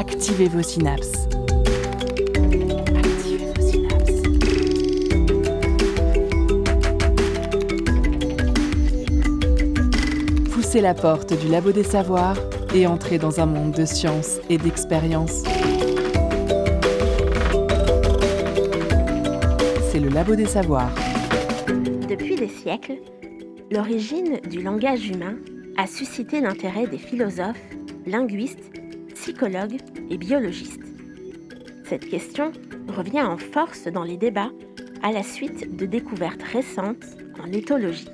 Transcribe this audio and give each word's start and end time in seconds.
Activez 0.00 0.48
vos 0.48 0.62
synapses. 0.62 1.28
Activez 2.96 3.52
synapses. 3.60 4.22
Poussez 10.54 10.80
la 10.80 10.94
porte 10.94 11.38
du 11.38 11.48
labo 11.48 11.72
des 11.72 11.82
savoirs 11.82 12.38
et 12.74 12.86
entrez 12.86 13.18
dans 13.18 13.40
un 13.40 13.46
monde 13.46 13.72
de 13.72 13.84
science 13.84 14.38
et 14.48 14.56
d'expérience. 14.56 15.42
C'est 19.92 20.00
le 20.00 20.08
labo 20.08 20.34
des 20.34 20.46
savoirs. 20.46 20.94
Depuis 22.08 22.36
des 22.36 22.48
siècles, 22.48 22.96
l'origine 23.70 24.40
du 24.48 24.62
langage 24.62 25.06
humain 25.10 25.34
a 25.76 25.86
suscité 25.86 26.40
l'intérêt 26.40 26.86
des 26.86 26.96
philosophes, 26.96 27.60
linguistes, 28.06 28.70
psychologues 29.20 29.76
biologistes. 30.16 30.82
Cette 31.84 32.08
question 32.08 32.52
revient 32.88 33.22
en 33.22 33.36
force 33.36 33.88
dans 33.88 34.04
les 34.04 34.16
débats 34.16 34.50
à 35.02 35.12
la 35.12 35.22
suite 35.22 35.76
de 35.76 35.86
découvertes 35.86 36.42
récentes 36.42 37.04
en 37.42 37.50
éthologie. 37.52 38.08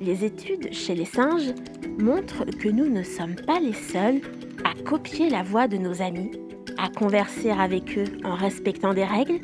Les 0.00 0.24
études 0.24 0.72
chez 0.72 0.94
les 0.94 1.04
singes 1.04 1.54
montrent 1.98 2.44
que 2.44 2.68
nous 2.68 2.88
ne 2.88 3.02
sommes 3.02 3.36
pas 3.36 3.60
les 3.60 3.72
seuls 3.72 4.20
à 4.64 4.74
copier 4.82 5.30
la 5.30 5.42
voix 5.42 5.68
de 5.68 5.76
nos 5.76 6.02
amis, 6.02 6.32
à 6.78 6.88
converser 6.88 7.50
avec 7.50 7.96
eux 7.96 8.18
en 8.24 8.34
respectant 8.34 8.94
des 8.94 9.04
règles, 9.04 9.40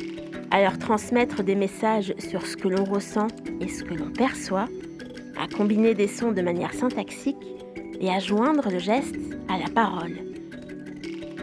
à 0.51 0.63
leur 0.63 0.79
transmettre 0.79 1.43
des 1.43 1.55
messages 1.55 2.15
sur 2.19 2.47
ce 2.47 2.57
que 2.57 2.69
l'on 2.69 2.85
ressent 2.85 3.29
et 3.61 3.69
ce 3.69 3.85
que 3.85 3.95
l'on 3.95 4.11
perçoit, 4.11 4.69
à 5.39 5.47
combiner 5.47 5.95
des 5.95 6.09
sons 6.09 6.33
de 6.33 6.43
manière 6.43 6.75
syntaxique 6.75 7.37
et 8.01 8.11
à 8.11 8.19
joindre 8.19 8.69
le 8.71 8.79
geste 8.79 9.17
à 9.49 9.59
la 9.59 9.69
parole. 9.69 10.30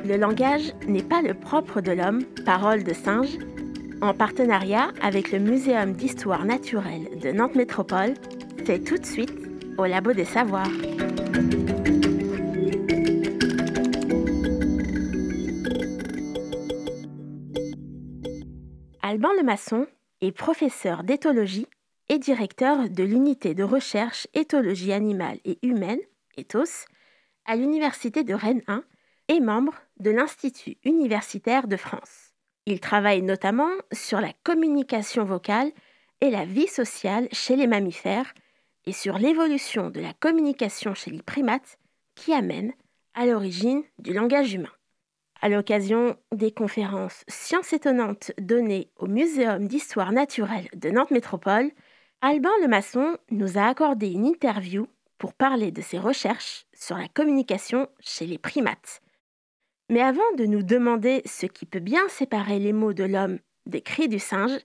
Le 0.05 0.17
langage 0.17 0.73
n'est 0.87 1.03
pas 1.03 1.21
le 1.21 1.33
propre 1.33 1.81
de 1.81 1.91
l'homme, 1.91 2.23
parole 2.45 2.83
de 2.83 2.93
singe. 2.93 3.37
En 4.01 4.13
partenariat 4.13 4.91
avec 5.01 5.31
le 5.31 5.39
Muséum 5.39 5.93
d'histoire 5.93 6.45
naturelle 6.45 7.19
de 7.21 7.31
Nantes 7.31 7.55
Métropole, 7.55 8.13
c'est 8.65 8.83
tout 8.83 8.97
de 8.97 9.05
suite 9.05 9.33
au 9.77 9.85
Labo 9.85 10.13
des 10.13 10.25
Savoirs. 10.25 10.69
Alban 19.01 19.29
Lemasson 19.39 19.87
est 20.21 20.31
professeur 20.31 21.03
d'éthologie 21.03 21.67
et 22.09 22.19
directeur 22.19 22.89
de 22.89 23.03
l'unité 23.03 23.53
de 23.53 23.63
recherche 23.63 24.27
éthologie 24.33 24.93
animale 24.93 25.37
et 25.45 25.57
humaine, 25.63 25.99
ETHOS, 26.37 26.85
à 27.45 27.55
l'Université 27.55 28.23
de 28.23 28.33
Rennes 28.33 28.63
1 28.67 28.83
et 29.27 29.39
membre 29.39 29.73
de 29.99 30.11
l'Institut 30.11 30.77
universitaire 30.83 31.67
de 31.67 31.77
France. 31.77 32.33
Il 32.65 32.79
travaille 32.79 33.21
notamment 33.21 33.71
sur 33.93 34.19
la 34.19 34.33
communication 34.43 35.23
vocale 35.23 35.71
et 36.21 36.29
la 36.29 36.45
vie 36.45 36.67
sociale 36.67 37.27
chez 37.31 37.55
les 37.55 37.67
mammifères 37.67 38.33
et 38.85 38.91
sur 38.91 39.17
l'évolution 39.17 39.89
de 39.89 40.01
la 40.01 40.13
communication 40.13 40.93
chez 40.93 41.11
les 41.11 41.21
primates 41.21 41.77
qui 42.15 42.33
amène 42.33 42.73
à 43.13 43.25
l'origine 43.25 43.83
du 43.99 44.13
langage 44.13 44.53
humain. 44.53 44.71
À 45.41 45.49
l'occasion 45.49 46.17
des 46.33 46.51
conférences 46.51 47.23
Sciences 47.27 47.73
étonnantes 47.73 48.31
données 48.39 48.89
au 48.97 49.07
Muséum 49.07 49.67
d'histoire 49.67 50.11
naturelle 50.11 50.67
de 50.75 50.89
Nantes 50.89 51.11
Métropole, 51.11 51.71
Alban 52.21 52.49
Lemasson 52.63 53.17
nous 53.29 53.57
a 53.57 53.65
accordé 53.65 54.09
une 54.09 54.25
interview 54.25 54.87
pour 55.19 55.33
parler 55.33 55.71
de 55.71 55.81
ses 55.81 55.99
recherches 55.99 56.65
sur 56.73 56.97
la 56.97 57.07
communication 57.07 57.87
chez 57.99 58.25
les 58.25 58.37
primates. 58.37 59.01
Mais 59.89 60.01
avant 60.01 60.33
de 60.37 60.45
nous 60.45 60.63
demander 60.63 61.21
ce 61.25 61.45
qui 61.45 61.65
peut 61.65 61.79
bien 61.79 62.09
séparer 62.09 62.59
les 62.59 62.73
mots 62.73 62.91
de 62.91 63.05
l'homme 63.05 63.39
des 63.65 63.79
cris 63.79 64.09
du 64.09 64.19
singe, 64.19 64.59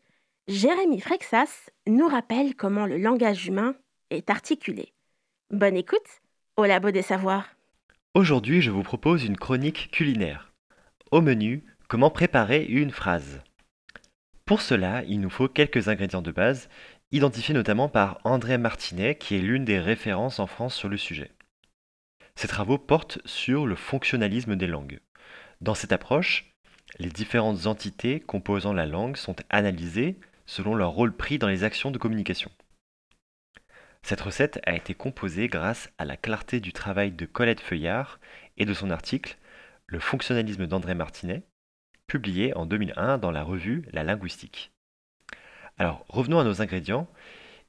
Jérémy 0.49 1.01
Frexas 1.01 1.71
nous 1.87 2.09
rappelle 2.09 2.57
comment 2.57 2.87
le 2.87 2.99
langage 2.99 3.47
humain 3.47 3.77
est 4.11 4.31
articulé. 4.31 4.93
Bonne 5.51 5.77
écoute 5.77 6.23
au 6.57 6.65
Labo 6.65 6.91
des 6.91 7.03
Savoirs. 7.03 7.55
Aujourd'hui, 8.15 8.61
je 8.63 8.73
vous 8.73 8.83
propose 8.83 9.25
une 9.25 9.37
chronique 9.37 9.91
culinaire. 9.93 10.53
Au 11.13 11.21
menu, 11.21 11.63
comment 11.87 12.11
préparer 12.11 12.65
une 12.65 12.91
phrase. 12.91 13.43
Pour 14.45 14.61
cela, 14.61 15.05
il 15.05 15.21
nous 15.21 15.31
faut 15.31 15.49
quelques 15.49 15.87
ingrédients 15.87 16.21
de 16.21 16.33
base, 16.33 16.69
identifiés 17.13 17.55
notamment 17.55 17.89
par 17.89 18.19
André 18.25 18.59
Martinet, 18.59 19.15
qui 19.15 19.37
est 19.37 19.41
l'une 19.41 19.65
des 19.65 19.79
références 19.79 20.41
en 20.41 20.49
France 20.49 20.75
sur 20.75 20.89
le 20.89 20.97
sujet. 20.97 21.31
Ses 22.35 22.49
travaux 22.49 22.79
portent 22.79 23.21
sur 23.25 23.67
le 23.67 23.77
fonctionnalisme 23.77 24.57
des 24.57 24.67
langues. 24.67 24.99
Dans 25.63 25.77
cette 25.77 25.93
approche, 25.93 26.53
les 26.99 27.09
différentes 27.09 27.67
entités 27.67 28.19
composant 28.19 28.73
la 28.73 28.85
langue 28.85 29.17
sont 29.17 29.37
analysées 29.49 30.19
selon 30.45 30.75
leur 30.75 30.91
rôle 30.91 31.17
pris 31.17 31.39
dans 31.39 31.47
les 31.47 31.63
actions 31.63 31.93
de 31.93 31.99
communication. 31.99 32.51
Cette 34.03 34.23
recette 34.23 34.61
a 34.67 34.75
été 34.75 34.95
composée 34.95 35.47
grâce 35.47 35.89
à 35.99 36.05
la 36.05 36.17
clarté 36.17 36.59
du 36.59 36.73
travail 36.73 37.13
de 37.13 37.27
Colette 37.27 37.61
Feuillard 37.61 38.19
et 38.57 38.65
de 38.65 38.75
son 38.75 38.91
article 38.91 39.39
Le 39.87 40.01
fonctionnalisme 40.01 40.67
d'André 40.67 40.95
Martinet, 40.95 41.45
publié 42.09 42.53
en 42.57 42.67
2001 42.67 43.19
dans 43.19 43.31
la 43.31 43.45
revue 43.45 43.85
La 43.93 44.03
Linguistique. 44.03 44.73
Alors 45.79 46.05
revenons 46.09 46.41
à 46.41 46.45
nos 46.45 46.61
ingrédients 46.61 47.07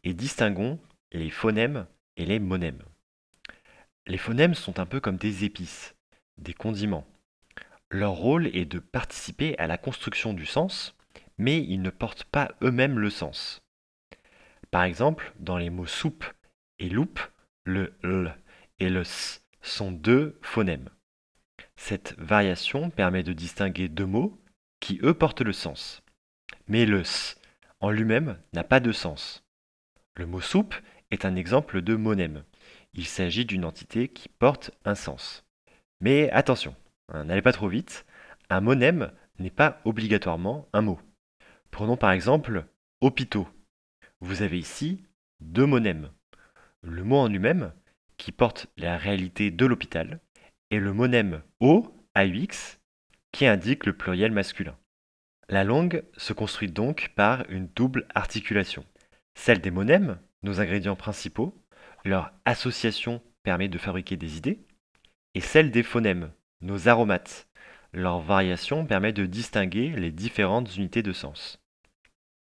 et 0.04 0.16
distinguons 0.16 0.80
les 1.12 1.30
phonèmes 1.30 1.86
et 2.18 2.25
les 2.25 2.40
monèmes. 2.40 2.81
Les 4.08 4.18
phonèmes 4.18 4.56
sont 4.56 4.80
un 4.80 4.88
peu 4.88 5.00
comme 5.00 5.18
des 5.18 5.46
épices, 5.46 5.94
des 6.40 6.56
condiments. 6.56 7.06
Leur 7.94 8.14
rôle 8.14 8.48
est 8.48 8.66
de 8.66 8.80
participer 8.80 9.56
à 9.59 9.68
la 9.68 9.78
construction 9.78 10.34
du 10.34 10.48
sens, 10.48 10.96
mais 11.38 11.64
ils 11.64 11.80
ne 11.84 11.92
portent 11.92 12.24
pas 12.24 12.56
eux-mêmes 12.64 12.98
le 12.98 13.12
sens. 13.12 13.62
Par 14.72 14.81
exemple, 14.81 15.31
dans 15.40 15.59
les 15.59 15.70
mots 15.70 15.86
soupe 15.86 16.26
et 16.80 16.90
loupe, 16.90 17.20
le 17.66 17.94
l 18.04 18.36
et 18.80 18.90
le 18.90 19.02
s 19.02 19.46
sont 19.62 19.92
deux 19.92 20.40
phonèmes. 20.42 20.90
Cette 21.76 22.16
variation 22.18 22.90
permet 22.90 23.22
de 23.22 23.31
distinguer 23.31 23.90
deux 23.90 24.08
mots 24.08 24.42
qui, 24.80 25.00
eux, 25.04 25.14
portent 25.14 25.42
le 25.42 25.54
sens. 25.54 26.02
Mais 26.68 26.88
le 26.88 27.02
s 27.02 27.40
en 27.80 27.92
lui-même 27.92 28.40
n'a 28.54 28.64
pas 28.64 28.80
de 28.80 28.92
sens. 28.92 29.44
Le 30.16 30.25
mot 30.25 30.42
soupe 30.42 30.74
est 31.12 31.25
un 31.25 31.36
exemple 31.36 31.84
de 31.84 31.96
monème. 31.96 32.44
Il 32.96 33.06
s'agit 33.06 33.46
d'une 33.46 33.66
entité 33.66 34.08
qui 34.08 34.30
porte 34.30 34.72
un 34.84 34.96
sens. 34.96 35.46
Mais 36.02 36.31
attention, 36.31 36.75
n'allez 37.13 37.41
pas 37.41 37.53
trop 37.53 37.68
vite, 37.68 38.06
un 38.50 38.62
monème 38.62 39.12
n'est 39.40 39.50
pas 39.50 39.81
obligatoirement 39.85 40.68
un 40.74 40.81
mot. 40.81 41.00
Prenons 41.72 41.97
par 41.97 42.12
exemple 42.12 42.66
hôpitaux. 43.01 43.47
Vous 44.22 44.41
avez 44.41 44.59
ici 44.59 45.03
deux 45.41 45.66
monèmes. 45.66 46.09
Le 46.81 47.03
mot 47.03 47.18
en 47.18 47.28
lui-même, 47.28 47.74
qui 48.18 48.31
porte 48.31 48.68
la 48.78 48.97
réalité 48.97 49.51
de 49.51 49.66
l'hôpital, 49.66 50.19
et 50.72 50.79
le 50.79 50.94
monème 50.94 51.41
O, 51.59 51.96
AUX, 52.16 52.79
qui 53.31 53.45
indique 53.45 53.85
le 53.85 53.94
pluriel 53.94 54.31
masculin. 54.31 54.78
La 55.50 55.63
langue 55.63 56.03
se 56.18 56.34
construit 56.34 56.72
donc 56.72 57.12
par 57.16 57.50
une 57.50 57.68
double 57.68 58.07
articulation. 58.16 58.85
Celle 59.35 59.62
des 59.62 59.72
monèmes, 59.72 60.19
nos 60.44 60.62
ingrédients 60.62 60.95
principaux, 60.95 61.59
leur 62.06 62.31
association 62.45 63.22
permet 63.44 63.68
de 63.68 63.78
fabriquer 63.78 64.16
des 64.16 64.38
idées, 64.38 64.66
et 65.35 65.41
celle 65.41 65.72
des 65.72 65.84
phonèmes, 65.84 66.31
nos 66.63 66.88
aromates. 66.88 67.47
Leur 67.91 68.19
variation 68.19 68.85
permet 68.85 69.13
de 69.13 69.25
distinguer 69.25 69.90
les 69.90 70.12
différentes 70.12 70.75
unités 70.75 71.03
de 71.03 71.13
sens. 71.13 71.59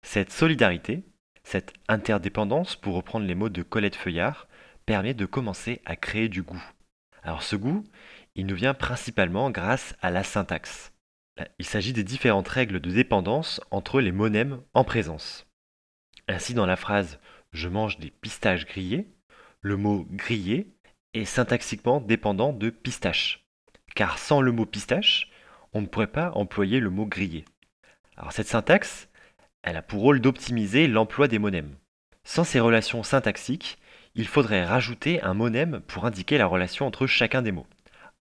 Cette 0.03 0.31
solidarité, 0.31 1.03
cette 1.43 1.73
interdépendance, 1.89 2.75
pour 2.75 2.95
reprendre 2.95 3.25
les 3.25 3.35
mots 3.35 3.49
de 3.49 3.63
Colette 3.63 3.95
Feuillard, 3.95 4.47
permet 4.85 5.13
de 5.13 5.25
commencer 5.25 5.81
à 5.85 5.95
créer 5.95 6.29
du 6.29 6.43
goût. 6.43 6.63
Alors 7.23 7.43
ce 7.43 7.55
goût, 7.55 7.83
il 8.35 8.45
nous 8.45 8.55
vient 8.55 8.73
principalement 8.73 9.49
grâce 9.49 9.95
à 10.01 10.11
la 10.11 10.23
syntaxe. 10.23 10.93
Il 11.59 11.65
s'agit 11.65 11.91
des 11.91 12.03
différentes 12.03 12.47
règles 12.47 12.79
de 12.79 12.91
dépendance 12.91 13.59
entre 13.71 13.99
les 13.99 14.11
monèmes 14.11 14.61
en 14.73 14.83
présence. 14.83 15.47
Ainsi 16.27 16.53
dans 16.53 16.65
la 16.65 16.75
phrase 16.77 17.19
Je 17.51 17.67
mange 17.67 17.97
des 17.97 18.11
pistaches 18.11 18.65
grillés, 18.65 19.07
le 19.61 19.75
mot 19.75 20.05
grillé 20.11 20.67
est 21.13 21.25
syntaxiquement 21.25 21.99
dépendant 21.99 22.53
de 22.53 22.69
pistache. 22.69 23.44
Car 23.95 24.19
sans 24.19 24.41
le 24.41 24.51
mot 24.51 24.65
pistache, 24.65 25.29
on 25.73 25.81
ne 25.81 25.87
pourrait 25.87 26.07
pas 26.07 26.31
employer 26.33 26.81
le 26.81 26.89
mot 26.89 27.05
grillé. 27.05 27.45
Alors 28.17 28.33
cette 28.33 28.47
syntaxe, 28.47 29.07
elle 29.63 29.77
a 29.77 29.81
pour 29.81 30.01
rôle 30.01 30.19
d'optimiser 30.19 30.87
l'emploi 30.87 31.29
des 31.29 31.39
monèmes. 31.39 31.75
Sans 32.25 32.43
ces 32.43 32.59
relations 32.59 33.03
syntaxiques, 33.03 33.77
il 34.13 34.27
faudrait 34.27 34.65
rajouter 34.65 35.21
un 35.21 35.33
monème 35.33 35.81
pour 35.87 36.05
indiquer 36.05 36.37
la 36.37 36.45
relation 36.45 36.85
entre 36.85 37.07
chacun 37.07 37.41
des 37.41 37.53
mots. 37.53 37.67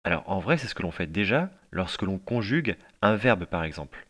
Alors 0.04 0.22
en 0.30 0.38
vrai, 0.38 0.58
c'est 0.58 0.68
ce 0.68 0.76
que 0.76 0.82
l'on 0.82 0.92
fait 0.92 1.06
déjà 1.06 1.50
lorsque 1.72 2.02
l'on 2.02 2.18
conjugue 2.18 2.76
un 3.02 3.16
verbe 3.16 3.44
par 3.44 3.64
exemple, 3.64 4.06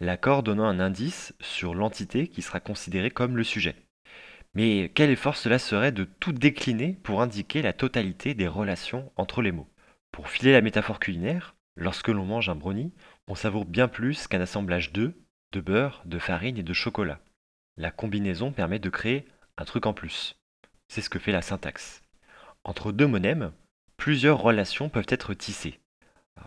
l'accord 0.00 0.42
donnant 0.42 0.66
un 0.66 0.80
indice 0.80 1.34
sur 1.40 1.74
l'entité 1.74 2.28
qui 2.28 2.42
sera 2.42 2.60
considérée 2.60 3.10
comme 3.10 3.38
le 3.38 3.44
sujet. 3.44 3.76
Mais 4.54 4.90
quel 4.94 5.10
effort 5.10 5.36
cela 5.36 5.58
serait 5.58 5.92
de 5.92 6.04
tout 6.04 6.32
décliner 6.32 6.98
pour 7.02 7.22
indiquer 7.22 7.62
la 7.62 7.72
totalité 7.72 8.34
des 8.34 8.48
relations 8.48 9.10
entre 9.16 9.40
les 9.40 9.52
mots? 9.52 9.68
Pour 10.16 10.30
filer 10.30 10.52
la 10.52 10.62
métaphore 10.62 10.98
culinaire, 10.98 11.56
Lorsque 11.76 12.08
l'on 12.08 12.24
mange 12.24 12.48
un 12.48 12.54
brownie, 12.54 12.94
on 13.28 13.34
savoure 13.34 13.66
bien 13.66 13.86
plus 13.86 14.28
qu'un 14.28 14.40
assemblage 14.40 14.92
d'œufs, 14.92 15.12
de 15.52 15.60
beurre, 15.60 16.00
de 16.06 16.18
farine 16.18 16.56
et 16.56 16.62
de 16.62 16.72
chocolat. 16.72 17.20
La 17.76 17.90
combinaison 17.90 18.50
permet 18.50 18.78
de 18.78 18.88
créer 18.88 19.26
un 19.58 19.66
truc 19.66 19.84
en 19.84 19.92
plus. 19.92 20.36
C'est 20.88 21.02
ce 21.02 21.10
que 21.10 21.18
fait 21.18 21.32
la 21.32 21.42
syntaxe. 21.42 22.02
Entre 22.64 22.92
deux 22.92 23.06
monèmes, 23.06 23.52
plusieurs 23.98 24.40
relations 24.40 24.88
peuvent 24.88 25.06
être 25.08 25.34
tissées. 25.34 25.80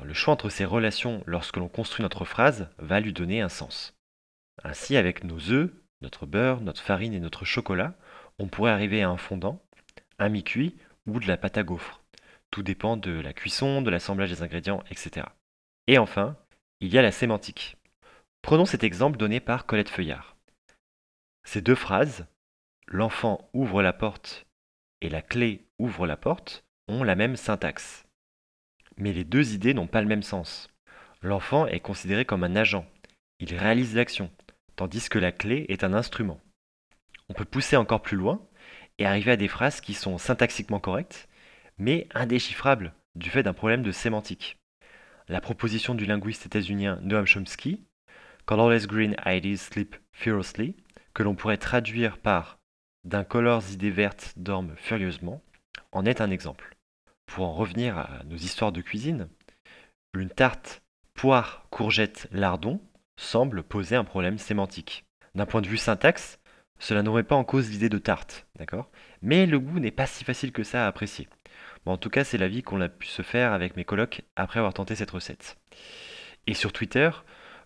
le 0.02 0.14
choix 0.16 0.34
entre 0.34 0.50
ces 0.50 0.66
relations 0.66 1.24
lorsque 1.28 1.58
l'on 1.58 1.70
construit 1.70 2.02
notre 2.02 2.26
phrase 2.26 2.70
va 2.80 3.00
lui 3.00 3.14
donner 3.14 3.42
un 3.42 3.50
sens. 3.50 3.94
Ainsi, 4.64 4.98
avec 4.98 5.24
nos 5.24 5.52
œufs, 5.52 5.70
notre 6.02 6.26
beurre, 6.26 6.62
notre 6.62 6.82
farine 6.82 7.14
et 7.14 7.20
notre 7.20 7.46
chocolat, 7.46 7.94
on 8.40 8.48
pourrait 8.48 8.72
arriver 8.72 9.04
à 9.04 9.10
un 9.10 9.18
fondant, 9.18 9.62
un 10.18 10.30
mi-cuit 10.30 10.76
ou 11.06 11.20
de 11.20 11.28
la 11.28 11.38
pâte 11.38 11.60
à 11.60 11.64
gaufres. 11.64 11.99
Tout 12.52 12.64
dépend 12.64 12.98
de 12.98 13.12
la 13.12 13.34
cuisson, 13.34 13.82
de 13.82 13.90
l'assemblage 13.90 14.30
des 14.30 14.42
ingrédients, 14.42 14.84
etc. 14.90 15.28
Et 15.88 15.98
enfin, 15.98 16.36
il 16.80 16.94
y 16.94 16.98
a 16.98 17.02
la 17.02 17.12
sémantique. 17.12 17.78
Prenons 18.42 18.66
cet 18.66 18.84
exemple 18.84 19.18
donné 19.18 19.40
par 19.40 19.66
Colette 19.66 19.90
Feuillard. 19.90 20.36
Ces 21.44 21.62
deux 21.62 21.76
phrases, 21.76 22.26
l'enfant 22.88 23.50
ouvre 23.54 23.82
la 23.82 23.94
porte 23.94 24.46
et 25.02 25.10
la 25.10 25.22
clé 25.22 25.66
ouvre 25.78 26.08
la 26.08 26.18
porte, 26.18 26.64
ont 26.88 27.04
la 27.04 27.16
même 27.16 27.36
syntaxe. 27.36 28.06
Mais 28.98 29.14
les 29.14 29.24
deux 29.24 29.54
idées 29.54 29.74
n'ont 29.74 29.88
pas 29.88 30.02
le 30.02 30.08
même 30.08 30.24
sens. 30.24 30.68
L'enfant 31.22 31.68
est 31.68 31.80
considéré 31.80 32.26
comme 32.26 32.44
un 32.44 32.56
agent, 32.56 32.86
il 33.40 33.56
réalise 33.56 33.96
l'action, 33.96 34.30
tandis 34.76 35.08
que 35.08 35.20
la 35.20 35.32
clé 35.32 35.66
est 35.70 35.86
un 35.86 35.94
instrument. 35.94 36.42
On 37.30 37.34
peut 37.34 37.46
pousser 37.46 37.78
encore 37.78 38.02
plus 38.02 38.18
loin 38.18 38.46
et 38.98 39.06
arriver 39.06 39.32
à 39.32 39.38
des 39.38 39.48
phrases 39.48 39.80
qui 39.80 39.94
sont 39.94 40.18
syntaxiquement 40.18 40.80
correctes, 40.80 41.29
mais 41.80 42.08
indéchiffrables 42.14 42.94
du 43.16 43.30
fait 43.30 43.44
d'un 43.44 43.54
problème 43.54 43.82
de 43.82 43.92
sémantique. 43.92 44.58
La 45.28 45.42
proposition 45.42 45.96
du 45.96 46.06
linguiste 46.06 46.46
états-unien 46.46 47.00
Noam 47.02 47.26
Chomsky, 47.26 47.84
Colorless 48.46 48.88
Green 48.88 49.16
Ideas 49.26 49.58
Sleep 49.58 49.96
Furiously, 50.12 50.76
que 51.14 51.24
l'on 51.24 51.36
pourrait 51.36 51.58
traduire 51.58 52.18
par 52.18 52.60
D'un 53.06 53.24
colors 53.24 53.72
idées 53.72 53.92
vertes 53.92 54.34
dorment 54.36 54.76
furieusement, 54.76 55.42
en 55.92 56.06
est 56.06 56.22
un 56.22 56.32
exemple. 56.32 56.76
Pour 57.26 57.46
en 57.46 57.54
revenir 57.54 57.98
à 57.98 58.24
nos 58.26 58.36
histoires 58.36 58.72
de 58.72 58.82
cuisine, 58.82 59.30
une 60.14 60.30
tarte 60.30 60.82
poire, 61.14 61.66
courgette, 61.70 62.28
lardon 62.32 62.82
semble 63.18 63.64
poser 63.64 63.96
un 63.96 64.04
problème 64.04 64.38
sémantique. 64.38 65.06
D'un 65.36 65.46
point 65.46 65.62
de 65.62 65.68
vue 65.68 65.78
syntaxe, 65.78 66.40
cela 66.80 67.04
n'aurait 67.04 67.24
pas 67.24 67.36
en 67.36 67.44
cause 67.44 67.70
l'idée 67.70 67.90
de 67.90 67.98
tarte, 67.98 68.48
d'accord? 68.58 68.90
Mais 69.22 69.46
le 69.46 69.60
goût 69.60 69.80
n'est 69.80 69.92
pas 69.92 70.08
si 70.08 70.24
facile 70.24 70.52
que 70.52 70.64
ça 70.64 70.86
à 70.86 70.88
apprécier. 70.88 71.28
En 71.86 71.98
tout 71.98 72.10
cas, 72.10 72.24
c'est 72.24 72.38
l'avis 72.38 72.64
qu'on 72.64 72.82
a 72.82 72.90
pu 72.90 73.08
se 73.08 73.22
faire 73.22 73.54
avec 73.54 73.76
mes 73.76 73.86
colocs 73.86 74.22
après 74.36 74.60
avoir 74.60 74.74
tenté 74.74 74.96
cette 74.96 75.12
recette. 75.12 75.58
Et 76.48 76.54
sur 76.54 76.74
Twitter, 76.74 77.10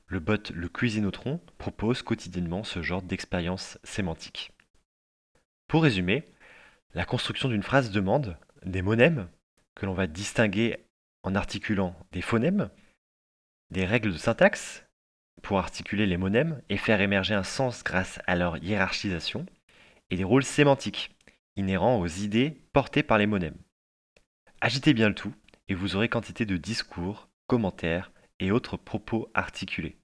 le 0.08 0.20
bot 0.20 0.52
Le 0.54 0.70
Cuisinotron 0.70 1.42
propose 1.58 2.02
quotidiennement 2.02 2.64
ce 2.64 2.82
genre 2.82 3.02
d'expérience 3.02 3.80
sémantique. 3.84 4.52
Pour 5.68 5.84
résumer, 5.84 6.32
la 6.94 7.06
construction 7.06 7.50
d'une 7.50 7.64
phrase 7.64 7.92
demande 7.92 8.38
des 8.66 8.82
monèmes 8.82 9.28
que 9.76 9.86
l'on 9.86 9.94
va 9.94 10.08
distinguer 10.08 10.86
en 11.24 11.36
articulant 11.36 11.96
des 12.12 12.22
phonèmes, 12.22 12.70
des 13.72 13.86
règles 13.86 14.14
de 14.14 14.18
syntaxe 14.18 14.86
pour 15.42 15.58
articuler 15.58 16.06
les 16.06 16.18
monèmes 16.18 16.62
et 16.70 16.78
faire 16.78 17.02
émerger 17.02 17.34
un 17.34 17.44
sens 17.44 17.84
grâce 17.84 18.20
à 18.28 18.36
leur 18.36 18.58
hiérarchisation, 18.58 19.46
et 20.10 20.16
des 20.16 20.24
rôles 20.24 20.44
sémantiques, 20.44 21.16
inhérents 21.56 22.00
aux 22.00 22.08
idées 22.08 22.62
portées 22.72 23.04
par 23.04 23.18
les 23.18 23.26
monèmes. 23.26 23.58
Agitez 24.66 24.94
bien 24.94 25.10
le 25.10 25.14
tout, 25.14 25.34
et 25.68 25.74
vous 25.74 25.98
aurez 25.98 26.08
quantité 26.08 26.46
de 26.46 26.56
discours, 26.56 27.28
commentaires 27.48 28.14
et 28.40 28.50
autres 28.50 28.78
propos 28.78 29.28
articulés. 29.34 29.98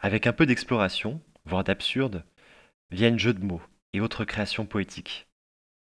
Avec 0.00 0.28
un 0.28 0.32
peu 0.32 0.46
d'exploration, 0.46 1.20
voire 1.44 1.64
d'absurde, 1.64 2.22
viennent 2.92 3.18
jeux 3.18 3.34
de 3.34 3.44
mots 3.44 3.60
et 3.92 4.00
autres 4.00 4.24
créations 4.24 4.64
poétiques. 4.64 5.26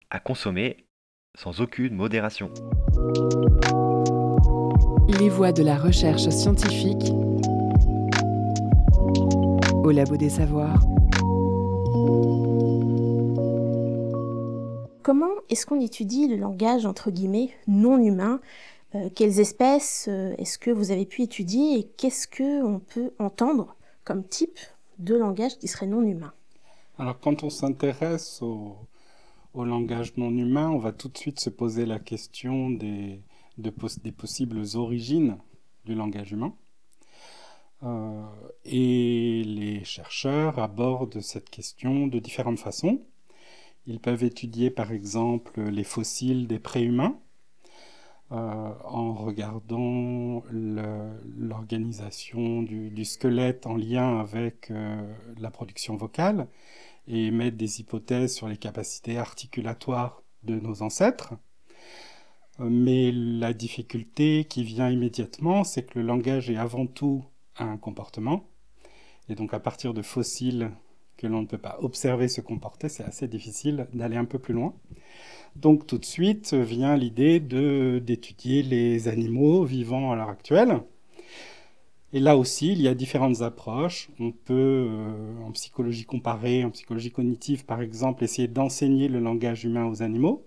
À 0.09 0.21
consommer 0.21 0.85
sans 1.37 1.59
aucune 1.59 1.95
modération. 1.95 2.49
Les 5.19 5.27
voies 5.27 5.51
de 5.51 5.63
la 5.63 5.77
recherche 5.77 6.29
scientifique 6.29 7.11
au 9.83 9.91
Labo 9.91 10.15
des 10.15 10.29
Savoirs. 10.29 10.81
Comment 15.05 15.35
est-ce 15.49 15.67
qu'on 15.67 15.79
étudie 15.79 16.27
le 16.27 16.35
langage 16.35 16.87
entre 16.87 17.11
guillemets 17.11 17.51
non 17.67 17.99
humain 17.99 18.41
euh, 18.95 19.07
Quelles 19.13 19.39
espèces 19.39 20.07
euh, 20.09 20.33
est-ce 20.39 20.57
que 20.57 20.71
vous 20.71 20.89
avez 20.89 21.05
pu 21.05 21.21
étudier 21.21 21.77
et 21.77 21.83
qu'est-ce 21.83 22.27
qu'on 22.27 22.79
peut 22.79 23.13
entendre 23.19 23.75
comme 24.03 24.27
type 24.27 24.57
de 24.97 25.13
langage 25.13 25.59
qui 25.59 25.67
serait 25.67 25.85
non 25.85 26.01
humain? 26.01 26.33
Alors 26.97 27.19
quand 27.19 27.43
on 27.43 27.51
s'intéresse 27.51 28.41
au, 28.41 28.77
langage 29.53 30.17
non 30.17 30.31
humain, 30.31 30.71
on 30.71 30.79
va 30.79 30.91
tout 30.91 31.09
de 31.09 31.17
suite 31.19 31.39
se 31.39 31.51
poser 31.51 31.85
la 31.85 31.99
question 31.99 32.71
des, 32.71 33.21
des 33.59 34.11
possibles 34.11 34.63
origines 34.73 35.37
du 35.85 35.93
langage 35.93 36.31
humain. 36.31 36.55
Euh, 37.83 38.23
et 38.63 39.43
les 39.45 39.83
chercheurs 39.83 40.57
abordent 40.57 41.21
cette 41.21 41.51
question 41.51 42.07
de 42.07 42.17
différentes 42.17 42.57
façons. 42.57 43.01
Ils 43.87 43.99
peuvent 43.99 44.23
étudier 44.23 44.71
par 44.71 44.91
exemple 44.91 45.61
les 45.61 45.83
fossiles 45.83 46.47
des 46.47 46.59
préhumains 46.59 47.19
euh, 48.31 48.73
en 48.83 49.13
regardant 49.13 50.43
l'organisation 50.51 52.63
du, 52.63 53.05
squelette 53.05 53.67
en 53.67 53.75
lien 53.75 54.19
avec 54.19 54.71
euh, 54.71 55.13
la 55.39 55.51
production 55.51 55.95
vocale 55.95 56.47
et 57.07 57.29
mettre 57.29 57.57
des 57.57 57.81
hypothèses 57.81 58.33
sur 58.33 58.47
les 58.47 58.57
capacités 58.57 59.19
articulatoires 59.19 60.23
de 60.43 60.59
nos 60.59 60.81
ancêtres. 60.81 61.35
Mais 62.57 63.11
la 63.11 63.53
difficulté 63.53 64.45
qui 64.45 64.63
vient 64.63 64.89
immédiatement, 64.89 65.63
c'est 65.63 65.83
que 65.83 65.99
le 65.99 66.05
langage 66.05 66.49
est 66.49 66.57
avant 66.57 66.87
tout 66.87 67.23
un 67.57 67.77
comportement. 67.77 68.47
Et 69.29 69.35
donc 69.35 69.53
à 69.53 69.59
partir 69.59 69.93
de 69.93 70.01
fossiles 70.01 70.71
que 71.17 71.27
l'on 71.27 71.41
ne 71.41 71.47
peut 71.47 71.57
pas 71.57 71.77
observer 71.81 72.27
se 72.27 72.41
comporter, 72.41 72.89
c'est 72.89 73.03
assez 73.03 73.27
difficile 73.27 73.87
d'aller 73.93 74.17
un 74.17 74.25
peu 74.25 74.39
plus 74.39 74.53
loin. 74.53 74.73
Donc 75.55 75.87
tout 75.87 75.97
de 75.97 76.05
suite 76.05 76.53
vient 76.53 76.97
l'idée 76.97 77.39
d'étudier 77.39 78.61
les 78.63 79.07
animaux 79.07 79.63
vivants 79.63 80.11
à 80.11 80.15
l'heure 80.15 80.29
actuelle. 80.29 80.81
Et 82.13 82.19
là 82.19 82.37
aussi, 82.37 82.71
il 82.71 82.81
y 82.81 82.87
a 82.87 82.93
différentes 82.93 83.41
approches. 83.41 84.09
On 84.19 84.31
peut, 84.31 84.87
euh, 84.89 85.43
en 85.45 85.51
psychologie 85.51 86.05
comparée, 86.05 86.63
en 86.63 86.69
psychologie 86.69 87.11
cognitive 87.11 87.65
par 87.65 87.81
exemple, 87.81 88.23
essayer 88.23 88.47
d'enseigner 88.47 89.07
le 89.07 89.19
langage 89.19 89.65
humain 89.65 89.85
aux 89.85 90.01
animaux. 90.01 90.45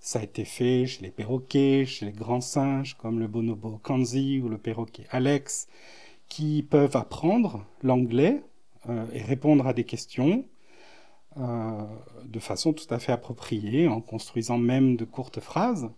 Ça 0.00 0.20
a 0.20 0.22
été 0.22 0.44
fait 0.44 0.86
chez 0.86 1.02
les 1.02 1.10
perroquets, 1.10 1.84
chez 1.86 2.06
les 2.06 2.12
grands 2.12 2.40
singes 2.40 2.94
comme 2.94 3.18
le 3.18 3.26
bonobo 3.26 3.80
Kanzi 3.82 4.40
ou 4.40 4.48
le 4.48 4.58
perroquet 4.58 5.06
Alex, 5.10 5.66
qui 6.28 6.62
peuvent 6.62 6.96
apprendre 6.96 7.64
l'anglais 7.82 8.42
et 9.12 9.22
répondre 9.22 9.66
à 9.66 9.72
des 9.72 9.84
questions 9.84 10.44
euh, 11.38 11.82
de 12.24 12.38
façon 12.38 12.72
tout 12.72 12.86
à 12.88 12.98
fait 12.98 13.12
appropriée, 13.12 13.88
en 13.88 14.00
construisant 14.00 14.56
même 14.56 14.96
de 14.96 15.04
courtes 15.04 15.40
phrases. 15.40 15.90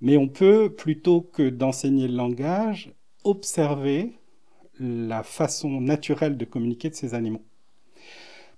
Mais 0.00 0.16
on 0.16 0.28
peut, 0.28 0.72
plutôt 0.72 1.20
que 1.20 1.48
d'enseigner 1.48 2.06
le 2.06 2.14
langage, 2.14 2.92
observer 3.24 4.12
la 4.78 5.24
façon 5.24 5.80
naturelle 5.80 6.36
de 6.36 6.44
communiquer 6.44 6.90
de 6.90 6.94
ces 6.94 7.14
animaux. 7.14 7.42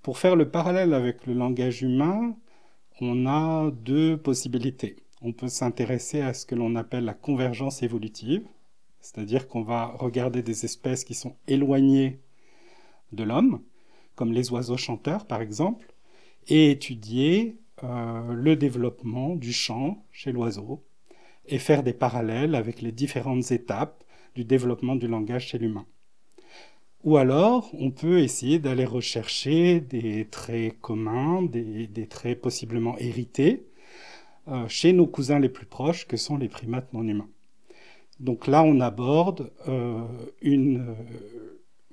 Pour 0.02 0.18
faire 0.18 0.37
le 0.37 0.50
parallèle 0.50 0.92
avec 0.92 1.26
le 1.26 1.33
langage 1.33 1.83
humain, 1.83 2.37
on 3.00 3.26
a 3.26 3.71
deux 3.71 4.18
possibilités. 4.18 4.97
On 5.23 5.33
peut 5.33 5.49
s'intéresser 5.49 6.21
à 6.21 6.35
ce 6.35 6.45
que 6.45 6.54
l'on 6.54 6.76
appelle 6.76 7.04
la 7.04 7.14
convergence 7.14 7.83
évolutive, 7.83 8.47
c'est-à-dire 9.00 9.49
qu'on 9.49 9.62
va 9.62 9.87
regarder 9.87 10.42
des 10.42 10.66
espèces 10.66 11.04
qui 11.04 11.14
sont 11.14 11.35
éloignées 11.47 12.21
de 13.12 13.24
l'homme, 13.24 13.62
comme 14.14 14.32
les 14.32 14.50
oiseaux 14.50 14.76
chanteurs 14.76 15.26
par 15.26 15.40
exemple, 15.40 15.92
et 16.48 16.70
étudier 16.70 17.58
euh, 17.84 18.32
le 18.32 18.56
développement 18.56 19.36
du 19.36 19.52
chant 19.52 20.04
chez 20.10 20.32
l'oiseau 20.32 20.84
et 21.46 21.58
faire 21.58 21.82
des 21.82 21.92
parallèles 21.92 22.54
avec 22.54 22.82
les 22.82 22.92
différentes 22.92 23.50
étapes 23.52 24.04
du 24.34 24.44
développement 24.44 24.96
du 24.96 25.06
langage 25.06 25.48
chez 25.48 25.58
l'humain. 25.58 25.86
Ou 27.04 27.16
alors, 27.16 27.70
on 27.74 27.90
peut 27.90 28.18
essayer 28.20 28.58
d'aller 28.58 28.84
rechercher 28.84 29.80
des 29.80 30.26
traits 30.26 30.80
communs, 30.80 31.42
des, 31.42 32.06
traits 32.08 32.40
possiblement 32.40 32.98
hérités, 32.98 33.66
euh, 34.48 34.66
chez 34.68 34.92
nos 34.92 35.06
cousins 35.06 35.38
les 35.38 35.48
plus 35.48 35.66
proches, 35.66 36.06
que 36.06 36.16
sont 36.16 36.36
les 36.36 36.48
primates 36.48 36.92
non 36.92 37.06
humains. 37.06 37.28
Donc 38.18 38.48
là, 38.48 38.64
on 38.64 38.80
aborde 38.80 39.52
euh, 39.68 40.04
une, 40.42 40.96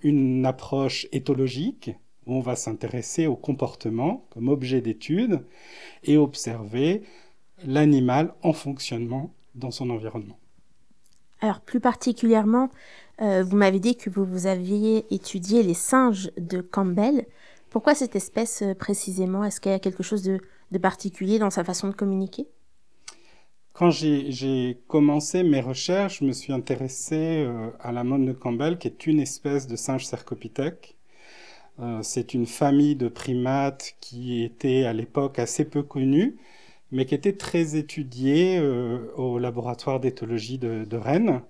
une 0.06 0.46
approche 0.46 1.08
éthologique 1.12 1.90
où 2.28 2.36
on 2.36 2.40
va 2.40 2.56
s'intéresser 2.56 3.26
au 3.26 3.36
comportement 3.36 4.28
comme 4.30 4.50
objet 4.50 4.80
d'étude 4.80 5.44
et 6.04 6.16
observer 6.16 7.02
l'animal 7.66 8.34
en 8.44 8.54
fonctionnement 8.54 9.34
dans 9.56 9.72
son 9.72 9.90
environnement. 9.90 10.38
Alors 11.42 11.60
plus 11.60 11.80
particulièrement, 11.80 12.70
euh, 13.22 13.44
vous 13.44 13.58
m'avez 13.58 13.80
dit 13.80 13.98
que 13.98 14.12
vous, 14.12 14.26
vous 14.26 14.46
aviez 14.46 15.12
étudié 15.14 15.64
les 15.64 15.74
singes 15.74 16.32
de 16.38 16.62
Campbell. 16.62 17.26
Pourquoi 17.72 17.96
cette 17.96 18.16
espèce 18.16 18.62
euh, 18.62 18.76
précisément? 18.76 19.44
Est-ce 19.44 19.60
qu'il 19.60 19.72
y 19.72 19.76
a 19.76 19.80
quelque 19.80 20.04
chose 20.04 20.22
de, 20.24 20.40
particulier 20.78 21.40
dans 21.40 21.50
sa 21.50 21.64
façon 21.64 21.88
de 21.88 21.96
communiquer? 21.96 22.48
Quand 23.76 23.92
j'ai 23.92 24.80
commencé 24.88 25.44
mes 25.44 25.62
recherches, 25.62 26.20
je 26.22 26.26
me 26.26 26.32
suis 26.32 26.54
intéressé 26.54 27.44
euh, 27.46 27.70
à 27.80 27.92
la 27.92 28.04
mode 28.04 28.26
de 28.26 28.32
Campbell, 28.32 28.78
qui 28.80 28.88
est 28.88 29.06
une 29.06 29.20
espèce 29.20 29.68
de 29.68 29.76
singe 29.76 30.06
cercopithèque. 30.06 30.96
C'est 32.04 32.34
une 32.34 32.46
famille 32.46 32.96
de 32.96 33.10
primates 33.10 33.96
qui 34.00 34.44
était 34.44 34.86
à 34.86 34.94
l'époque 34.94 35.40
assez 35.40 35.66
peu 35.66 35.84
connue, 35.84 36.38
mais 36.92 37.06
qui 37.06 37.16
était 37.16 37.36
très 37.36 37.76
étudiée 37.76 38.62
au 39.18 39.40
laboratoire 39.40 40.00
d'éthologie 40.00 40.58
de, 40.58 40.98
Rennes. 40.98 41.42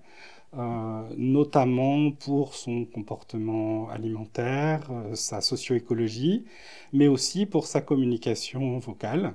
Euh, 0.54 1.02
notamment 1.18 2.12
pour 2.12 2.54
son 2.54 2.86
comportement 2.86 3.90
alimentaire, 3.90 4.88
euh, 4.90 5.14
sa 5.14 5.40
socio-écologie, 5.42 6.46
mais 6.94 7.08
aussi 7.08 7.44
pour 7.46 7.66
sa 7.66 7.82
communication 7.82 8.78
vocale. 8.78 9.34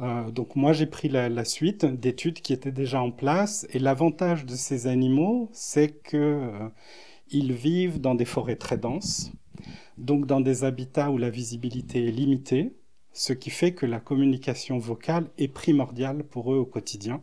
Euh, 0.00 0.30
donc 0.30 0.54
moi 0.56 0.72
j'ai 0.72 0.86
pris 0.86 1.08
la, 1.08 1.44
suite 1.44 1.84
d'études 1.84 2.40
qui 2.40 2.52
étaient 2.52 2.72
déjà 2.72 3.02
en 3.02 3.10
place 3.10 3.66
et 3.70 3.78
l'avantage 3.78 4.46
de 4.46 4.54
ces 4.54 4.86
animaux 4.86 5.48
c'est 5.52 6.02
qu'ils 6.02 7.52
vivent 7.52 8.00
dans 8.00 8.14
des 8.14 8.24
forêts 8.24 8.56
très 8.56 8.78
denses, 8.78 9.32
donc 9.96 10.26
dans 10.26 10.40
des 10.40 10.64
habitats 10.64 11.10
où 11.10 11.18
la 11.18 11.30
visibilité 11.30 12.06
est 12.06 12.12
limitée, 12.12 12.76
ce 13.12 13.32
qui 13.32 13.50
fait 13.50 13.72
que 13.72 13.86
la 13.86 13.98
communication 13.98 14.78
vocale 14.78 15.28
est 15.36 15.48
primordiale 15.48 16.22
pour 16.22 16.52
eux 16.52 16.58
au 16.58 16.66
quotidien 16.66 17.22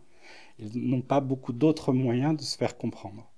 ils 0.60 0.90
n'ont 0.90 1.02
pas 1.02 1.20
beaucoup 1.20 1.54
d'autres 1.54 1.94
moyens 1.94 2.36
de 2.38 2.42
se 2.42 2.58
faire 2.58 2.78
comprendre. 2.78 3.30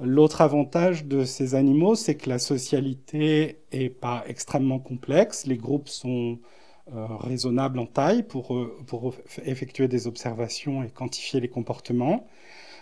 L'autre 0.00 0.40
avantage 0.40 1.04
de 1.04 1.24
ces 1.24 1.54
animaux, 1.54 1.94
c'est 1.94 2.16
que 2.16 2.28
la 2.28 2.38
socialité 2.38 3.62
est 3.70 3.90
pas 3.90 4.24
extrêmement 4.26 4.78
complexe. 4.78 5.46
Les 5.46 5.56
groupes 5.56 5.88
sont 5.88 6.38
euh, 6.90 7.06
raisonnables 7.16 7.78
en 7.78 7.86
taille 7.86 8.24
pour, 8.24 8.56
euh, 8.56 8.76
pour 8.88 9.14
effectuer 9.44 9.86
des 9.86 10.08
observations 10.08 10.82
et 10.82 10.90
quantifier 10.90 11.38
les 11.40 11.48
comportements. 11.48 12.26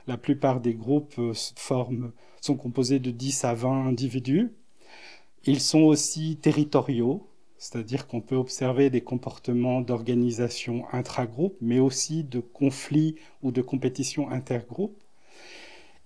La 0.07 0.17
plupart 0.17 0.61
des 0.61 0.73
groupes 0.73 1.19
euh, 1.19 1.35
forment, 1.57 2.13
sont 2.41 2.57
composés 2.57 2.99
de 2.99 3.11
10 3.11 3.45
à 3.45 3.53
20 3.53 3.89
individus. 3.89 4.53
Ils 5.45 5.61
sont 5.61 5.81
aussi 5.83 6.39
territoriaux, 6.39 7.29
c'est-à-dire 7.59 8.07
qu'on 8.07 8.23
peut 8.23 8.37
observer 8.37 8.89
des 8.89 9.03
comportements 9.03 9.83
d'organisation 9.83 10.87
intragroupe, 10.93 11.57
mais 11.61 11.79
aussi 11.79 12.25
de 12.25 12.41
conflits 12.41 13.17
ou 13.43 13.53
de 13.53 13.61
compétitions 13.61 14.31
intergroupes. 14.31 14.99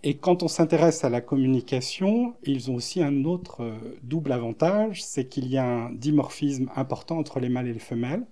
Et 0.06 0.18
quand 0.18 0.42
on 0.42 0.48
s'intéresse 0.48 1.02
à 1.02 1.08
la 1.08 1.22
communication, 1.22 2.34
ils 2.42 2.70
ont 2.70 2.74
aussi 2.74 3.02
un 3.02 3.24
autre 3.24 3.62
euh, 3.62 3.98
double 4.02 4.32
avantage, 4.32 5.02
c'est 5.02 5.26
qu'il 5.26 5.48
y 5.48 5.56
a 5.56 5.64
un 5.64 5.92
dimorphisme 5.92 6.70
important 6.76 7.16
entre 7.16 7.40
les 7.40 7.48
mâles 7.48 7.68
et 7.68 7.72
les 7.72 7.78
femelles. 7.78 8.26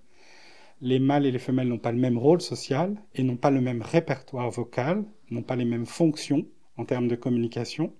Les 0.82 0.98
mâles 0.98 1.24
et 1.24 1.30
les 1.30 1.38
femelles 1.38 1.68
n'ont 1.68 1.78
pas 1.78 1.92
le 1.92 1.98
même 1.98 2.18
rôle 2.18 2.42
social 2.42 2.94
et 3.14 3.22
n'ont 3.22 3.38
pas 3.38 3.50
le 3.50 3.62
même 3.62 3.80
répertoire 3.80 4.50
vocal, 4.50 5.02
n'ont 5.30 5.42
pas 5.42 5.56
les 5.56 5.64
mêmes 5.64 5.86
fonctions 5.86 6.44
en 6.76 6.84
termes 6.84 7.08
de 7.08 7.16
communication. 7.16 7.94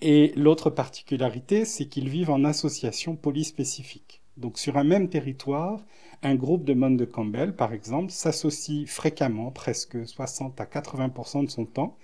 Et 0.00 0.32
l'autre 0.34 0.68
particularité, 0.68 1.64
c'est 1.64 1.86
qu'ils 1.86 2.08
vivent 2.08 2.30
en 2.30 2.42
association 2.42 3.14
polyspécifique. 3.14 4.20
Donc 4.36 4.58
sur 4.58 4.76
un 4.78 4.84
même 4.84 5.08
territoire, 5.08 5.84
un 6.24 6.34
groupe 6.34 6.64
de 6.64 6.74
mônes 6.74 6.96
de 6.96 7.04
Campbell, 7.04 7.54
par 7.54 7.72
exemple, 7.72 8.10
s'associe 8.10 8.88
fréquemment, 8.88 9.52
presque 9.52 10.04
60 10.04 10.60
à 10.60 10.64
80% 10.64 11.44
de 11.44 11.50
son 11.50 11.64
temps, 11.64 11.96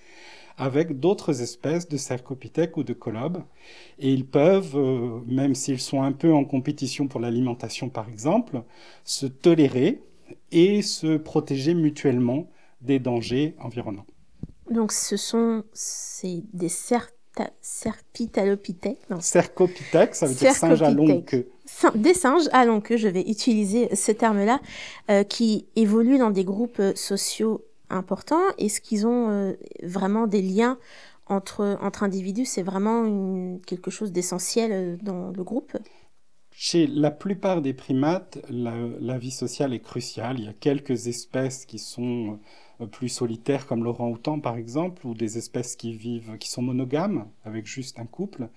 avec 0.57 1.01
d'autres 1.01 1.43
espèces 1.43 1.89
de 1.89 1.97
cercopithèques 1.97 2.77
ou 2.77 2.85
de 2.85 2.93
colobes. 2.93 3.43
Et 3.99 4.13
ils 4.13 4.27
peuvent, 4.27 4.77
euh, 4.77 5.21
même 5.27 5.55
s'ils 5.55 5.81
sont 5.81 6.03
un 6.03 6.13
peu 6.13 6.33
en 6.33 6.45
compétition 6.45 7.09
pour 7.09 7.21
l'alimentation 7.21 7.89
par 7.89 8.09
exemple, 8.09 8.63
se 9.05 9.27
tolérer 9.27 10.03
et 10.53 10.83
se 10.83 11.17
protéger 11.17 11.75
mutuellement 11.75 12.49
des 12.81 12.99
dangers 12.99 13.57
environnants. 13.61 14.07
Donc 14.71 14.93
ce 14.93 15.17
sont 15.17 15.65
des 16.53 16.69
cercopithèques 16.69 17.15
Serpitalopithèque. 17.61 18.99
Cercopithèque, 19.21 20.15
ça 20.15 20.27
veut 20.27 20.35
dire 20.35 20.53
singe 20.53 20.83
à 20.83 20.91
longue 20.91 21.25
queue. 21.25 21.49
Des 21.95 22.15
singes 22.15 22.49
à 22.53 22.65
longue 22.65 22.83
queue, 22.83 22.97
je 22.97 23.09
vais 23.09 23.23
utiliser 23.23 23.95
ce 23.95 24.13
terme-là, 24.13 24.61
euh, 25.11 25.25
qui 25.25 25.67
évoluent 25.75 26.19
dans 26.19 26.31
des 26.31 26.45
groupes 26.45 26.79
euh, 26.79 26.93
sociaux 26.95 27.65
importants. 27.95 28.43
Est-ce 28.59 28.81
qu'ils 28.81 29.07
ont 29.07 29.31
euh, 29.31 29.53
vraiment 29.83 30.27
des 30.27 30.43
liens 30.43 30.79
entre, 31.27 31.79
entre 31.81 32.03
individus? 32.03 32.45
C'est 32.45 32.63
vraiment 32.63 33.59
quelque 33.67 33.91
chose 33.91 34.13
d'essentiel 34.13 34.99
dans 35.03 35.31
le 35.31 35.45
groupe? 35.45 35.77
Chez 36.57 36.87
la 36.87 37.11
plupart 37.11 37.63
des 37.63 37.75
primates, 37.75 38.39
la, 38.49 38.75
la, 39.01 39.19
vie 39.19 39.33
sociale 39.33 39.75
est 39.75 39.81
cruciale. 39.81 40.39
Il 40.39 40.45
y 40.45 40.49
a 40.49 40.53
quelques 40.53 41.09
espèces 41.09 41.67
qui 41.67 41.81
sont 41.81 42.39
euh, 42.81 42.87
plus 42.87 43.09
solitaires 43.09 43.67
comme 43.67 43.85
l'orang-outan 43.85 44.41
par 44.41 44.57
exemple, 44.57 45.07
ou 45.07 45.15
des 45.15 45.39
espèces 45.39 45.77
qui 45.77 45.93
vivent, 45.95 46.39
qui 46.39 46.49
sont 46.49 46.63
monogames 46.63 47.29
avec 47.45 47.67
juste 47.67 47.99
un 47.99 48.07
couple. 48.07 48.49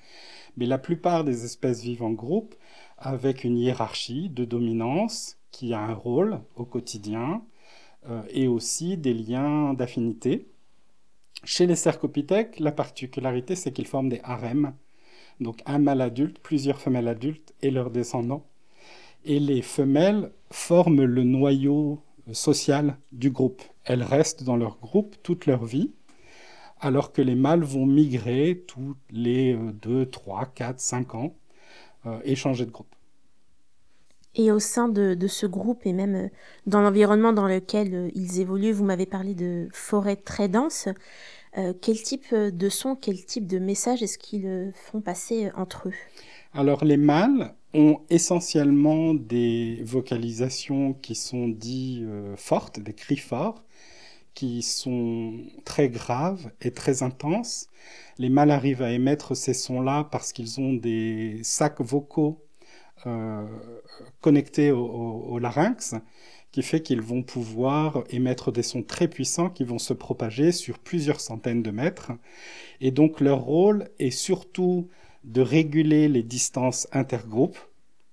Mais 0.57 0.65
la 0.65 0.77
plupart 0.77 1.23
des 1.23 1.45
espèces 1.45 1.81
vivent 1.81 2.03
en 2.03 2.11
groupe 2.11 2.55
avec 2.97 3.43
une 3.43 3.57
hiérarchie 3.57 4.29
de 4.29 4.45
dominance 4.45 5.37
qui 5.51 5.73
a 5.73 5.79
un 5.79 5.93
rôle 5.93 6.39
au 6.55 6.65
quotidien 6.65 7.35
euh, 7.35 7.56
et 8.31 8.47
aussi 8.47 8.97
des 8.97 9.13
liens 9.13 9.73
d'affinité. 9.73 10.47
Chez 11.43 11.67
les 11.67 11.75
cercopithèques, 11.75 12.59
la 12.59 12.71
particularité 12.71 13.55
c'est 13.55 13.71
qu'ils 13.71 13.87
forment 13.87 14.09
des 14.09 14.21
harems, 14.23 14.73
donc 15.39 15.61
un 15.65 15.79
mâle 15.79 16.01
adulte, 16.01 16.39
plusieurs 16.39 16.81
femelles 16.81 17.07
adultes 17.07 17.53
et 17.61 17.71
leurs 17.71 17.91
descendants. 17.91 18.45
Et 19.25 19.39
les 19.39 19.61
femelles 19.61 20.31
forment 20.51 21.03
le 21.03 21.23
noyau 21.23 22.01
social 22.33 22.97
du 23.11 23.29
groupe. 23.31 23.61
Elles 23.83 24.03
restent 24.03 24.43
dans 24.43 24.57
leur 24.57 24.77
groupe 24.79 25.15
toute 25.23 25.45
leur 25.45 25.65
vie, 25.65 25.91
alors 26.79 27.11
que 27.11 27.21
les 27.21 27.35
mâles 27.35 27.63
vont 27.63 27.85
migrer 27.85 28.63
tous 28.67 28.95
les 29.09 29.55
2, 29.55 30.05
3, 30.07 30.45
4, 30.45 30.79
5 30.79 31.15
ans 31.15 31.35
euh, 32.05 32.19
et 32.23 32.35
changer 32.35 32.65
de 32.65 32.71
groupe. 32.71 32.93
Et 34.37 34.51
au 34.51 34.59
sein 34.59 34.87
de, 34.87 35.27
ce 35.27 35.45
groupe 35.45 35.85
et 35.85 35.93
même 35.93 36.15
euh, 36.15 36.27
dans 36.65 36.81
l'environnement 36.81 37.33
dans 37.33 37.47
lequel 37.47 37.93
euh, 37.93 38.09
ils 38.15 38.39
évoluent, 38.39 38.71
vous 38.71 38.85
m'avez 38.85 39.05
parlé 39.05 39.33
de 39.33 39.67
forêts 39.73 40.15
très 40.15 40.47
denses. 40.47 40.87
quel 41.81 42.01
type 42.03 42.35
de 42.35 42.69
son, 42.69 42.95
quel 42.95 43.25
type 43.25 43.47
de 43.47 43.57
message 43.57 44.03
est-ce 44.03 44.19
qu'ils 44.19 44.71
font 44.75 45.01
passer 45.01 45.49
entre 45.55 45.87
eux? 45.89 45.93
Alors 46.53 46.85
les 46.85 46.97
mâles 46.97 47.53
ont 47.73 47.99
essentiellement 48.09 49.13
des 49.13 49.81
vocalisations 49.83 50.93
qui 50.93 51.15
sont 51.15 51.47
dites 51.47 52.01
euh, 52.03 52.35
fortes, 52.35 52.79
des 52.79 52.93
cris 52.93 53.17
forts, 53.17 53.63
qui 54.33 54.61
sont 54.61 55.33
très 55.65 55.89
graves 55.89 56.51
et 56.61 56.71
très 56.71 57.03
intenses. 57.03 57.67
Les 58.17 58.29
mâles 58.29 58.51
arrivent 58.51 58.81
à 58.81 58.91
émettre 58.91 59.35
ces 59.35 59.53
sons-là 59.53 60.07
parce 60.11 60.33
qu'ils 60.33 60.59
ont 60.59 60.73
des 60.73 61.39
sacs 61.43 61.81
vocaux 61.81 62.39
euh, 62.39 62.46
connectés 64.21 64.71
au, 64.71 65.39
larynx, 65.39 65.95
qui 66.51 66.63
fait 66.63 66.81
qu'ils 66.81 67.01
vont 67.01 67.23
pouvoir 67.23 68.03
émettre 68.09 68.51
des 68.51 68.63
sons 68.63 68.83
très 68.83 69.07
puissants 69.07 69.49
qui 69.49 69.63
vont 69.63 69.79
se 69.79 69.93
propager 69.93 70.51
sur 70.51 70.79
plusieurs 70.79 71.19
centaines 71.19 71.61
de 71.61 71.71
mètres. 71.71 72.11
Et 72.81 72.91
donc 72.91 73.21
leur 73.21 73.39
rôle 73.39 73.89
est 73.99 74.11
surtout 74.11 74.89
de 75.23 75.41
réguler 75.41 76.07
les 76.07 76.23
distances 76.23 76.87
intergroupes, 76.91 77.59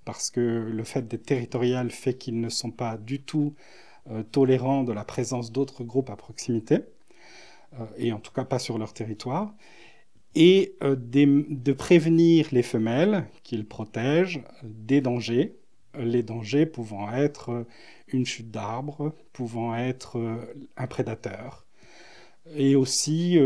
parce 0.05 0.31
que 0.31 0.41
le 0.41 0.85
fait 0.85 1.07
d'être 1.07 1.25
territorial 1.25 1.91
fait 1.91 2.15
qu'ils 2.15 2.41
ne 2.41 2.49
sont 2.49 2.71
pas 2.71 2.97
du 2.97 3.23
tout 3.23 3.55
euh, 4.11 4.23
tolérants 4.23 4.85
de 4.85 4.93
la 4.93 5.05
présence 5.05 5.53
d'autres 5.53 5.85
groupes 5.85 6.11
à 6.11 6.17
proximité, 6.17 6.81
euh, 7.81 7.87
et 7.97 8.13
en 8.13 8.19
tout 8.19 8.33
cas 8.33 8.45
pas 8.45 8.59
sur 8.59 8.79
leur 8.79 8.93
territoire, 8.93 9.55
et 10.35 10.75
euh, 10.83 10.97
de 10.97 11.73
prévenir 11.73 12.49
les 12.53 12.63
femelles 12.63 13.27
qu'ils 13.43 13.67
protègent 13.67 14.43
des 14.63 15.01
dangers, 15.01 15.57
les 15.99 16.23
dangers 16.23 16.67
pouvant 16.67 17.13
être 17.13 17.67
une 18.09 18.27
chute 18.27 18.51
d'arbre, 18.51 19.15
pouvant 19.33 19.77
être 19.77 20.19
un 20.77 20.87
prédateur, 20.89 21.65
et 22.57 22.75
aussi 22.75 23.39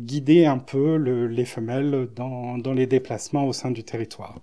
guider 0.00 0.44
un 0.46 0.58
peu 0.58 0.96
les 0.96 1.44
femelles 1.44 2.08
dans 2.16 2.72
les 2.74 2.86
déplacements 2.88 3.46
au 3.46 3.52
sein 3.52 3.70
du 3.70 3.84
territoire. 3.84 4.40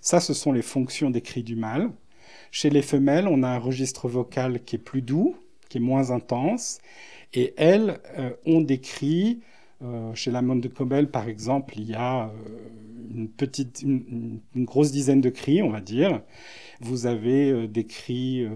Ça, 0.00 0.20
ce 0.20 0.34
sont 0.34 0.52
les 0.52 0.62
fonctions 0.62 1.10
des 1.10 1.20
cris 1.20 1.42
du 1.42 1.56
mâle. 1.56 1.90
Chez 2.50 2.70
les 2.70 2.82
femelles, 2.82 3.28
on 3.28 3.42
a 3.42 3.48
un 3.48 3.58
registre 3.58 4.08
vocal 4.08 4.62
qui 4.62 4.76
est 4.76 4.78
plus 4.78 5.02
doux, 5.02 5.36
qui 5.68 5.78
est 5.78 5.80
moins 5.80 6.10
intense, 6.10 6.80
et 7.32 7.54
elles 7.56 8.00
euh, 8.18 8.30
ont 8.46 8.60
des 8.60 8.80
cris. 8.80 9.40
Euh, 9.84 10.14
chez 10.14 10.30
la 10.30 10.42
monde 10.42 10.60
de 10.60 10.68
Cobel, 10.68 11.10
par 11.10 11.28
exemple, 11.28 11.74
il 11.76 11.90
y 11.90 11.94
a 11.94 12.28
euh, 12.28 13.26
une 13.84 14.64
grosse 14.64 14.90
dizaine 14.90 15.20
de 15.20 15.30
cris, 15.30 15.62
on 15.62 15.70
va 15.70 15.80
dire. 15.80 16.22
Vous 16.80 17.06
avez 17.06 17.68
des 17.68 17.86
cris 17.86 18.48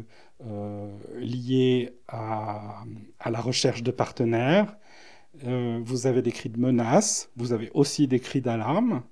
liés 1.20 1.92
à, 2.08 2.84
la 3.30 3.40
recherche 3.40 3.82
de 3.82 3.90
partenaires, 3.90 4.76
euh, 5.44 5.80
vous 5.84 6.06
avez 6.06 6.22
des 6.22 6.32
cris 6.32 6.48
de 6.48 6.58
menace, 6.58 7.30
vous 7.36 7.52
avez 7.52 7.70
aussi 7.74 8.08
des 8.08 8.20
cris 8.20 8.40
d'alarme. 8.40 9.02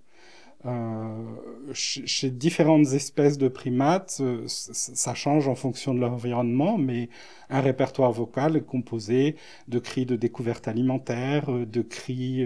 Euh, 0.66 1.73
chez, 1.73 2.30
différentes 2.30 2.87
espèces 2.92 3.38
de 3.38 3.49
primates, 3.49 4.18
euh, 4.20 4.44
ça 4.46 5.14
change 5.14 5.49
en 5.49 5.54
fonction 5.54 5.94
de 5.94 6.00
leur 6.00 6.12
environnement, 6.12 6.76
mais 6.78 7.08
un 7.50 7.61
répertoire 7.61 8.12
vocal 8.12 8.56
est 8.56 8.64
composé 8.64 9.37
de 9.68 9.78
cris 9.78 10.06
de 10.06 10.16
découverte 10.16 10.68
alimentaire, 10.68 11.50
de 11.50 11.82
cris 11.82 12.44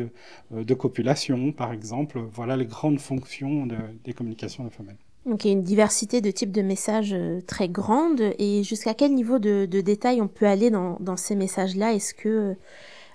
de 0.51 0.75
copulation, 0.75 1.53
par 1.53 1.73
exemple. 1.73 2.21
Voilà 2.33 2.57
les 2.57 2.67
grandes 2.67 3.01
fonctions 3.01 3.67
des 4.05 4.13
communications 4.13 4.65
de 4.65 4.71
femelles. 4.71 4.99
Donc 5.27 5.45
il 5.45 5.49
y 5.49 5.51
a 5.51 5.55
une 5.55 5.63
diversité 5.63 6.21
de 6.21 6.31
types 6.31 6.53
de 6.53 6.63
messages 6.63 7.17
très 7.47 7.69
grande. 7.69 8.21
Et 8.39 8.63
jusqu'à 8.63 8.95
quel 8.95 9.15
niveau 9.15 9.39
de, 9.39 9.65
détail 9.67 10.21
on 10.21 10.29
peut 10.29 10.47
aller 10.47 10.71
dans, 10.71 11.17
ces 11.17 11.35
messages-là? 11.35 11.95
Est-ce 11.95 12.15
que 12.15 12.57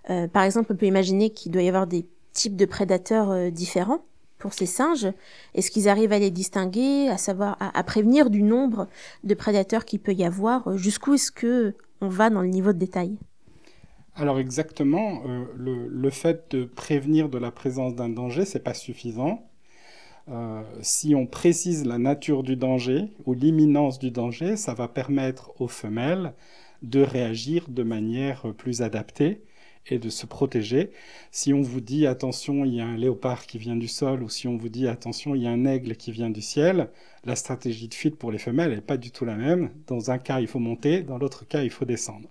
euh, 0.10 0.28
par 0.28 0.44
exemple, 0.44 0.72
on 0.72 0.76
peut 0.76 0.86
imaginer 0.86 1.30
qu'il 1.30 1.52
doit 1.52 1.64
y 1.64 1.68
avoir 1.68 1.88
des 1.88 2.06
types 2.34 2.56
de 2.56 2.66
prédateurs 2.66 3.32
euh, 3.32 3.50
différents? 3.50 4.04
Pour 4.46 4.54
ces 4.54 4.68
singes. 4.68 5.08
Est-ce 5.56 5.72
qu'ils 5.72 5.90
arrivent 5.90 6.12
à 6.12 6.20
les 6.20 6.30
distinguer, 6.30 7.08
à 7.10 7.18
savoir, 7.18 7.58
à, 7.60 7.84
prévenir 7.84 8.30
du 8.30 8.44
nombre 8.44 8.88
de 9.24 9.34
prédateurs 9.34 9.86
qu'il 9.86 10.00
peut 10.00 10.14
y 10.14 10.24
avoir 10.24 10.78
Jusqu'où 10.78 11.16
est-ce 11.16 11.32
que 11.32 11.74
on 12.00 12.10
va 12.10 12.30
dans 12.30 12.44
le 12.44 12.50
niveau 12.50 12.72
de 12.72 12.78
détail 12.78 13.18
alors 14.18 14.40
exactement, 14.40 15.24
euh, 15.28 15.44
le, 15.58 16.10
fait 16.10 16.46
de 16.52 16.64
prévenir 16.64 17.28
de 17.28 17.38
la 17.38 17.52
présence 17.52 17.96
d'un 17.96 18.08
danger, 18.08 18.46
c'est 18.46 18.64
pas 18.64 18.76
suffisant. 18.76 19.50
si 20.82 21.16
on 21.16 21.26
précise 21.26 21.86
la 21.86 21.98
nature 21.98 22.44
du 22.44 22.56
danger 22.56 23.10
ou 23.26 23.34
l'imminence 23.34 24.00
du 24.00 24.12
danger, 24.12 24.56
ça 24.56 24.74
va 24.74 24.88
permettre 24.88 25.60
aux 25.60 25.68
femelles 25.68 26.34
de 26.82 27.02
réagir 27.02 27.66
de 27.68 27.84
manière 27.84 28.54
plus 28.54 28.84
adaptée 28.84 29.42
et 29.88 30.00
de 30.00 30.10
se 30.10 30.26
protéger. 30.26 30.92
Si 31.32 31.54
on 31.54 31.62
vous 31.62 31.82
dit 31.82 32.08
attention, 32.08 32.66
il 32.66 32.76
y 32.76 32.82
a 32.82 32.86
un 32.86 32.98
léopard 32.98 33.46
qui 33.46 33.58
vient 33.58 33.76
du 33.76 33.88
sol, 33.88 34.24
ou 34.24 34.30
si 34.30 34.48
on 34.48 34.58
vous 34.58 34.70
dit 34.70 34.88
attention, 34.88 35.36
il 35.36 35.44
y 35.44 35.48
a 35.48 35.52
un 35.52 35.66
aigle 35.66 35.96
qui 35.96 36.12
vient 36.12 36.30
du 36.30 36.42
ciel, 36.42 36.90
la 37.24 37.36
stratégie 37.36 37.88
de 37.88 37.94
fuite 37.94 38.18
pour 38.18 38.32
les 38.32 38.38
femelles 38.38 38.74
n'est 38.74 38.82
pas 38.82 38.98
du 38.98 39.12
tout 39.12 39.26
la 39.26 39.36
même. 39.36 39.72
Dans 39.88 40.12
un 40.12 40.18
cas, 40.18 40.40
il 40.40 40.48
faut 40.48 40.60
monter, 40.60 41.02
dans 41.02 41.18
l'autre 41.18 41.48
cas, 41.48 41.64
il 41.64 41.70
faut 41.70 41.86
descendre. 41.86 42.30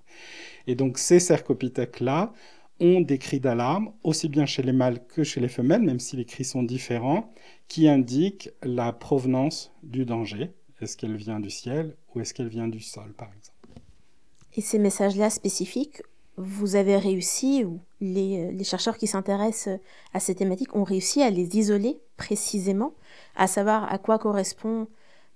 Et 0.67 0.75
donc 0.75 0.99
ces 0.99 1.21
cercopithèques-là 1.21 2.33
ont 2.81 3.01
des 3.01 3.19
cris 3.19 3.41
d'alarme, 3.41 3.93
aussi 4.03 4.29
bien 4.29 4.47
chez 4.47 4.63
les 4.63 4.73
mâles 4.73 5.07
que 5.07 5.23
chez 5.23 5.41
les 5.41 5.49
femelles, 5.49 5.83
même 5.83 6.01
si 6.01 6.17
les 6.17 6.25
cris 6.25 6.45
sont 6.45 6.63
différents, 6.63 7.33
qui 7.69 7.89
indiquent 7.89 8.51
la 8.63 8.93
provenance 8.93 9.73
du 9.83 10.05
danger. 10.05 10.51
Est-ce 10.81 10.97
qu'elle 10.97 11.17
vient 11.17 11.39
du 11.39 11.51
ciel 11.51 11.97
ou 12.13 12.21
est-ce 12.21 12.35
qu'elle 12.35 12.49
vient 12.49 12.69
du 12.69 12.81
sol, 12.81 13.13
par 13.17 13.29
exemple? 13.29 13.81
Et 14.57 14.61
ces 14.61 14.79
messages-là 14.79 15.31
spécifiques, 15.31 16.03
vous 16.37 16.77
avez 16.77 16.97
réussi, 16.97 17.65
ou 17.65 17.81
les, 18.01 18.51
les 18.51 18.65
chercheurs 18.65 18.99
qui 18.99 19.07
s'intéressent 19.07 19.79
à 20.13 20.21
ces 20.21 20.35
thématiques 20.35 20.75
ont 20.75 20.85
réussi 20.85 21.23
à 21.23 21.31
les 21.31 21.57
isoler 21.57 22.01
précisément, 22.17 22.95
à 23.37 23.47
savoir 23.47 23.93
à 23.93 23.99
quoi 23.99 24.19
correspond 24.19 24.89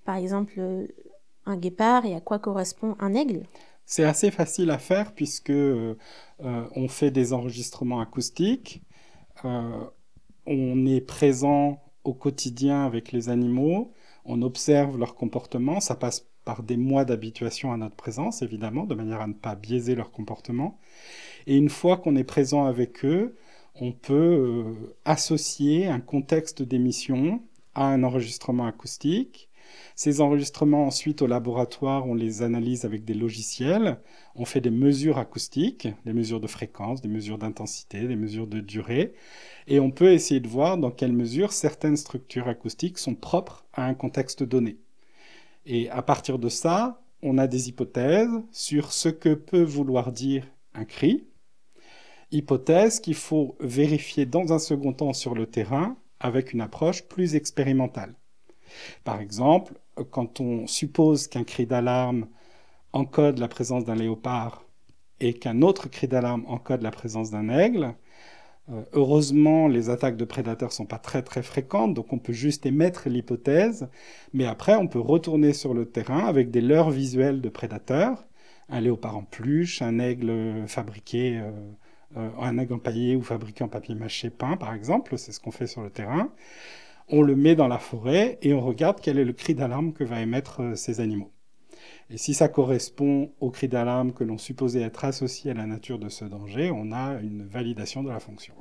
par 0.05 0.17
exemple 0.17 0.61
un 1.45 1.57
guépard 1.57 2.07
et 2.07 2.15
à 2.15 2.21
quoi 2.21 2.39
correspond 2.39 2.97
un 2.99 3.15
aigle. 3.15 3.43
C'est 3.85 4.05
assez 4.05 4.31
facile 4.31 4.71
à 4.71 4.79
faire 4.79 5.15
puisque 5.15 5.51
euh, 5.51 5.95
on 6.39 6.89
fait 6.89 7.11
des 7.11 7.33
enregistrements 7.33 8.01
acoustiques, 8.01 8.83
euh, 9.45 9.85
on 10.47 10.87
est 10.87 11.01
présent 11.01 11.83
au 12.05 12.15
quotidien 12.15 12.85
avec 12.85 13.13
les 13.13 13.29
animaux, 13.29 13.93
on 14.25 14.43
observe 14.43 14.99
leur 14.99 15.15
comportement, 15.15 15.81
ça 15.81 15.95
passe 15.95 16.27
par 16.49 16.63
des 16.63 16.79
mois 16.79 17.05
d'habituation 17.05 17.75
à 17.75 17.77
notre 17.77 17.95
présence, 17.95 18.41
évidemment, 18.41 18.87
de 18.87 18.95
manière 18.95 19.21
à 19.21 19.27
ne 19.27 19.35
pas 19.35 19.55
biaiser 19.55 19.95
leur 19.95 20.11
comportement. 20.11 20.79
Et 21.47 21.59
une 21.59 21.69
fois 21.69 21.99
qu'on 21.99 22.17
est 22.17 22.25
présent 22.25 22.65
avec 22.65 23.05
eux, 23.05 23.37
on 23.75 23.93
peut 23.93 24.15
euh, 24.15 24.97
associer 25.05 25.89
un 25.89 26.01
contexte 26.01 26.63
d'émission 26.63 27.43
à 27.75 27.89
un 27.89 28.03
enregistrement 28.03 28.67
acoustique. 28.67 29.51
Ces 29.95 30.23
enregistrements, 30.23 30.87
ensuite, 30.87 31.21
au 31.21 31.27
laboratoire, 31.27 32.07
on 32.07 32.15
les 32.15 32.41
analyse 32.41 32.87
avec 32.87 33.05
des 33.05 33.13
logiciels. 33.13 33.99
On 34.35 34.47
fait 34.47 34.63
des 34.63 34.71
mesures 34.71 35.19
acoustiques, 35.19 35.89
des 36.07 36.15
mesures 36.15 36.41
de 36.41 36.47
fréquence, 36.47 37.03
des 37.03 37.09
mesures 37.09 37.37
d'intensité, 37.37 38.09
des 38.09 38.17
mesures 38.17 38.47
de 38.47 38.61
durée. 38.61 39.13
Et 39.67 39.81
on 39.81 39.91
peut 39.91 40.15
essayer 40.15 40.41
de 40.41 40.49
voir 40.49 40.79
dans 40.79 40.93
quelle 40.93 41.13
mesure 41.13 41.53
certaines 41.53 41.99
structures 41.99 42.49
acoustiques 42.49 42.97
sont 42.97 43.15
propres 43.15 43.67
à 43.75 43.85
un 43.85 43.93
contexte 43.93 44.43
donné. 44.43 44.79
Et 45.71 45.91
à 45.91 46.01
partir 46.01 46.39
de 46.39 46.49
ça, 46.49 47.03
on 47.23 47.37
a 47.37 47.47
des 47.47 47.69
hypothèses 47.69 48.43
sur 48.51 48.91
ce 48.91 49.11
que 49.11 49.35
peut 49.35 49.63
vouloir 49.63 50.13
dire 50.13 50.47
un 50.73 50.87
cri, 50.87 51.29
hypothèse 52.31 53.01
qu'il 53.01 53.15
faut 53.15 53.55
vérifier 53.61 54.25
dans 54.25 54.55
un 54.55 54.59
second 54.59 54.95
temps 54.95 55.13
sur 55.13 55.35
le 55.35 55.47
terrain 55.47 55.99
avec 56.21 56.55
une 56.55 56.63
approche 56.63 57.03
plus 57.03 57.35
expérimentale. 57.35 58.15
Par 59.05 59.21
exemple, 59.21 59.75
quand 60.11 60.41
on 60.41 60.67
suppose 60.67 61.29
qu'un 61.29 61.45
cri 61.45 61.67
d'alarme 61.67 62.29
encode 62.95 63.39
la 63.39 63.49
présence 63.49 63.85
d'un 63.85 63.95
léopard 63.95 64.65
et 65.21 65.35
qu'un 65.35 65.61
autre 65.61 65.91
cri 65.91 66.09
d'alarme 66.09 66.47
encode 66.47 66.83
la 66.83 66.91
présence 66.91 67.31
d'un 67.31 67.51
aigle, 67.51 67.95
heureusement, 68.93 69.69
les 69.69 69.91
attaques 69.91 70.17
de 70.17 70.25
prédateurs 70.25 70.73
sont 70.73 70.87
pas 70.87 70.99
très 70.99 71.23
très 71.23 71.43
fréquentes, 71.43 71.95
donc 71.95 72.13
on 72.13 72.19
peut 72.19 72.33
juste 72.33 72.67
émettre 72.67 73.09
l'hypothèse, 73.09 73.89
mais 74.33 74.45
après 74.45 74.75
on 74.77 74.87
peut 74.87 74.99
retourner 75.01 75.53
sur 75.53 75.75
le 75.75 75.87
terrain 75.87 76.27
avec 76.27 76.51
des 76.51 76.61
leurres 76.61 76.91
visuelles 76.91 77.41
de 77.41 77.49
prédateurs, 77.49 78.27
un 78.69 78.81
léopard 78.81 79.17
en 79.17 79.25
pluche, 79.25 79.83
un 79.83 79.99
aigle 79.99 80.65
fabriqué, 80.67 81.39
euh, 81.39 81.51
euh, 82.17 82.31
un 82.41 82.59
aigle 82.59 82.75
empaillé 82.75 83.17
ou 83.17 83.23
fabriqué 83.23 83.65
en 83.65 83.69
papier 83.69 83.95
mâché 83.95 84.31
peint 84.31 84.57
par 84.57 84.75
exemple, 84.75 85.17
c'est 85.19 85.33
ce 85.33 85.41
qu'on 85.41 85.51
fait 85.51 85.67
sur 85.67 85.83
le 85.83 85.91
terrain. 85.91 86.31
On 87.09 87.23
le 87.23 87.37
met 87.37 87.55
dans 87.55 87.69
la 87.69 87.79
forêt 87.79 88.39
et 88.43 88.53
on 88.53 88.61
regarde 88.61 89.01
quel 89.01 89.19
est 89.19 89.25
le 89.25 89.33
cri 89.33 89.55
d'alarme 89.55 89.93
que 89.95 90.05
va 90.05 90.21
émettre 90.21 90.77
ces 90.77 91.01
animaux. 91.01 91.31
Et 92.11 92.17
si 92.17 92.33
ça 92.33 92.49
correspond 92.49 93.33
au 93.41 93.51
cri 93.51 93.69
d'alarme 93.69 94.13
que 94.13 94.25
l'on 94.25 94.39
supposait 94.39 94.81
être 94.81 95.05
associé 95.05 95.51
à 95.51 95.55
la 95.55 95.67
nature 95.67 95.99
de 95.99 96.09
ce 96.09 96.25
danger, 96.25 96.71
on 96.75 96.91
a 96.91 97.21
une 97.21 97.47
validation 97.47 98.03
de 98.03 98.09
la 98.09 98.19
fonction. 98.19 98.55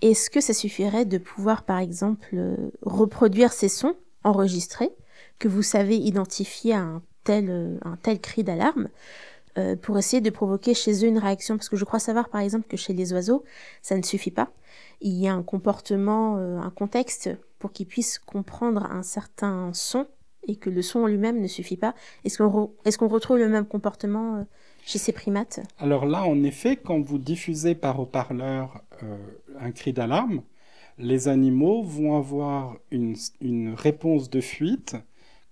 Est-ce 0.00 0.30
que 0.30 0.40
ça 0.40 0.54
suffirait 0.54 1.04
de 1.04 1.18
pouvoir, 1.18 1.62
par 1.62 1.78
exemple, 1.78 2.26
euh, 2.34 2.70
reproduire 2.82 3.52
ces 3.52 3.68
sons 3.68 3.94
enregistrés 4.24 4.90
que 5.38 5.46
vous 5.46 5.62
savez 5.62 5.96
identifier 5.96 6.72
à 6.74 6.80
un 6.80 7.02
tel, 7.22 7.50
euh, 7.50 7.78
un 7.82 7.96
tel 7.96 8.20
cri 8.20 8.42
d'alarme 8.42 8.88
euh, 9.58 9.76
pour 9.76 9.98
essayer 9.98 10.20
de 10.20 10.30
provoquer 10.30 10.74
chez 10.74 11.04
eux 11.04 11.08
une 11.08 11.18
réaction? 11.18 11.56
Parce 11.56 11.68
que 11.68 11.76
je 11.76 11.84
crois 11.84 11.98
savoir, 12.00 12.30
par 12.30 12.40
exemple, 12.40 12.66
que 12.66 12.76
chez 12.76 12.94
les 12.94 13.12
oiseaux, 13.12 13.44
ça 13.82 13.96
ne 13.96 14.02
suffit 14.02 14.30
pas. 14.32 14.50
Il 15.02 15.12
y 15.12 15.28
a 15.28 15.34
un 15.34 15.42
comportement, 15.42 16.36
un 16.36 16.70
contexte 16.70 17.30
pour 17.58 17.72
qu'ils 17.72 17.86
puissent 17.86 18.18
comprendre 18.18 18.84
un 18.90 19.02
certain 19.02 19.70
son 19.72 20.06
et 20.46 20.56
que 20.56 20.70
le 20.70 20.82
son 20.82 21.00
en 21.00 21.06
lui-même 21.06 21.40
ne 21.40 21.46
suffit 21.46 21.76
pas. 21.76 21.94
Est-ce 22.24 22.38
qu'on 22.38 23.08
retrouve 23.08 23.38
le 23.38 23.48
même 23.48 23.66
comportement 23.66 24.36
euh, 24.36 24.42
chez 24.84 24.98
ces 24.98 25.12
primates? 25.12 25.60
Alors 25.78 26.06
là, 26.06 26.24
en 26.24 26.42
effet, 26.42 26.76
quand 26.76 27.00
vous 27.00 27.18
diffusez 27.18 27.74
par 27.74 28.00
haut-parleur 28.00 28.82
euh, 29.02 29.16
un 29.58 29.72
cri 29.72 29.92
d'alarme, 29.92 30.42
les 30.98 31.28
animaux 31.28 31.82
vont 31.82 32.16
avoir 32.16 32.76
une, 32.90 33.16
une, 33.40 33.74
réponse 33.74 34.28
de 34.28 34.40
fuite 34.40 34.96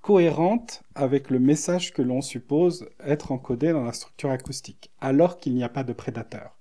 cohérente 0.03 0.83
avec 0.95 1.31
le 1.31 1.39
message 1.39 1.93
que 1.93 2.03
l'on 2.03 2.21
suppose 2.21 2.89
être 3.05 3.33
encodé 3.33 3.73
dans 3.73 3.85
la 3.85 3.93
structure 3.93 4.31
acoustique, 4.31 4.91
alors 5.01 5.39
qu'il 5.39 5.55
n'y 5.55 5.65
a 5.65 5.69
pas 5.69 5.85
de 5.85 5.93
prédateur. 5.93 6.59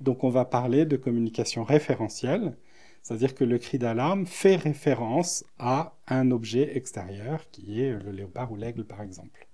Donc 0.00 0.24
on 0.24 0.30
va 0.30 0.44
parler 0.44 0.84
de 0.84 0.96
communication 0.96 1.62
référentielle, 1.62 2.56
c'est-à-dire 3.02 3.34
que 3.34 3.44
le 3.44 3.58
cri 3.58 3.78
d'alarme 3.78 4.26
fait 4.26 4.56
référence 4.56 5.44
à 5.58 5.94
un 6.06 6.30
objet 6.30 6.76
extérieur 6.76 7.44
qui 7.50 7.82
est 7.82 7.92
le 7.92 8.12
léopard 8.12 8.52
ou 8.52 8.56
l'aigle 8.56 8.84
par 8.84 9.02
exemple. 9.02 9.48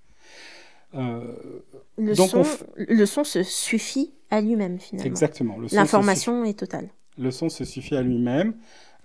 Euh, 0.94 1.34
le, 1.98 2.14
son, 2.14 2.44
le 2.76 3.06
son 3.06 3.24
se 3.24 3.42
suffit 3.42 4.14
à 4.30 4.40
lui-même 4.40 4.78
finalement. 4.78 5.10
Exactement. 5.10 5.56
L'information 5.72 6.44
est 6.44 6.58
totale. 6.58 6.88
Le 7.18 7.30
son 7.30 7.48
se 7.48 7.64
suffit 7.64 7.96
à 7.96 8.02
lui-même 8.02 8.54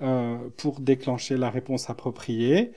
euh, 0.02 0.38
pour 0.58 0.80
déclencher 0.80 1.38
la 1.38 1.50
réponse 1.50 1.90
appropriée. 1.90 2.72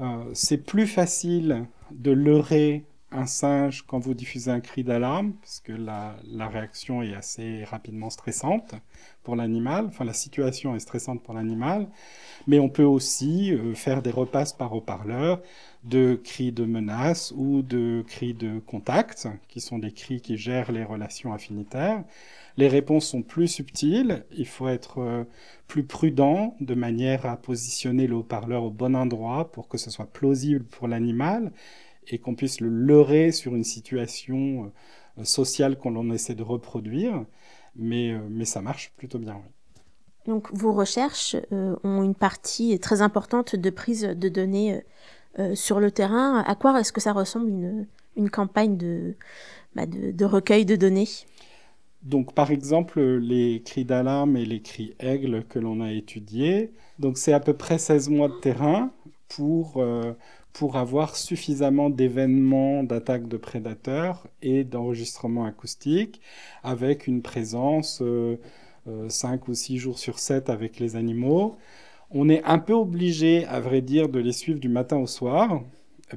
Euh, 0.00 0.24
c'est 0.34 0.58
plus 0.58 0.86
facile 0.86 1.66
de 1.90 2.12
leurrer 2.12 2.84
un 3.10 3.26
singe 3.26 3.82
quand 3.86 3.98
vous 3.98 4.14
diffusez 4.14 4.50
un 4.50 4.60
cri 4.60 4.84
d'alarme, 4.84 5.32
parce 5.40 5.60
que 5.60 5.72
la, 5.72 6.16
réaction 6.48 7.02
est 7.02 7.14
assez 7.14 7.64
rapidement 7.64 8.10
stressante 8.10 8.74
pour 9.22 9.36
l'animal, 9.36 9.86
enfin 9.86 10.04
la 10.04 10.12
situation 10.12 10.74
est 10.74 10.80
stressante 10.80 11.22
pour 11.22 11.34
l'animal, 11.34 11.88
mais 12.46 12.58
on 12.58 12.68
peut 12.68 12.84
aussi 12.84 13.52
euh, 13.52 13.74
faire 13.74 14.02
des 14.02 14.10
repasses 14.10 14.52
par 14.52 14.72
haut-parleur 14.74 15.40
de 15.84 16.20
cris 16.22 16.52
de 16.52 16.64
menace 16.64 17.32
ou 17.36 17.62
de 17.62 18.04
cris 18.06 18.34
de 18.34 18.58
contact, 18.60 19.28
qui 19.48 19.60
sont 19.60 19.78
des 19.78 19.92
cris 19.92 20.20
qui 20.20 20.36
gèrent 20.36 20.72
les 20.72 20.84
relations 20.84 21.32
affinitaires. 21.32 22.04
Les 22.56 22.68
réponses 22.68 23.06
sont 23.06 23.22
plus 23.22 23.48
subtiles, 23.48 24.24
il 24.36 24.46
faut 24.46 24.68
être 24.68 24.98
euh, 24.98 25.24
plus 25.66 25.84
prudent 25.84 26.56
de 26.60 26.74
manière 26.74 27.24
à 27.26 27.36
positionner 27.36 28.06
le 28.06 28.16
haut-parleur 28.16 28.64
au 28.64 28.70
bon 28.70 28.96
endroit 28.96 29.52
pour 29.52 29.68
que 29.68 29.78
ce 29.78 29.90
soit 29.90 30.10
plausible 30.12 30.64
pour 30.64 30.88
l'animal 30.88 31.52
et 32.08 32.18
qu'on 32.18 32.34
puisse 32.34 32.60
le 32.60 32.68
leurrer 32.68 33.32
sur 33.32 33.54
une 33.54 33.64
situation 33.64 34.72
euh, 35.18 35.24
sociale 35.24 35.78
qu'on 35.78 36.10
essaie 36.12 36.34
de 36.34 36.42
reproduire. 36.42 37.24
mais, 37.76 38.14
mais 38.30 38.44
ça 38.44 38.60
marche 38.60 38.92
plutôt 38.96 39.18
bien. 39.18 39.34
Oui. 39.36 39.50
Donc 40.26 40.48
vos 40.52 40.72
recherches 40.72 41.36
ont 41.50 42.02
une 42.02 42.14
partie 42.14 42.78
très 42.78 43.00
importante 43.00 43.56
de 43.56 43.70
prise 43.70 44.02
de 44.02 44.28
données 44.28 44.84
sur 45.54 45.80
le 45.80 45.90
terrain. 45.90 46.44
À 46.46 46.54
quoi 46.54 46.78
est-ce 46.78 46.92
que 46.92 47.00
ça 47.00 47.12
ressemble 47.12 47.48
une, 47.48 47.86
une 48.16 48.28
campagne 48.28 48.76
de, 48.76 49.14
bah, 49.74 49.86
de, 49.86 50.10
de 50.10 50.24
recueil 50.24 50.66
de 50.66 50.76
données? 50.76 51.08
Donc, 52.02 52.32
par 52.34 52.50
exemple, 52.50 53.00
les 53.00 53.62
cris 53.62 53.84
d'alarme 53.84 54.36
et 54.36 54.44
les 54.44 54.60
cris 54.62 54.94
aigle 55.00 55.44
que 55.44 55.58
l'on 55.58 55.80
a 55.80 55.92
étudiés, 55.92 56.72
donc 56.98 57.18
c'est 57.18 57.32
à 57.32 57.40
peu 57.40 57.54
près 57.54 57.78
16 57.78 58.08
mois 58.08 58.28
de 58.28 58.34
terrain 58.40 58.92
pour, 59.28 59.78
euh, 59.78 60.12
pour 60.58 60.74
avoir 60.76 61.14
suffisamment 61.14 61.88
d'événements 61.88 62.82
d'attaques 62.82 63.28
de 63.28 63.36
prédateurs 63.36 64.26
et 64.42 64.64
d'enregistrements 64.64 65.44
acoustiques 65.44 66.20
avec 66.64 67.06
une 67.06 67.22
présence 67.22 68.02
euh, 68.02 68.36
5 69.08 69.40
euh, 69.40 69.52
ou 69.52 69.54
6 69.54 69.78
jours 69.78 70.00
sur 70.00 70.18
7 70.18 70.50
avec 70.50 70.80
les 70.80 70.96
animaux. 70.96 71.56
On 72.10 72.28
est 72.28 72.42
un 72.42 72.58
peu 72.58 72.72
obligé, 72.72 73.46
à 73.46 73.60
vrai 73.60 73.82
dire, 73.82 74.08
de 74.08 74.18
les 74.18 74.32
suivre 74.32 74.58
du 74.58 74.68
matin 74.68 74.96
au 74.96 75.06
soir 75.06 75.62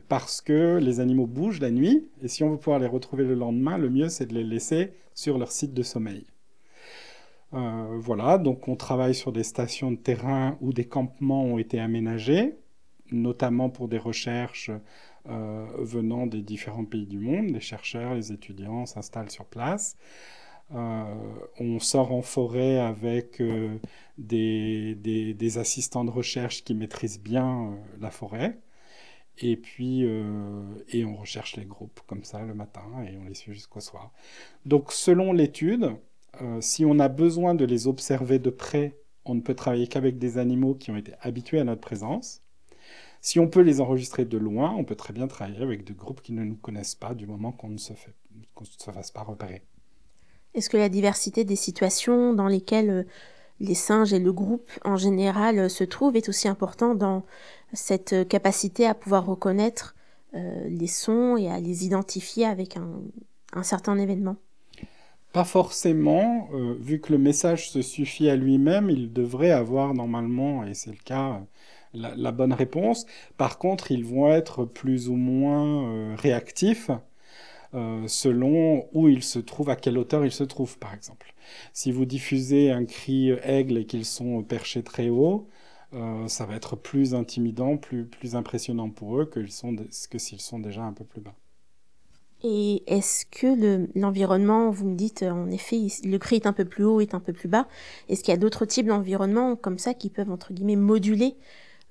parce 0.09 0.41
que 0.41 0.79
les 0.81 0.99
animaux 0.99 1.27
bougent 1.27 1.61
la 1.61 1.69
nuit, 1.69 2.07
et 2.23 2.27
si 2.27 2.43
on 2.43 2.49
veut 2.49 2.57
pouvoir 2.57 2.79
les 2.79 2.87
retrouver 2.87 3.25
le 3.25 3.35
lendemain, 3.35 3.77
le 3.77 3.91
mieux 3.91 4.09
c'est 4.09 4.25
de 4.25 4.33
les 4.33 4.43
laisser 4.43 4.93
sur 5.13 5.37
leur 5.37 5.51
site 5.51 5.75
de 5.75 5.83
sommeil. 5.83 6.25
Euh, 7.53 7.97
voilà, 7.99 8.39
donc 8.39 8.67
on 8.67 8.75
travaille 8.75 9.13
sur 9.13 9.31
des 9.31 9.43
stations 9.43 9.91
de 9.91 9.97
terrain 9.97 10.57
où 10.61 10.73
des 10.73 10.85
campements 10.85 11.43
ont 11.43 11.59
été 11.59 11.79
aménagés, 11.79 12.55
notamment 13.11 13.69
pour 13.69 13.87
des 13.87 13.97
recherches 13.97 14.71
euh, 15.29 15.65
venant 15.79 16.27
des 16.27 16.41
différents 16.41 16.85
pays 16.85 17.05
du 17.05 17.19
monde. 17.19 17.49
Les 17.49 17.59
chercheurs, 17.59 18.15
les 18.15 18.31
étudiants 18.31 18.85
s'installent 18.85 19.31
sur 19.31 19.45
place. 19.45 19.97
Euh, 20.73 21.03
on 21.59 21.79
sort 21.79 22.13
en 22.13 22.21
forêt 22.21 22.79
avec 22.79 23.41
des, 24.17 24.95
des, 24.95 25.57
assistants 25.57 26.05
de 26.05 26.11
recherche 26.11 26.63
qui 26.63 26.73
maîtrisent 26.73 27.19
bien 27.19 27.77
la 27.99 28.09
forêt. 28.09 28.57
Et 29.37 29.55
puis, 29.57 30.05
euh, 30.05 30.63
et 30.89 31.05
on 31.05 31.15
recherche 31.15 31.55
les 31.55 31.65
groupes 31.65 31.99
comme 32.07 32.23
ça 32.23 32.43
le 32.43 32.53
matin 32.53 32.83
et 33.07 33.17
on 33.17 33.25
les 33.25 33.33
suit 33.33 33.53
jusqu'au 33.53 33.79
soir. 33.79 34.11
Donc, 34.65 34.91
selon 34.91 35.33
l'étude, 35.33 35.95
euh, 36.41 36.61
si 36.61 36.85
on 36.85 36.99
a 36.99 37.07
besoin 37.07 37.55
de 37.55 37.65
les 37.65 37.87
observer 37.87 38.39
de 38.39 38.49
près, 38.49 38.97
on 39.25 39.35
ne 39.35 39.41
peut 39.41 39.55
travailler 39.55 39.87
qu'avec 39.87 40.17
des 40.17 40.37
animaux 40.37 40.75
qui 40.75 40.91
ont 40.91 40.97
été 40.97 41.13
habitués 41.21 41.59
à 41.59 41.63
notre 41.63 41.81
présence. 41.81 42.41
Si 43.21 43.39
on 43.39 43.47
peut 43.47 43.61
les 43.61 43.81
enregistrer 43.81 44.25
de 44.25 44.37
loin, 44.37 44.73
on 44.77 44.83
peut 44.83 44.95
très 44.95 45.13
bien 45.13 45.27
travailler 45.27 45.61
avec 45.61 45.83
des 45.83 45.93
groupes 45.93 46.21
qui 46.21 46.33
ne 46.33 46.43
nous 46.43 46.55
connaissent 46.55 46.95
pas 46.95 47.13
du 47.13 47.27
moment 47.27 47.51
qu'on 47.51 47.69
ne 47.69 47.77
se, 47.77 47.93
fait, 47.93 48.13
qu'on 48.55 48.63
ne 48.63 48.69
se 48.69 48.91
fasse 48.91 49.11
pas 49.11 49.21
repérer. 49.21 49.61
Est-ce 50.53 50.69
que 50.69 50.77
la 50.77 50.89
diversité 50.89 51.43
des 51.43 51.55
situations 51.55 52.33
dans 52.33 52.47
lesquelles 52.47 52.89
euh, 52.89 53.03
les 53.61 53.75
singes 53.75 54.11
et 54.11 54.19
le 54.19 54.33
groupe 54.33 54.69
en 54.83 54.97
général 54.97 55.69
se 55.69 55.83
trouvent 55.83 56.15
est 56.17 56.27
aussi 56.27 56.47
important 56.47 56.95
dans 56.95 57.23
cette 57.73 58.13
euh, 58.13 58.25
capacité 58.25 58.85
à 58.85 58.93
pouvoir 58.93 59.25
reconnaître 59.25 59.95
euh, 60.33 60.67
les 60.67 60.87
sons 60.87 61.37
et 61.37 61.49
à 61.49 61.59
les 61.59 61.85
identifier 61.85 62.45
avec 62.45 62.77
un, 62.77 63.63
certain 63.63 63.97
événement? 63.97 64.35
Pas 65.33 65.43
forcément, 65.43 66.49
euh, 66.53 66.75
vu 66.79 66.99
que 66.99 67.11
le 67.13 67.19
message 67.19 67.69
se 67.69 67.81
suffit 67.81 68.29
à 68.29 68.35
lui-même, 68.35 68.89
il 68.89 69.13
devrait 69.13 69.51
avoir 69.51 69.93
normalement, 69.93 70.65
et 70.65 70.73
c'est 70.73 70.91
le 70.91 71.03
cas, 71.03 71.41
la, 71.93 72.31
bonne 72.31 72.53
réponse. 72.53 73.05
Par 73.37 73.57
contre, 73.57 73.91
ils 73.91 74.05
vont 74.05 74.31
être 74.31 74.65
plus 74.65 75.09
ou 75.09 75.15
moins 75.15 76.15
réactifs 76.15 76.91
selon 77.73 78.87
où 78.93 79.07
ils 79.07 79.23
se 79.23 79.39
trouvent, 79.39 79.69
à 79.69 79.75
quelle 79.75 79.97
hauteur 79.97 80.25
ils 80.25 80.31
se 80.31 80.43
trouvent, 80.43 80.77
par 80.77 80.93
exemple. 80.93 81.33
Si 81.73 81.91
vous 81.91 82.05
diffusez 82.05 82.71
un 82.71 82.85
cri 82.85 83.29
aigle 83.43 83.77
et 83.77 83.85
qu'ils 83.85 84.05
sont 84.05 84.43
perchés 84.43 84.83
très 84.83 85.09
haut, 85.09 85.47
euh, 85.93 86.27
ça 86.27 86.45
va 86.45 86.55
être 86.55 86.75
plus 86.75 87.13
intimidant, 87.13 87.77
plus, 87.77 88.05
plus 88.05 88.35
impressionnant 88.35 88.89
pour 88.89 89.19
eux 89.19 89.25
que, 89.25 89.45
sont 89.47 89.75
s'ils 89.89 90.39
sont 90.39 90.59
déjà 90.59 90.83
un 90.83 90.93
peu 90.93 91.03
plus 91.03 91.21
bas. 91.21 91.35
Et 92.43 92.81
est-ce 92.87 93.25
que 93.25 93.87
l'environnement, 93.99 94.71
vous 94.71 94.87
me 94.87 94.95
dites 94.95 95.23
en 95.23 95.51
effet, 95.51 95.87
le 96.03 96.17
cri 96.17 96.37
est 96.37 96.47
un 96.47 96.53
peu 96.53 96.65
plus 96.65 96.83
haut, 96.83 96.99
est 97.01 97.13
un 97.13 97.19
peu 97.19 97.33
plus 97.33 97.49
bas, 97.49 97.67
est-ce 98.09 98.23
qu'il 98.23 98.31
y 98.31 98.35
a 98.35 98.39
d'autres 98.39 98.65
types 98.65 98.87
d'environnements 98.87 99.55
comme 99.55 99.77
ça 99.77 99.93
qui 99.93 100.09
peuvent, 100.09 100.31
entre 100.31 100.53
guillemets, 100.53 100.77
moduler 100.77 101.35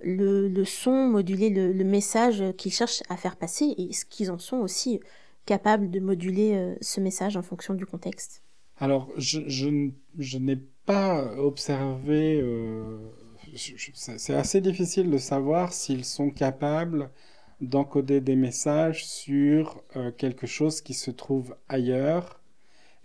le, 0.03 0.65
son, 0.65 1.09
moduler 1.09 1.51
le, 1.51 1.85
message 1.85 2.43
qu'ils 2.57 2.73
cherchent 2.73 3.03
à 3.09 3.17
faire 3.17 3.37
passer 3.37 3.67
Et 3.77 3.91
est-ce 3.91 4.05
qu'ils 4.05 4.31
en 4.31 4.39
sont 4.39 4.59
aussi 4.59 5.01
capables 5.47 5.91
de 5.91 6.01
moduler 6.01 6.55
euh, 6.55 6.75
ce 6.81 7.01
message 7.01 7.37
en 7.37 7.43
fonction 7.43 7.75
du 7.75 7.87
contexte 7.87 8.43
Alors, 8.79 9.11
je, 9.17 9.41
je, 9.49 10.39
n'ai 10.39 10.57
pas 10.87 11.37
observé... 11.37 12.41
Euh 12.41 12.99
c'est 13.57 14.35
assez 14.35 14.61
difficile 14.61 15.11
de 15.11 15.19
savoir 15.19 15.73
s'ils 15.73 16.05
sont 16.05 16.31
capables 16.31 17.11
d'encoder 17.61 18.21
des 18.21 18.37
messages 18.37 19.05
sur 19.05 19.83
euh, 19.97 20.13
quelque 20.13 20.47
chose 20.47 20.81
qui 20.81 20.95
se 20.95 21.11
trouve 21.11 21.57
ailleurs 21.69 22.41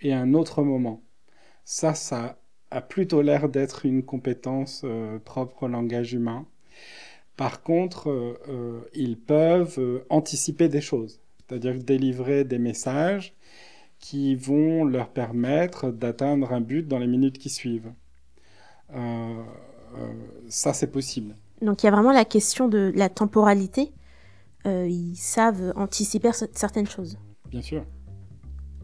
et 0.02 0.14
à 0.14 0.20
un 0.20 0.36
autre 0.36 0.62
moment. 0.62 1.02
Ça, 1.64 1.96
ça 1.96 2.38
a 2.70 2.82
plutôt 2.82 3.24
l'air 3.24 3.50
d'être 3.50 3.88
une 3.88 4.04
compétence 4.04 4.86
propre 5.24 5.64
au 5.64 5.68
langage 5.68 6.14
humain. 6.14 6.46
Par 7.38 7.62
contre, 7.64 8.10
euh, 8.10 8.80
ils 8.94 9.20
peuvent 9.20 10.04
anticiper 10.10 10.70
des 10.70 10.82
choses, 10.82 11.20
c'est-à-dire 11.40 11.76
délivrer 11.76 12.44
des 12.44 12.60
messages 12.60 13.36
qui 14.00 14.36
vont 14.36 14.86
leur 14.86 15.10
permettre 15.10 15.90
d'atteindre 15.90 16.54
un 16.54 16.62
but 16.62 16.88
dans 16.88 17.00
les 17.00 17.08
minutes 17.08 17.38
qui 17.38 17.50
suivent. 17.50 17.92
Euh, 18.94 19.44
ça, 20.48 20.74
c'est 20.74 20.92
possible. 20.92 21.36
Donc 21.62 21.84
il 21.84 21.86
y 21.86 21.90
a 21.90 21.92
vraiment 21.92 22.12
la 22.12 22.26
question 22.26 22.68
de 22.68 22.92
la 22.96 23.10
temporalité. 23.10 23.92
Euh, 24.66 24.88
ils 24.88 25.16
savent 25.16 25.74
anticiper 25.76 26.32
certaines 26.54 26.88
choses. 26.88 27.18
Bien 27.50 27.62
sûr. 27.62 27.86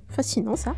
Fascinant 0.09 0.55
ça. 0.55 0.75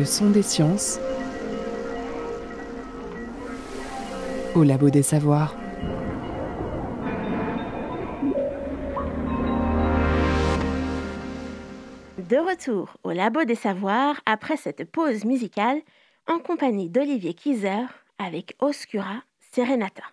Des 0.00 0.42
sciences 0.42 0.98
au 4.54 4.62
labo 4.62 4.88
des 4.88 5.02
savoirs. 5.02 5.54
De 12.16 12.36
retour 12.38 12.96
au 13.02 13.10
labo 13.10 13.44
des 13.44 13.54
savoirs 13.54 14.22
après 14.24 14.56
cette 14.56 14.90
pause 14.90 15.26
musicale 15.26 15.82
en 16.26 16.38
compagnie 16.38 16.88
d'Olivier 16.88 17.34
Kieser 17.34 17.84
avec 18.16 18.56
Oscura 18.58 19.22
Serenata. 19.52 20.04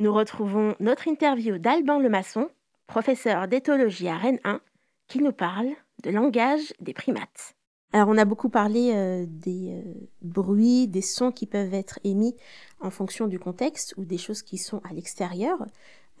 Nous 0.00 0.12
retrouvons 0.12 0.74
notre 0.80 1.06
interview 1.06 1.58
d'Alban 1.58 2.00
Lemasson, 2.00 2.48
professeur 2.88 3.46
d'éthologie 3.46 4.08
à 4.08 4.16
Rennes 4.16 4.40
1, 4.42 4.60
qui 5.06 5.20
nous 5.20 5.32
parle 5.32 5.68
de 6.02 6.10
langage 6.10 6.74
des 6.80 6.94
primates. 6.94 7.54
Alors 7.92 8.08
on 8.08 8.16
a 8.18 8.24
beaucoup 8.24 8.48
parlé 8.48 8.92
euh, 8.94 9.26
des 9.28 9.72
euh, 9.72 9.82
bruits, 10.22 10.86
des 10.86 11.02
sons 11.02 11.32
qui 11.32 11.46
peuvent 11.46 11.74
être 11.74 11.98
émis 12.04 12.36
en 12.78 12.90
fonction 12.90 13.26
du 13.26 13.38
contexte 13.38 13.94
ou 13.96 14.04
des 14.04 14.18
choses 14.18 14.42
qui 14.42 14.58
sont 14.58 14.80
à 14.88 14.92
l'extérieur. 14.92 15.66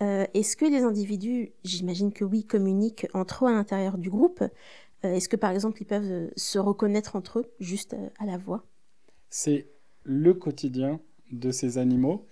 Euh, 0.02 0.26
est-ce 0.34 0.56
que 0.56 0.64
les 0.64 0.82
individus, 0.82 1.52
j'imagine 1.62 2.12
que 2.12 2.24
oui, 2.24 2.44
communiquent 2.44 3.06
entre 3.14 3.44
eux 3.44 3.48
à 3.48 3.52
l'intérieur 3.52 3.98
du 3.98 4.10
groupe 4.10 4.42
Est-ce 5.02 5.28
que 5.28 5.36
par 5.36 5.50
exemple 5.50 5.80
ils 5.80 5.86
peuvent 5.86 6.30
se 6.36 6.58
reconnaître 6.58 7.14
entre 7.14 7.40
eux 7.40 7.52
juste 7.60 7.94
à 8.18 8.26
la 8.26 8.36
voix? 8.36 8.64
C'est 9.28 9.68
le 10.02 10.34
quotidien 10.34 11.00
de 11.30 11.52
ces 11.52 11.78
animaux. 11.78 12.26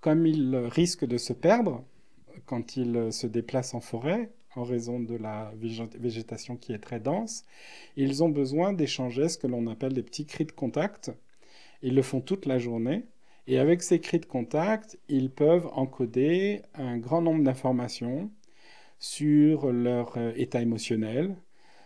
Comme 0.00 0.26
ils 0.26 0.56
risquent 0.56 1.04
de 1.04 1.18
se 1.18 1.32
perdre 1.32 1.84
quand 2.46 2.76
ils 2.76 3.12
se 3.12 3.26
déplacent 3.26 3.74
en 3.74 3.80
forêt, 3.80 4.32
en 4.56 4.64
raison 4.64 5.00
de 5.00 5.16
la 5.16 5.52
végétation 5.56 6.56
qui 6.56 6.72
est 6.72 6.78
très 6.78 7.00
dense, 7.00 7.44
ils 7.96 8.22
ont 8.22 8.28
besoin 8.28 8.72
d'échanger 8.72 9.28
ce 9.28 9.38
que 9.38 9.46
l'on 9.46 9.66
appelle 9.66 9.92
des 9.92 10.02
petits 10.02 10.26
cris 10.26 10.44
de 10.44 10.52
contact. 10.52 11.10
Ils 11.82 11.94
le 11.94 12.02
font 12.02 12.20
toute 12.20 12.46
la 12.46 12.58
journée. 12.58 13.04
Et 13.48 13.58
avec 13.58 13.82
ces 13.82 14.00
cris 14.00 14.20
de 14.20 14.26
contact, 14.26 14.98
ils 15.08 15.30
peuvent 15.30 15.68
encoder 15.72 16.62
un 16.74 16.98
grand 16.98 17.22
nombre 17.22 17.42
d'informations 17.42 18.30
sur 19.00 19.72
leur 19.72 20.16
euh, 20.16 20.32
état 20.36 20.62
émotionnel, 20.62 21.34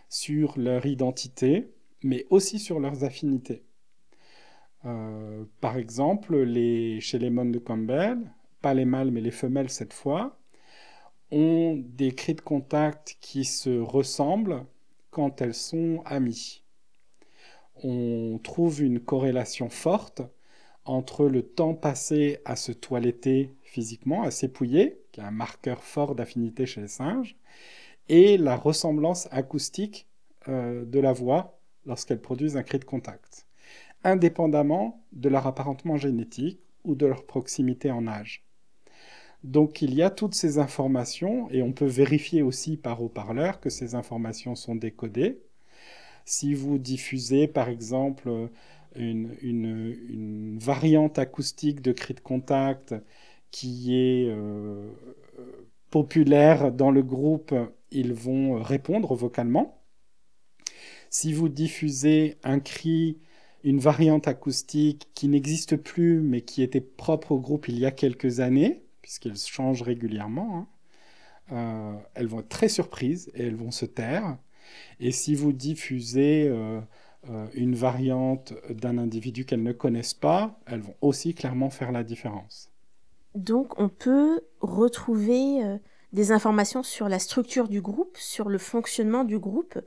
sur 0.07 0.57
leur 0.59 0.85
identité, 0.85 1.71
mais 2.03 2.25
aussi 2.29 2.59
sur 2.59 2.79
leurs 2.79 3.03
affinités. 3.03 3.63
Euh, 4.85 5.45
par 5.59 5.77
exemple, 5.77 6.45
chez 6.99 7.17
les 7.19 7.29
mônes 7.31 7.51
de 7.51 7.59
Campbell, 7.59 8.19
pas 8.61 8.75
les 8.75 8.85
mâles 8.85 9.11
mais 9.11 9.21
les 9.21 9.31
femelles 9.31 9.69
cette 9.69 9.93
fois, 9.93 10.37
ont 11.31 11.75
des 11.75 12.13
cris 12.13 12.35
de 12.35 12.41
contact 12.41 13.17
qui 13.19 13.45
se 13.45 13.79
ressemblent 13.79 14.65
quand 15.11 15.41
elles 15.41 15.53
sont 15.53 16.01
amies. 16.05 16.63
On 17.83 18.39
trouve 18.43 18.81
une 18.81 18.99
corrélation 18.99 19.69
forte 19.69 20.21
entre 20.85 21.25
le 21.25 21.43
temps 21.43 21.75
passé 21.75 22.39
à 22.45 22.55
se 22.55 22.71
toiletter 22.71 23.53
physiquement, 23.61 24.23
à 24.23 24.31
s'épouiller, 24.31 25.01
qui 25.11 25.19
est 25.19 25.23
un 25.23 25.31
marqueur 25.31 25.83
fort 25.83 26.15
d'affinité 26.15 26.65
chez 26.65 26.81
les 26.81 26.87
singes, 26.87 27.35
et 28.09 28.37
la 28.37 28.55
ressemblance 28.55 29.27
acoustique 29.31 30.07
euh, 30.47 30.85
de 30.85 30.99
la 30.99 31.11
voix 31.11 31.59
lorsqu'elles 31.85 32.21
produisent 32.21 32.57
un 32.57 32.63
cri 32.63 32.79
de 32.79 32.85
contact, 32.85 33.47
indépendamment 34.03 35.03
de 35.11 35.29
leur 35.29 35.45
apparentement 35.45 35.97
génétique 35.97 36.61
ou 36.83 36.95
de 36.95 37.05
leur 37.05 37.25
proximité 37.25 37.91
en 37.91 38.07
âge. 38.07 38.46
Donc 39.43 39.81
il 39.81 39.93
y 39.93 40.01
a 40.01 40.09
toutes 40.09 40.35
ces 40.35 40.57
informations 40.59 41.49
et 41.51 41.61
on 41.61 41.71
peut 41.71 41.85
vérifier 41.85 42.41
aussi 42.41 42.77
par 42.77 43.01
haut-parleur 43.01 43.59
que 43.59 43.69
ces 43.69 43.95
informations 43.95 44.55
sont 44.55 44.75
décodées. 44.75 45.39
Si 46.25 46.53
vous 46.53 46.77
diffusez 46.77 47.47
par 47.47 47.69
exemple 47.69 48.49
une, 48.95 50.57
variante 50.59 51.19
acoustique 51.19 51.81
de 51.81 51.91
cri 51.91 52.13
de 52.13 52.19
contact 52.19 52.95
qui 53.51 53.95
est 53.95 54.27
euh, 54.29 54.91
populaire 55.89 56.71
dans 56.71 56.91
le 56.91 57.03
groupe, 57.03 57.53
ils 57.91 58.13
vont 58.13 58.61
répondre 58.61 59.15
vocalement. 59.15 59.81
Si 61.09 61.31
vous 61.33 61.47
diffusez 61.49 62.37
un 62.43 62.59
cri, 62.59 63.19
une 63.63 63.79
variante 63.79 64.27
acoustique 64.27 65.09
qui 65.13 65.27
n'existe 65.29 65.77
plus 65.77 66.21
mais 66.21 66.41
qui 66.41 66.63
était 66.63 66.81
propre 66.81 67.31
au 67.33 67.39
groupe 67.39 67.67
il 67.67 67.79
y 67.79 67.85
a 67.85 67.91
quelques 67.91 68.39
années, 68.39 68.83
puisqu'elles 69.07 69.37
changent 69.37 69.83
régulièrement, 69.83 70.67
hein. 71.49 71.55
euh, 71.55 71.93
elles 72.13 72.27
vont 72.27 72.41
être 72.41 72.49
très 72.49 72.67
surprises 72.67 73.31
et 73.35 73.47
elles 73.47 73.55
vont 73.55 73.71
se 73.71 73.85
taire. 73.85 74.37
Et 74.99 75.13
si 75.13 75.33
vous 75.33 75.53
diffusez 75.53 76.49
euh, 76.49 76.81
euh, 77.29 77.47
une 77.53 77.73
variante 77.73 78.53
d'un 78.69 78.97
individu 78.97 79.45
qu'elles 79.45 79.63
ne 79.63 79.71
connaissent 79.71 80.13
pas, 80.13 80.59
elles 80.65 80.81
vont 80.81 80.95
aussi 80.99 81.33
clairement 81.33 81.69
faire 81.69 81.93
la 81.93 82.03
différence. 82.03 82.69
Donc 83.33 83.79
on 83.79 83.87
peut 83.87 84.41
retrouver 84.59 85.79
des 86.11 86.33
informations 86.33 86.83
sur 86.83 87.07
la 87.07 87.19
structure 87.19 87.69
du 87.69 87.79
groupe, 87.79 88.17
sur 88.17 88.49
le 88.49 88.57
fonctionnement 88.57 89.23
du 89.23 89.39
groupe, 89.39 89.79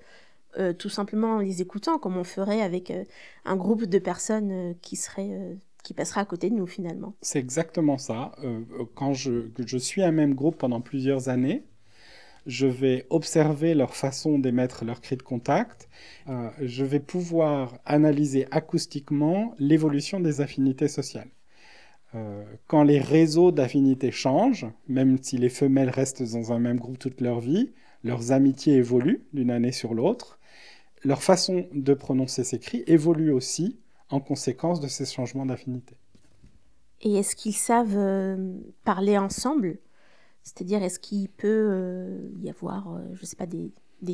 tout 0.78 0.88
simplement 0.88 1.34
en 1.34 1.38
les 1.40 1.60
écoutant, 1.60 1.98
comme 1.98 2.16
on 2.16 2.24
ferait 2.24 2.62
avec 2.62 2.90
un 3.44 3.56
groupe 3.56 3.84
de 3.84 3.98
personnes 3.98 4.76
qui 4.80 4.96
seraient 4.96 5.58
qui 5.82 5.94
passera 5.94 6.22
à 6.22 6.24
côté 6.24 6.50
de 6.50 6.54
nous 6.54 6.66
finalement. 6.66 7.14
C'est 7.22 7.38
exactement 7.38 7.98
ça. 7.98 8.32
Euh, 8.44 8.60
quand 8.94 9.14
je, 9.14 9.76
suis 9.78 10.02
un 10.02 10.12
même 10.12 10.34
groupe 10.34 10.58
pendant 10.58 10.80
plusieurs 10.80 11.28
années, 11.28 11.64
je 12.46 12.66
vais 12.66 13.06
observer 13.10 13.74
leur 13.74 13.94
façon 13.94 14.38
d'émettre 14.38 14.84
leurs 14.84 15.00
cris 15.00 15.16
de 15.16 15.22
contact. 15.22 15.88
Euh, 16.28 16.50
je 16.60 16.84
vais 16.84 17.00
pouvoir 17.00 17.78
analyser 17.84 18.46
acoustiquement 18.50 19.54
l'évolution 19.58 20.20
des 20.20 20.40
affinités 20.40 20.88
sociales. 20.88 21.28
Euh, 22.14 22.42
quand 22.66 22.82
les 22.82 22.98
réseaux 22.98 23.52
d'affinités 23.52 24.10
changent, 24.10 24.66
même 24.88 25.18
si 25.22 25.38
les 25.38 25.48
femelles 25.48 25.90
restent 25.90 26.22
dans 26.32 26.52
un 26.52 26.58
même 26.58 26.78
groupe 26.78 26.98
toute 26.98 27.20
leur 27.20 27.40
vie, 27.40 27.72
leurs 28.02 28.32
amitiés 28.32 28.74
évoluent 28.74 29.22
d'une 29.32 29.50
année 29.50 29.72
sur 29.72 29.94
l'autre. 29.94 30.38
Leur 31.04 31.22
façon 31.22 31.66
de 31.72 31.94
prononcer 31.94 32.44
ces 32.44 32.58
cris 32.58 32.82
évolue 32.86 33.30
aussi 33.30 33.78
en 34.10 34.20
conséquence 34.20 34.80
de 34.80 34.88
ces 34.88 35.06
changements 35.06 35.46
d'affinité. 35.46 35.96
Et 37.02 37.16
est-ce 37.16 37.34
qu'ils 37.34 37.54
savent 37.54 37.96
euh, 37.96 38.58
parler 38.84 39.16
ensemble? 39.16 39.78
C'est-à-dire, 40.42 40.82
est-ce 40.82 40.98
qu'il 40.98 41.28
peut 41.28 41.68
euh, 41.70 42.30
y 42.42 42.50
avoir, 42.50 42.94
euh, 42.94 43.00
je 43.14 43.22
ne 43.22 43.26
sais 43.26 43.36
pas, 43.36 43.46
des, 43.46 43.72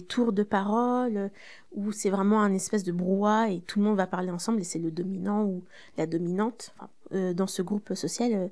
tours 0.09 0.33
de 0.33 0.43
parole, 0.43 1.31
ou 1.73 1.93
c'est 1.93 2.11
vraiment 2.11 2.43
un 2.43 2.53
espèce 2.53 2.83
de 2.83 2.93
brouhaha 2.93 3.51
et 3.51 3.61
tout 3.61 3.79
le 3.79 3.85
monde 3.85 3.97
va 3.97 4.07
parler 4.07 4.31
ensemble 4.31 4.61
et 4.61 4.65
c'est 4.65 4.81
le 4.81 4.91
dominant 4.91 5.45
ou 5.45 5.63
la 5.97 6.07
dominante 6.07 6.75
dans 7.13 7.47
ce 7.47 7.63
groupe 7.63 7.95
social 7.95 8.51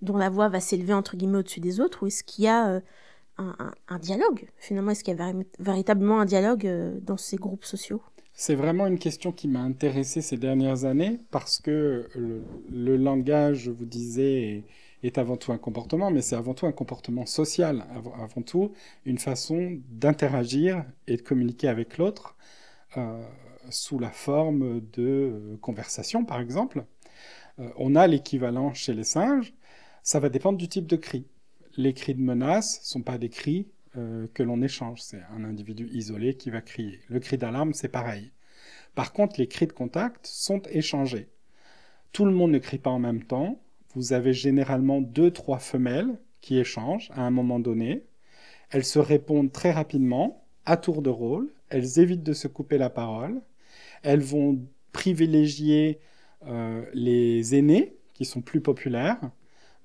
dont 0.00 0.16
la 0.16 0.30
voix 0.30 0.48
va 0.48 0.58
s'élever 0.58 0.94
entre 0.94 1.16
guillemets 1.16 1.38
au-dessus 1.38 1.60
des 1.60 1.80
autres, 1.80 2.02
ou 2.02 2.06
est-ce 2.06 2.24
qu'il 2.24 2.44
y 2.44 2.48
a 2.48 2.80
un, 3.36 3.98
dialogue? 3.98 4.48
Finalement, 4.56 4.92
est-ce 4.92 5.04
qu'il 5.04 5.16
y 5.16 5.20
a 5.20 5.32
véritablement 5.58 6.18
un 6.18 6.24
dialogue 6.24 6.66
dans 7.02 7.18
ces 7.18 7.36
groupes 7.36 7.66
sociaux? 7.66 8.02
C'est 8.40 8.54
vraiment 8.54 8.86
une 8.86 8.98
question 8.98 9.32
qui 9.32 9.48
m'a 9.48 9.60
intéressé 9.60 10.22
ces 10.22 10.38
dernières 10.38 10.86
années 10.86 11.20
parce 11.30 11.60
que 11.60 12.08
le, 12.70 12.96
langage, 12.96 13.58
je 13.58 13.70
vous 13.70 13.84
disais, 13.84 14.64
est, 15.02 15.18
avant 15.18 15.36
tout 15.36 15.52
un 15.52 15.58
comportement, 15.58 16.10
mais 16.10 16.22
c'est 16.22 16.36
avant 16.36 16.54
tout 16.54 16.64
un 16.64 16.72
comportement 16.72 17.26
social, 17.26 17.84
avant, 17.94 18.40
tout 18.40 18.72
une 19.04 19.18
façon 19.18 19.78
d'interagir 19.90 20.86
et 21.06 21.18
de 21.18 21.20
communiquer 21.20 21.68
avec 21.68 21.98
l'autre 21.98 22.34
euh, 22.96 23.22
sous 23.68 23.98
la 23.98 24.10
forme 24.10 24.80
de 24.94 25.02
euh, 25.02 25.56
conversation, 25.60 26.24
par 26.24 26.40
exemple. 26.40 26.86
Euh, 27.58 27.68
on 27.76 27.94
a 27.94 28.06
l'équivalent 28.06 28.72
chez 28.72 28.94
les 28.94 29.04
singes, 29.04 29.52
ça 30.02 30.18
va 30.18 30.30
dépendre 30.30 30.56
du 30.56 30.66
type 30.66 30.86
de 30.86 30.96
cri. 30.96 31.26
Les 31.76 31.92
cris 31.92 32.14
de 32.14 32.22
menace 32.22 32.80
ne 32.80 32.86
sont 32.86 33.02
pas 33.02 33.18
des 33.18 33.28
cris 33.28 33.66
euh, 33.96 34.26
que 34.34 34.42
l'on 34.42 34.62
échange. 34.62 35.02
C'est 35.02 35.22
un 35.34 35.44
individu 35.44 35.88
isolé 35.92 36.34
qui 36.34 36.50
va 36.50 36.60
crier. 36.60 37.00
Le 37.08 37.20
cri 37.20 37.38
d'alarme, 37.38 37.72
c'est 37.72 37.88
pareil. 37.88 38.32
Par 38.94 39.12
contre, 39.12 39.38
les 39.38 39.46
cris 39.46 39.66
de 39.66 39.72
contact 39.72 40.26
sont 40.26 40.62
échangés. 40.70 41.28
Tout 42.12 42.24
le 42.24 42.32
monde 42.32 42.50
ne 42.52 42.58
crie 42.58 42.78
pas 42.78 42.90
en 42.90 42.98
même 42.98 43.24
temps. 43.24 43.60
Vous 43.94 44.12
avez 44.12 44.32
généralement 44.32 45.00
deux, 45.00 45.30
trois 45.30 45.58
femelles 45.58 46.18
qui 46.40 46.58
échangent 46.58 47.10
à 47.14 47.22
un 47.22 47.30
moment 47.30 47.60
donné. 47.60 48.04
Elles 48.70 48.84
se 48.84 48.98
répondent 48.98 49.52
très 49.52 49.72
rapidement, 49.72 50.44
à 50.66 50.76
tour 50.76 51.02
de 51.02 51.10
rôle. 51.10 51.52
Elles 51.68 51.98
évitent 51.98 52.22
de 52.22 52.32
se 52.32 52.48
couper 52.48 52.78
la 52.78 52.90
parole. 52.90 53.40
Elles 54.02 54.22
vont 54.22 54.60
privilégier 54.92 56.00
euh, 56.46 56.84
les 56.94 57.54
aînés, 57.54 57.96
qui 58.14 58.24
sont 58.24 58.40
plus 58.40 58.60
populaires, 58.60 59.30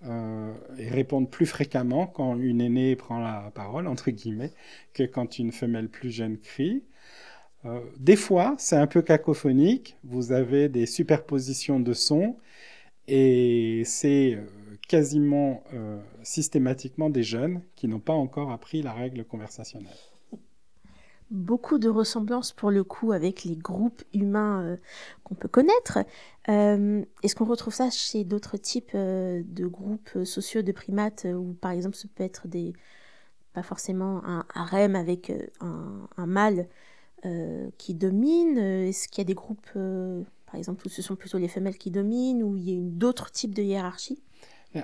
euh, 0.03 0.53
et 0.77 0.89
répondent 0.89 1.29
plus 1.29 1.45
fréquemment 1.45 2.05
quand 2.05 2.36
une 2.36 2.62
aînée 2.62 2.95
prend 2.95 3.19
la 3.19 3.51
parole, 3.55 3.88
entre 3.88 4.12
guillemets, 4.12 4.51
que 4.93 5.03
quand 5.03 5.39
une 5.39 5.51
femelle 5.51 5.89
plus 5.89 6.12
jeune 6.12 6.38
crie. 6.38 6.84
Euh, 7.65 7.79
des 7.97 8.15
fois, 8.15 8.55
c'est 8.60 8.75
un 8.75 8.88
peu 8.88 9.01
cacophonique, 9.01 9.97
vous 10.03 10.31
avez 10.31 10.69
des 10.69 10.86
superpositions 10.86 11.79
de 11.79 11.93
sons, 11.93 12.36
et 13.08 13.84
c'est 13.86 14.36
euh, 14.36 14.45
quasiment 14.88 15.63
systématiquement 16.21 17.10
des 17.10 17.23
jeunes 17.23 17.62
qui 17.75 17.88
n'ont 17.88 17.99
pas 17.99 18.13
encore 18.13 18.51
appris 18.51 18.84
la 18.84 18.93
règle 18.93 19.23
conversationnelle. 19.25 19.97
Beaucoup 21.31 21.79
de 21.79 21.89
ressemblances 21.89 22.51
pour 22.51 22.71
le 22.71 22.83
coup 22.83 23.11
avec 23.11 23.43
les 23.43 23.55
groupes 23.55 24.03
humains 24.13 24.63
euh, 24.63 24.77
qu'on 25.23 25.35
peut 25.35 25.47
connaître. 25.47 25.99
Euh, 26.49 27.03
est-ce 27.23 27.35
qu'on 27.35 27.45
retrouve 27.45 27.73
ça 27.73 27.89
chez 27.89 28.23
d'autres 28.23 28.57
types 28.57 28.91
euh, 28.95 29.41
de 29.45 29.65
groupes 29.65 30.23
sociaux 30.23 30.61
de 30.61 30.71
primates 30.71 31.25
où 31.25 31.53
par 31.53 31.71
exemple 31.71 31.95
ce 31.95 32.07
peut 32.07 32.23
être 32.23 32.47
des 32.47 32.73
pas 33.53 33.63
forcément 33.63 34.21
un 34.25 34.45
harem 34.53 34.95
avec 34.95 35.31
un, 35.61 36.09
un 36.17 36.25
mâle 36.25 36.67
qui 37.79 37.95
domine 37.95 38.59
Est-ce 38.59 39.07
qu'il 39.07 39.19
y 39.19 39.21
a 39.21 39.25
des 39.25 39.33
groupes 39.33 39.71
par 39.73 40.55
exemple 40.55 40.85
où 40.85 40.89
ce 40.89 41.01
sont 41.01 41.15
plutôt 41.15 41.39
les 41.39 41.47
femelles 41.47 41.79
qui 41.79 41.89
dominent 41.89 42.43
ou 42.43 42.55
il 42.55 42.69
y 42.69 42.77
a 42.77 42.79
d'autres 42.79 43.31
types 43.31 43.55
de 43.55 43.63
hiérarchie? 43.63 44.21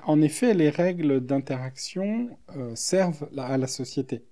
En 0.06 0.22
effet, 0.22 0.56
les 0.56 0.72
règles 0.72 1.20
d'interaction 1.20 2.30
servent 2.74 3.30
à 3.38 3.58
la 3.58 3.68
société. 3.68 4.24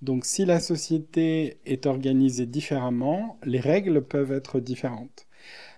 Donc 0.00 0.24
si 0.24 0.44
la 0.44 0.60
société 0.60 1.58
est 1.66 1.86
organisée 1.86 2.46
différemment, 2.46 3.38
les 3.44 3.60
règles 3.60 4.02
peuvent 4.02 4.32
être 4.32 4.60
différentes. 4.60 5.26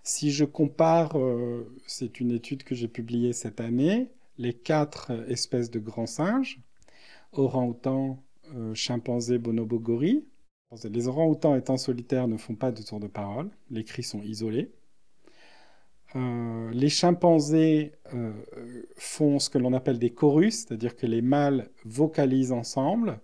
Si 0.02 0.30
je 0.30 0.44
compare, 0.44 1.18
euh, 1.18 1.72
c'est 1.87 2.20
une 2.20 2.30
étude 2.30 2.62
que 2.62 2.74
j'ai 2.74 2.88
publiée 2.88 3.33
cette 3.33 3.61
année, 3.61 4.11
les 4.38 4.52
quatre 4.52 5.11
espèces 5.30 5.70
de 5.70 5.78
grands 5.78 6.06
singes, 6.06 6.61
orang-outang, 7.33 8.22
euh, 8.54 8.74
chimpanzé, 8.74 9.38
bonobo, 9.38 9.78
gorille. 9.78 10.24
Les 10.85 11.09
orang-outans 11.09 11.56
étant 11.56 11.76
solitaires 11.76 12.28
ne 12.28 12.37
font 12.37 12.54
pas 12.54 12.72
de 12.72 12.83
tour 12.83 13.00
de 13.00 13.09
parole, 13.09 13.50
les 13.70 13.85
cris 13.85 14.04
sont 14.04 14.22
isolés. 14.22 14.70
Euh, 16.16 16.70
les 16.72 16.88
chimpanzés 16.88 17.92
font 18.96 19.38
ce 19.38 19.50
que 19.50 19.59
l'on 19.59 19.72
appelle 19.72 19.98
des 19.98 20.11
chorus, 20.11 20.66
c'est-à-dire 20.66 20.96
que 20.96 21.06
les 21.06 21.22
mâles 21.22 21.70
vocalisent 21.85 22.52
ensemble, 22.52 23.20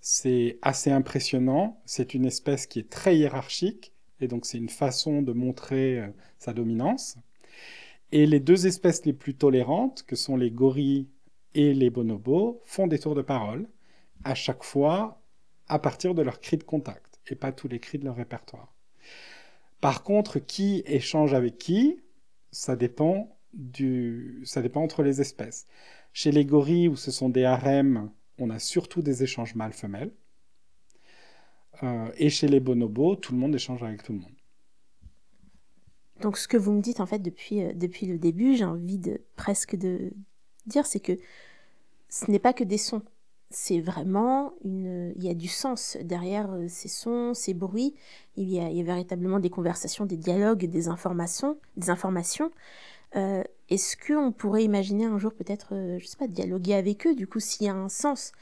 c'est 0.00 0.58
assez 0.62 0.90
impressionnant. 0.90 1.80
C'est 1.84 2.14
une 2.14 2.24
espèce 2.24 2.66
qui 2.66 2.78
est 2.78 2.90
très 2.90 3.16
hiérarchique, 3.16 3.92
et 4.20 4.28
donc 4.28 4.46
c'est 4.46 4.58
une 4.58 4.68
façon 4.68 5.22
de 5.22 5.32
montrer 5.32 6.00
euh, 6.00 6.08
sa 6.38 6.52
dominance. 6.52 7.16
Et 8.12 8.26
les 8.26 8.40
deux 8.40 8.66
espèces 8.66 9.04
les 9.04 9.12
plus 9.12 9.34
tolérantes, 9.34 10.04
que 10.06 10.16
sont 10.16 10.36
les 10.36 10.50
gorilles 10.50 11.08
et 11.54 11.74
les 11.74 11.90
bonobos, 11.90 12.60
font 12.64 12.86
des 12.86 12.98
tours 12.98 13.14
de 13.14 13.22
parole, 13.22 13.68
à 14.24 14.34
chaque 14.34 14.64
fois 14.64 15.22
à 15.68 15.78
partir 15.78 16.14
de 16.14 16.22
leurs 16.22 16.40
cris 16.40 16.56
de 16.56 16.64
contact, 16.64 17.20
et 17.28 17.36
pas 17.36 17.52
tous 17.52 17.68
les 17.68 17.78
cris 17.78 17.98
de 17.98 18.04
leur 18.04 18.16
répertoire. 18.16 18.74
Par 19.80 20.02
contre, 20.02 20.38
qui 20.38 20.82
échange 20.86 21.32
avec 21.32 21.56
qui, 21.58 22.00
ça 22.50 22.76
dépend, 22.76 23.36
du... 23.54 24.42
ça 24.44 24.62
dépend 24.62 24.82
entre 24.82 25.02
les 25.02 25.20
espèces. 25.20 25.66
Chez 26.12 26.32
les 26.32 26.44
gorilles, 26.44 26.88
où 26.88 26.96
ce 26.96 27.10
sont 27.10 27.28
des 27.28 27.44
harems, 27.44 28.10
on 28.40 28.50
a 28.50 28.58
surtout 28.58 29.02
des 29.02 29.22
échanges 29.22 29.54
mâles-femelles. 29.54 30.12
Euh, 31.82 32.10
et 32.16 32.30
chez 32.30 32.48
les 32.48 32.60
bonobos, 32.60 33.16
tout 33.16 33.32
le 33.32 33.38
monde 33.38 33.54
échange 33.54 33.82
avec 33.82 34.02
tout 34.02 34.12
le 34.12 34.18
monde. 34.18 34.34
Donc 36.20 36.36
ce 36.36 36.46
que 36.48 36.56
vous 36.56 36.72
me 36.72 36.82
dites 36.82 37.00
en 37.00 37.06
fait 37.06 37.20
depuis, 37.20 37.62
euh, 37.62 37.72
depuis 37.74 38.06
le 38.06 38.18
début, 38.18 38.54
j'ai 38.54 38.64
envie 38.64 38.98
de 38.98 39.22
presque 39.36 39.76
de 39.76 40.12
dire, 40.66 40.86
c'est 40.86 41.00
que 41.00 41.12
ce 42.08 42.30
n'est 42.30 42.38
pas 42.38 42.52
que 42.52 42.64
des 42.64 42.78
sons. 42.78 43.02
C'est 43.52 43.80
vraiment 43.80 44.52
une. 44.62 45.12
Il 45.16 45.24
y 45.24 45.28
a 45.28 45.34
du 45.34 45.48
sens 45.48 45.96
derrière 46.02 46.52
euh, 46.52 46.66
ces 46.68 46.88
sons, 46.88 47.34
ces 47.34 47.54
bruits. 47.54 47.96
Il 48.36 48.48
y 48.48 48.60
a, 48.60 48.70
il 48.70 48.76
y 48.76 48.80
a 48.80 48.84
véritablement 48.84 49.40
des 49.40 49.50
conversations, 49.50 50.06
des 50.06 50.16
dialogues, 50.16 50.66
des 50.66 50.88
informations, 50.88 51.58
des 51.76 51.90
informations. 51.90 52.52
Euh, 53.16 53.42
est-ce 53.68 53.96
qu'on 53.96 54.32
pourrait 54.32 54.64
imaginer 54.64 55.04
un 55.04 55.18
jour 55.18 55.32
peut-être, 55.32 55.74
euh, 55.74 55.98
je 55.98 56.06
sais 56.06 56.16
pas, 56.16 56.28
dialoguer 56.28 56.74
avec 56.74 57.06
eux? 57.06 57.14
Du 57.14 57.26
coup, 57.26 57.40
s'il 57.40 57.66
y 57.66 57.68
a 57.68 57.74
un 57.74 57.88
sens 57.88 58.32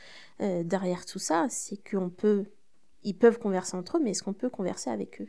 euh, 0.41 0.63
derrière 0.63 1.05
tout 1.05 1.19
ça, 1.19 1.47
c'est 1.49 1.79
qu'on 1.91 2.11
peut, 2.11 2.45
ils 3.05 3.15
peuvent 3.15 3.39
converser 3.39 3.77
entre 3.77 3.97
eux, 3.97 4.01
mais 4.03 4.11
est-ce 4.11 4.23
qu'on 4.23 4.33
peut 4.33 4.51
converser 4.51 4.91
avec 4.91 5.21
eux? 5.21 5.29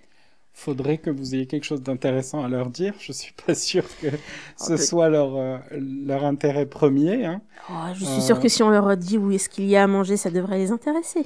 Faudrait 0.52 0.98
que 0.98 1.10
vous 1.10 1.36
ayez 1.36 1.46
quelque 1.46 1.64
chose 1.64 1.82
d'intéressant 1.84 2.44
à 2.44 2.50
leur 2.50 2.70
dire. 2.70 2.94
Je 3.00 3.12
suis 3.14 3.34
pas 3.46 3.56
sûr 3.56 3.84
que 4.02 4.08
oh, 4.08 4.18
ce 4.58 4.78
soit 4.78 5.08
leur, 5.08 5.62
leur 5.72 6.26
intérêt 6.26 6.66
premier. 6.66 7.24
Hein. 7.24 7.42
Oh, 7.70 7.74
je 7.94 8.04
suis 8.04 8.22
sûr 8.22 8.40
que 8.40 8.50
si 8.50 8.62
on 8.64 8.70
leur 8.70 8.98
dit 8.98 9.18
où 9.18 9.32
est-ce 9.32 9.48
qu'il 9.48 9.66
y 9.66 9.78
a 9.78 9.84
à 9.84 9.88
manger, 9.88 10.18
ça 10.18 10.32
devrait 10.32 10.58
les 10.58 10.72
intéresser. 10.72 11.26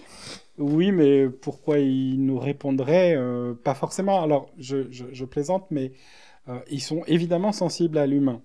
Oui, 0.60 0.92
mais 0.92 1.30
pourquoi 1.30 1.80
ils 1.80 2.24
nous 2.24 2.38
répondraient 2.38 3.18
Pas 3.64 3.74
forcément. 3.74 4.22
Alors, 4.22 4.52
je, 4.60 4.92
je, 4.92 5.06
je 5.12 5.26
plaisante, 5.26 5.66
mais 5.72 5.94
euh, 5.94 6.33
ils 6.70 6.82
sont 6.82 7.04
évidemment 7.06 7.52
sensibles 7.52 7.98
à 7.98 8.06
l'humain. 8.06 8.42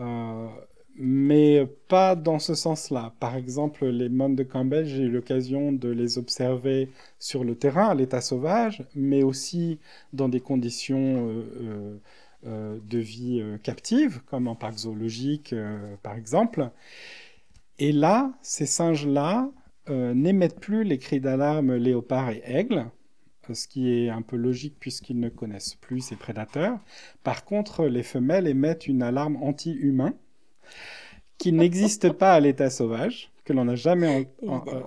Euh, 0.00 0.48
mais 0.96 1.66
pas 1.88 2.16
dans 2.16 2.38
ce 2.38 2.54
sens-là. 2.54 3.14
Par 3.20 3.36
exemple, 3.36 3.86
les 3.86 4.08
mônes 4.08 4.36
de 4.36 4.42
Campbell, 4.42 4.86
j'ai 4.86 5.04
eu 5.04 5.10
l'occasion 5.10 5.72
de 5.72 5.88
les 5.88 6.18
observer 6.18 6.90
sur 7.18 7.44
le 7.44 7.54
terrain, 7.54 7.88
à 7.88 7.94
l'état 7.94 8.20
sauvage, 8.20 8.84
mais 8.94 9.22
aussi 9.22 9.78
dans 10.12 10.28
des 10.28 10.40
conditions 10.40 11.44
euh, 12.44 12.78
de 12.86 12.98
vie 12.98 13.42
captives, 13.62 14.20
comme 14.26 14.48
en 14.48 14.56
parc 14.56 14.78
zoologique, 14.78 15.54
par 16.02 16.16
exemple. 16.16 16.70
Et 17.78 17.92
là, 17.92 18.32
ces 18.42 18.66
singes-là 18.66 19.50
n'émettent 19.88 20.60
plus 20.60 20.84
les 20.84 20.98
cris 20.98 21.20
d'alarme 21.20 21.76
léopard 21.76 22.30
et 22.30 22.42
aigle, 22.44 22.86
ce 23.54 23.68
qui 23.68 23.92
est 23.92 24.08
un 24.08 24.22
peu 24.22 24.36
logique 24.36 24.76
puisqu'ils 24.78 25.18
ne 25.18 25.28
connaissent 25.28 25.74
plus 25.74 26.00
ces 26.00 26.16
prédateurs. 26.16 26.78
Par 27.22 27.44
contre, 27.44 27.86
les 27.86 28.02
femelles 28.02 28.46
émettent 28.46 28.86
une 28.86 29.02
alarme 29.02 29.36
anti-humain 29.36 30.14
qui 31.38 31.52
n'existe 31.52 32.12
pas 32.12 32.34
à 32.34 32.40
l'état 32.40 32.70
sauvage, 32.70 33.30
que 33.44 33.52
l'on 33.52 33.64
n'a 33.64 33.74
jamais 33.74 34.28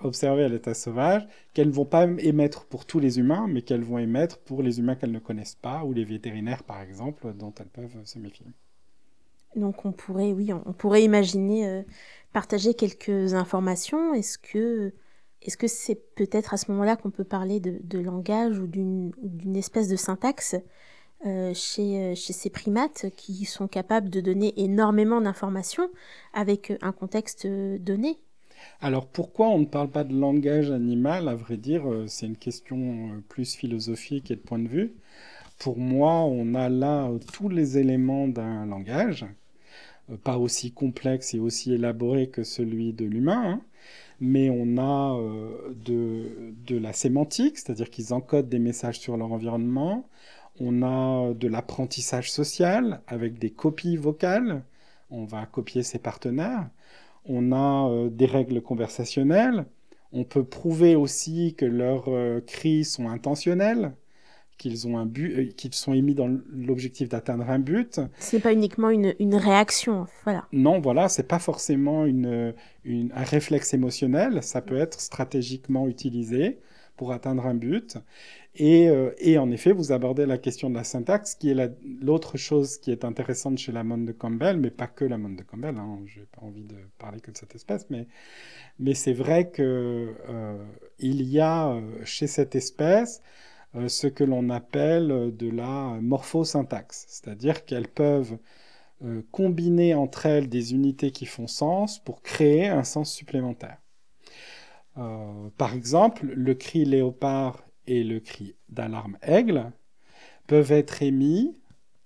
observé 0.03 0.43
à 0.43 0.47
l'état 0.47 0.73
sauvage, 0.73 1.27
qu'elles 1.53 1.67
ne 1.67 1.73
vont 1.73 1.85
pas 1.85 2.07
émettre 2.19 2.65
pour 2.65 2.85
tous 2.85 2.99
les 2.99 3.19
humains, 3.19 3.47
mais 3.49 3.61
qu'elles 3.61 3.83
vont 3.83 3.97
émettre 3.97 4.39
pour 4.39 4.63
les 4.63 4.79
humains 4.79 4.95
qu'elles 4.95 5.11
ne 5.11 5.19
connaissent 5.19 5.57
pas, 5.61 5.83
ou 5.83 5.93
les 5.93 6.05
vétérinaires 6.05 6.63
par 6.63 6.81
exemple, 6.81 7.33
dont 7.33 7.53
elles 7.59 7.67
peuvent 7.67 7.97
se 8.05 8.19
méfier. 8.19 8.45
Donc 9.55 9.85
on 9.85 9.91
pourrait, 9.91 10.31
oui, 10.31 10.51
on 10.53 10.73
pourrait 10.73 11.03
imaginer 11.03 11.67
euh, 11.67 11.81
partager 12.31 12.73
quelques 12.73 13.33
informations. 13.33 14.13
Est-ce 14.13 14.37
que 14.37 14.93
est-ce 15.43 15.57
que 15.57 15.67
c'est 15.67 15.99
peut-être 16.15 16.53
à 16.53 16.57
ce 16.57 16.71
moment-là 16.71 16.95
qu'on 16.95 17.11
peut 17.11 17.23
parler 17.23 17.59
de, 17.59 17.99
langage 17.99 18.59
ou 18.59 18.67
d'une 18.67 19.55
espèce 19.55 19.87
de 19.87 19.95
syntaxe 19.95 20.55
euh, 21.25 21.53
chez, 21.53 21.99
euh, 21.99 22.15
chez, 22.15 22.33
ces 22.33 22.49
primates 22.49 23.05
qui 23.15 23.45
sont 23.45 23.67
capables 23.67 24.09
de 24.09 24.19
donner 24.19 24.53
énormément 24.57 25.21
d'informations 25.21 25.89
avec 26.33 26.73
un 26.81 26.91
contexte 26.91 27.47
donné? 27.47 28.17
Alors 28.81 29.07
pourquoi 29.07 29.49
on 29.49 29.59
ne 29.59 29.65
parle 29.65 29.89
pas 29.89 30.03
de 30.03 30.13
langage 30.13 30.71
animal? 30.71 31.27
À 31.27 31.35
vrai 31.35 31.57
dire, 31.57 31.89
euh, 31.89 32.07
c'est 32.07 32.25
une 32.25 32.37
question 32.37 33.21
plus 33.29 33.55
philosophique 33.55 34.31
et 34.31 34.35
de 34.35 34.41
point 34.41 34.59
de 34.59 34.67
vue. 34.67 34.93
Pour 35.59 35.77
moi, 35.77 36.23
on 36.23 36.55
a 36.55 36.69
là 36.69 37.09
tous 37.33 37.47
les 37.47 37.77
éléments 37.77 38.27
d'un 38.27 38.65
langage, 38.65 39.25
pas 40.23 40.37
aussi 40.37 40.71
complexe 40.71 41.33
et 41.33 41.39
aussi 41.39 41.73
élaboré 41.73 42.27
que 42.27 42.43
celui 42.43 42.91
de 42.91 43.05
l'humain, 43.05 43.43
hein 43.45 43.61
mais 44.19 44.49
on 44.49 44.77
a 44.77 45.17
euh, 45.17 45.73
de, 45.85 46.77
la 46.77 46.93
sémantique, 46.93 47.57
c'est-à-dire 47.57 47.89
qu'ils 47.89 48.13
encodent 48.13 48.49
des 48.49 48.59
messages 48.59 48.99
sur 48.99 49.17
leur 49.17 49.31
environnement. 49.31 50.07
On 50.59 50.83
a 50.83 51.33
de 51.33 51.47
l'apprentissage 51.47 52.31
social 52.31 53.01
avec 53.07 53.39
des 53.39 53.49
copies 53.49 53.97
vocales. 53.97 54.63
On 55.09 55.25
va 55.25 55.45
copier 55.45 55.83
ses 55.83 55.99
partenaires. 55.99 56.69
On 57.25 57.51
a 57.51 57.89
euh, 57.89 58.09
des 58.09 58.25
règles 58.25 58.61
conversationnelles. 58.61 59.65
On 60.11 60.23
peut 60.23 60.43
prouver 60.43 60.95
aussi 60.95 61.55
que 61.55 61.65
leurs 61.65 62.05
euh, 62.09 62.41
cris 62.41 62.85
sont 62.85 63.09
intentionnels 63.09 63.93
qu'ils 64.63 64.87
ont 64.87 64.97
un 64.97 65.05
but, 65.05 65.33
euh, 65.37 65.51
qu'ils 65.57 65.73
sont 65.73 65.93
émis 65.93 66.15
dans 66.15 66.29
l'objectif 66.49 67.09
d'atteindre 67.09 67.49
un 67.49 67.59
but. 67.59 67.99
Ce 68.19 68.35
n'est 68.35 68.41
pas 68.41 68.53
uniquement 68.53 68.89
une, 68.89 69.13
une, 69.19 69.35
réaction, 69.35 70.07
voilà. 70.23 70.47
Non, 70.53 70.79
voilà, 70.79 71.09
c'est 71.09 71.27
pas 71.27 71.39
forcément 71.39 72.05
une, 72.05 72.53
une, 72.85 73.11
un 73.13 73.23
réflexe 73.23 73.73
émotionnel. 73.73 74.41
Ça 74.41 74.61
peut 74.61 74.77
être 74.77 75.01
stratégiquement 75.01 75.89
utilisé 75.89 76.59
pour 76.95 77.11
atteindre 77.11 77.45
un 77.45 77.55
but. 77.55 77.97
Et, 78.55 78.87
euh, 78.87 79.11
et, 79.17 79.37
en 79.37 79.51
effet, 79.51 79.73
vous 79.73 79.91
abordez 79.91 80.25
la 80.25 80.37
question 80.37 80.69
de 80.69 80.75
la 80.75 80.85
syntaxe, 80.85 81.35
qui 81.35 81.49
est 81.49 81.71
l'autre 82.01 82.37
chose 82.37 82.77
qui 82.77 82.91
est 82.91 83.03
intéressante 83.03 83.57
chez 83.57 83.73
la 83.73 83.83
monde 83.83 84.05
de 84.05 84.13
Campbell, 84.13 84.57
mais 84.57 84.69
pas 84.69 84.87
que 84.87 85.03
la 85.03 85.17
monde 85.17 85.35
de 85.35 85.43
Campbell. 85.43 85.75
Hein, 85.77 85.99
Je 86.05 86.21
n'ai 86.21 86.25
pas 86.27 86.41
envie 86.45 86.63
de 86.63 86.77
parler 86.99 87.19
que 87.19 87.31
de 87.31 87.37
cette 87.37 87.55
espèce, 87.55 87.87
mais, 87.89 88.07
mais 88.79 88.93
c'est 88.93 89.13
vrai 89.13 89.49
que 89.49 90.13
euh, 90.29 90.57
y 90.99 91.39
a 91.41 91.81
chez 92.05 92.27
cette 92.27 92.55
espèce 92.55 93.21
ce 93.87 94.07
que 94.07 94.23
l'on 94.23 94.49
appelle 94.49 95.11
euh, 95.11 95.31
de 95.31 95.49
la 95.49 95.97
morphosyntaxe, 96.01 97.05
c'est-à-dire 97.07 97.65
qu'elles 97.65 97.87
peuvent 97.87 98.37
euh, 99.03 99.21
combiner 99.31 99.95
entre 99.95 100.25
elles 100.25 100.47
des 100.49 100.73
unités 100.73 101.11
qui 101.11 101.25
font 101.25 101.47
sens 101.47 101.99
pour 101.99 102.21
créer 102.21 102.67
un 102.67 102.83
sens 102.83 103.11
supplémentaire. 103.11 103.77
par 105.57 105.73
exemple, 105.73 106.27
le 106.27 106.53
cri 106.53 106.85
léopard 106.85 107.63
et 107.87 108.03
le 108.03 108.19
cri 108.19 108.55
d'alarme 108.69 109.17
aigle 109.23 109.71
peuvent 110.47 110.71
être 110.71 111.01
émis 111.01 111.57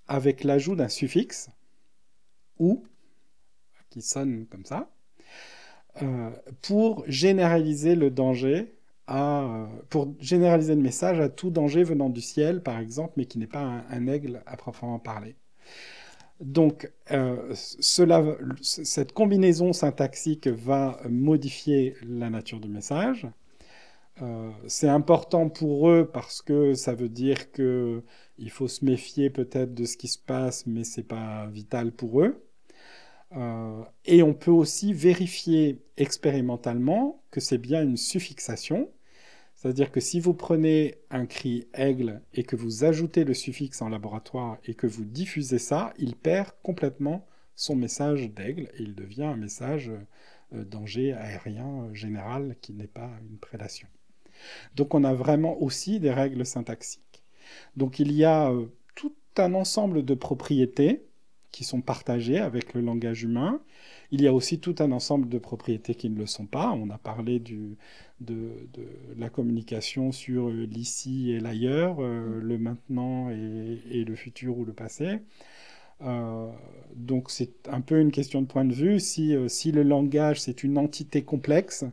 avec 0.08 0.46
l'ajout 0.46 0.76
d'un 0.76 0.88
suffixe 0.88 1.50
ou 2.60 2.84
qui 3.90 4.02
sonne 4.02 4.46
comme 4.50 4.66
ça 4.66 4.90
pour 6.62 7.04
généraliser 7.08 7.96
le 7.96 8.10
danger 8.10 8.77
pour 9.08 10.14
généraliser 10.20 10.76
le 10.76 10.82
message 10.82 11.20
à 11.20 11.30
tout 11.30 11.50
danger 11.50 11.84
venant 11.84 12.10
du 12.10 12.22
ciel, 12.22 12.62
par 12.62 12.80
exemple, 12.80 13.14
mais 13.18 13.26
qui 13.26 13.40
n'est 13.40 13.48
pas 13.48 13.84
un, 13.90 14.08
aigle 14.08 14.42
à 14.46 14.58
proprement 14.58 15.00
parler. 15.00 15.36
Donc, 16.40 16.92
cette 17.52 19.12
combinaison 19.14 19.74
syntaxique 19.74 20.48
va 20.48 21.00
modifier 21.10 21.96
la 22.04 22.30
nature 22.30 22.60
du 22.60 22.70
message. 22.70 23.28
c'est 24.68 24.90
important 24.90 25.50
pour 25.50 25.90
eux 25.90 26.10
parce 26.12 26.42
que 26.42 26.74
ça 26.74 26.94
veut 26.94 27.10
dire 27.10 27.52
qu'il 27.52 28.52
faut 28.52 28.68
se 28.68 28.86
méfier 28.86 29.30
peut-être 29.30 29.74
de 29.74 29.86
ce 29.86 29.98
qui 29.98 30.08
se 30.08 30.20
passe, 30.20 30.68
mais 30.68 30.84
c'est 30.84 31.08
pas 31.08 31.48
vital 31.48 31.92
pour 31.92 32.22
eux. 32.22 32.48
Euh, 33.36 33.84
et 34.06 34.24
on 34.24 34.34
peut 34.34 34.52
aussi 34.52 34.94
vérifier 34.94 35.82
expérimentalement 35.98 37.24
que 37.32 37.40
c'est 37.40 37.58
bien 37.58 37.84
une 37.84 37.98
suffixation. 37.98 38.90
C'est-à-dire 39.58 39.92
que 39.92 40.00
si 40.00 40.20
vous 40.20 40.36
prenez 40.36 41.00
un 41.10 41.26
cri 41.26 41.68
aigle 41.74 42.22
et 42.36 42.44
que 42.44 42.56
vous 42.56 42.84
ajoutez 42.84 43.24
le 43.24 43.34
suffixe 43.34 43.82
en 43.82 43.90
laboratoire 43.90 44.58
et 44.66 44.76
que 44.76 44.86
vous 44.86 45.04
diffusez 45.04 45.58
ça, 45.58 45.96
il 45.98 46.16
perd 46.16 46.52
complètement 46.62 47.26
son 47.56 47.76
message 47.76 48.30
d'aigle 48.30 48.70
et 48.78 48.84
il 48.84 48.94
devient 48.94 49.24
un 49.24 49.36
message 49.36 49.92
euh, 50.54 50.64
danger 50.64 51.14
aérien 51.14 51.92
général 51.94 52.56
qui 52.62 52.72
n'est 52.74 52.86
pas 52.86 53.10
une 53.28 53.40
prédation. 53.40 53.88
Donc 54.76 54.94
on 54.94 55.04
a 55.04 55.16
vraiment 55.16 55.60
aussi 55.60 56.00
des 56.00 56.12
règles 56.12 56.46
syntaxiques. 56.46 57.24
Donc 57.76 57.98
il 57.98 58.12
y 58.12 58.26
a 58.26 58.52
euh, 58.52 58.68
tout 58.94 59.16
un 59.38 59.56
ensemble 59.56 60.06
de 60.06 60.14
propriétés 60.14 61.07
qui 61.52 61.64
sont 61.64 61.82
partagées 61.82 62.40
avec 62.40 62.74
le 62.74 62.82
langage 62.82 63.24
humain. 63.24 63.62
Il 64.12 64.22
y 64.22 64.28
a 64.28 64.34
aussi 64.34 64.60
tout 64.60 64.76
un 64.80 64.92
ensemble 64.92 65.30
de 65.30 65.38
propriétés 65.38 65.96
qui 65.96 66.10
ne 66.10 66.18
le 66.18 66.26
sont 66.26 66.46
pas. 66.46 66.72
On 66.72 66.90
a 66.90 66.98
parlé 66.98 67.40
du, 67.40 67.78
de, 68.22 68.52
la 69.18 69.30
communication 69.30 70.12
sur 70.12 70.50
l'ici 70.50 71.32
et 71.32 71.40
l'ailleurs, 71.40 71.98
euh, 72.00 72.40
le 72.42 72.58
maintenant 72.58 73.30
et, 73.30 74.04
le 74.04 74.16
futur 74.16 74.58
ou 74.58 74.66
le 74.66 74.74
passé. 74.74 75.20
Euh, 76.02 76.52
donc 76.96 77.32
c'est 77.32 77.68
un 77.70 77.82
peu 77.82 78.00
une 78.00 78.12
question 78.12 78.42
de 78.42 78.48
point 78.48 78.66
de 78.66 78.74
vue. 78.74 79.00
Si, 79.00 79.36
euh, 79.36 79.48
si 79.48 79.72
le 79.72 79.84
langage 79.84 80.42
c'est 80.42 80.64
une 80.64 80.78
entité 80.78 81.24
complexe, 81.24 81.86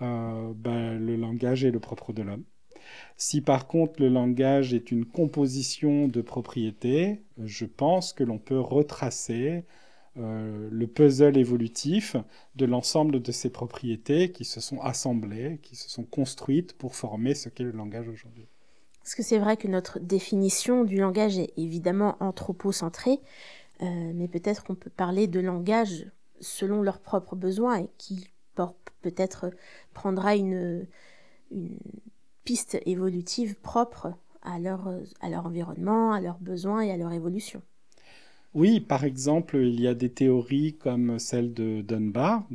ben, 0.00 0.98
le 0.98 1.16
langage 1.16 1.64
est 1.64 1.70
le 1.70 1.80
propre 1.80 2.12
de 2.12 2.22
l'homme. 2.22 2.44
Si 3.16 3.40
par 3.40 3.66
contre 3.66 4.00
le 4.00 4.08
langage 4.08 4.74
est 4.74 4.90
une 4.90 5.04
composition 5.04 6.08
de 6.08 6.20
propriétés, 6.20 7.22
je 7.42 7.64
pense 7.64 8.12
que 8.12 8.24
l'on 8.24 8.38
peut 8.38 8.60
retracer 8.60 9.64
euh, 10.16 10.68
le 10.70 10.86
puzzle 10.86 11.36
évolutif 11.36 12.16
de 12.54 12.66
l'ensemble 12.66 13.20
de 13.20 13.32
ces 13.32 13.50
propriétés 13.50 14.30
qui 14.30 14.44
se 14.44 14.60
sont 14.60 14.80
assemblées, 14.80 15.58
qui 15.62 15.74
se 15.74 15.90
sont 15.90 16.04
construites 16.04 16.72
pour 16.74 16.94
former 16.94 17.34
ce 17.34 17.48
qu'est 17.48 17.64
le 17.64 17.72
langage 17.72 18.08
aujourd'hui. 18.08 18.46
Parce 19.02 19.16
que 19.16 19.22
c'est 19.22 19.38
vrai 19.38 19.56
que 19.56 19.66
notre 19.66 19.98
définition 19.98 20.84
du 20.84 20.98
langage 20.98 21.36
est 21.38 21.52
évidemment 21.56 22.16
anthropocentrée, 22.20 23.18
euh, 23.82 24.12
mais 24.14 24.28
peut-être 24.28 24.62
qu'on 24.62 24.76
peut 24.76 24.90
parler 24.90 25.26
de 25.26 25.40
langage 25.40 26.06
selon 26.40 26.80
leurs 26.82 27.00
propres 27.00 27.36
besoins 27.36 27.80
et 27.80 27.88
qui 27.98 28.28
peut-être 29.02 29.50
prendra 29.92 30.36
une, 30.36 30.86
une 31.50 31.76
pistes 32.44 32.78
évolutives 32.86 33.56
propres 33.56 34.12
à 34.42 34.58
leur, 34.58 34.88
à 35.20 35.30
leur 35.30 35.46
environnement, 35.46 36.12
à 36.12 36.20
leurs 36.20 36.38
besoins 36.38 36.82
et 36.82 36.90
à 36.90 36.96
leur 36.96 37.12
évolution. 37.12 37.62
Oui, 38.54 38.80
par 38.80 39.04
exemple, 39.04 39.56
il 39.56 39.80
y 39.80 39.88
a 39.88 39.94
des 39.94 40.10
théories 40.10 40.74
comme 40.74 41.18
celle 41.18 41.52
de 41.52 41.82
Dunbar 41.82 42.46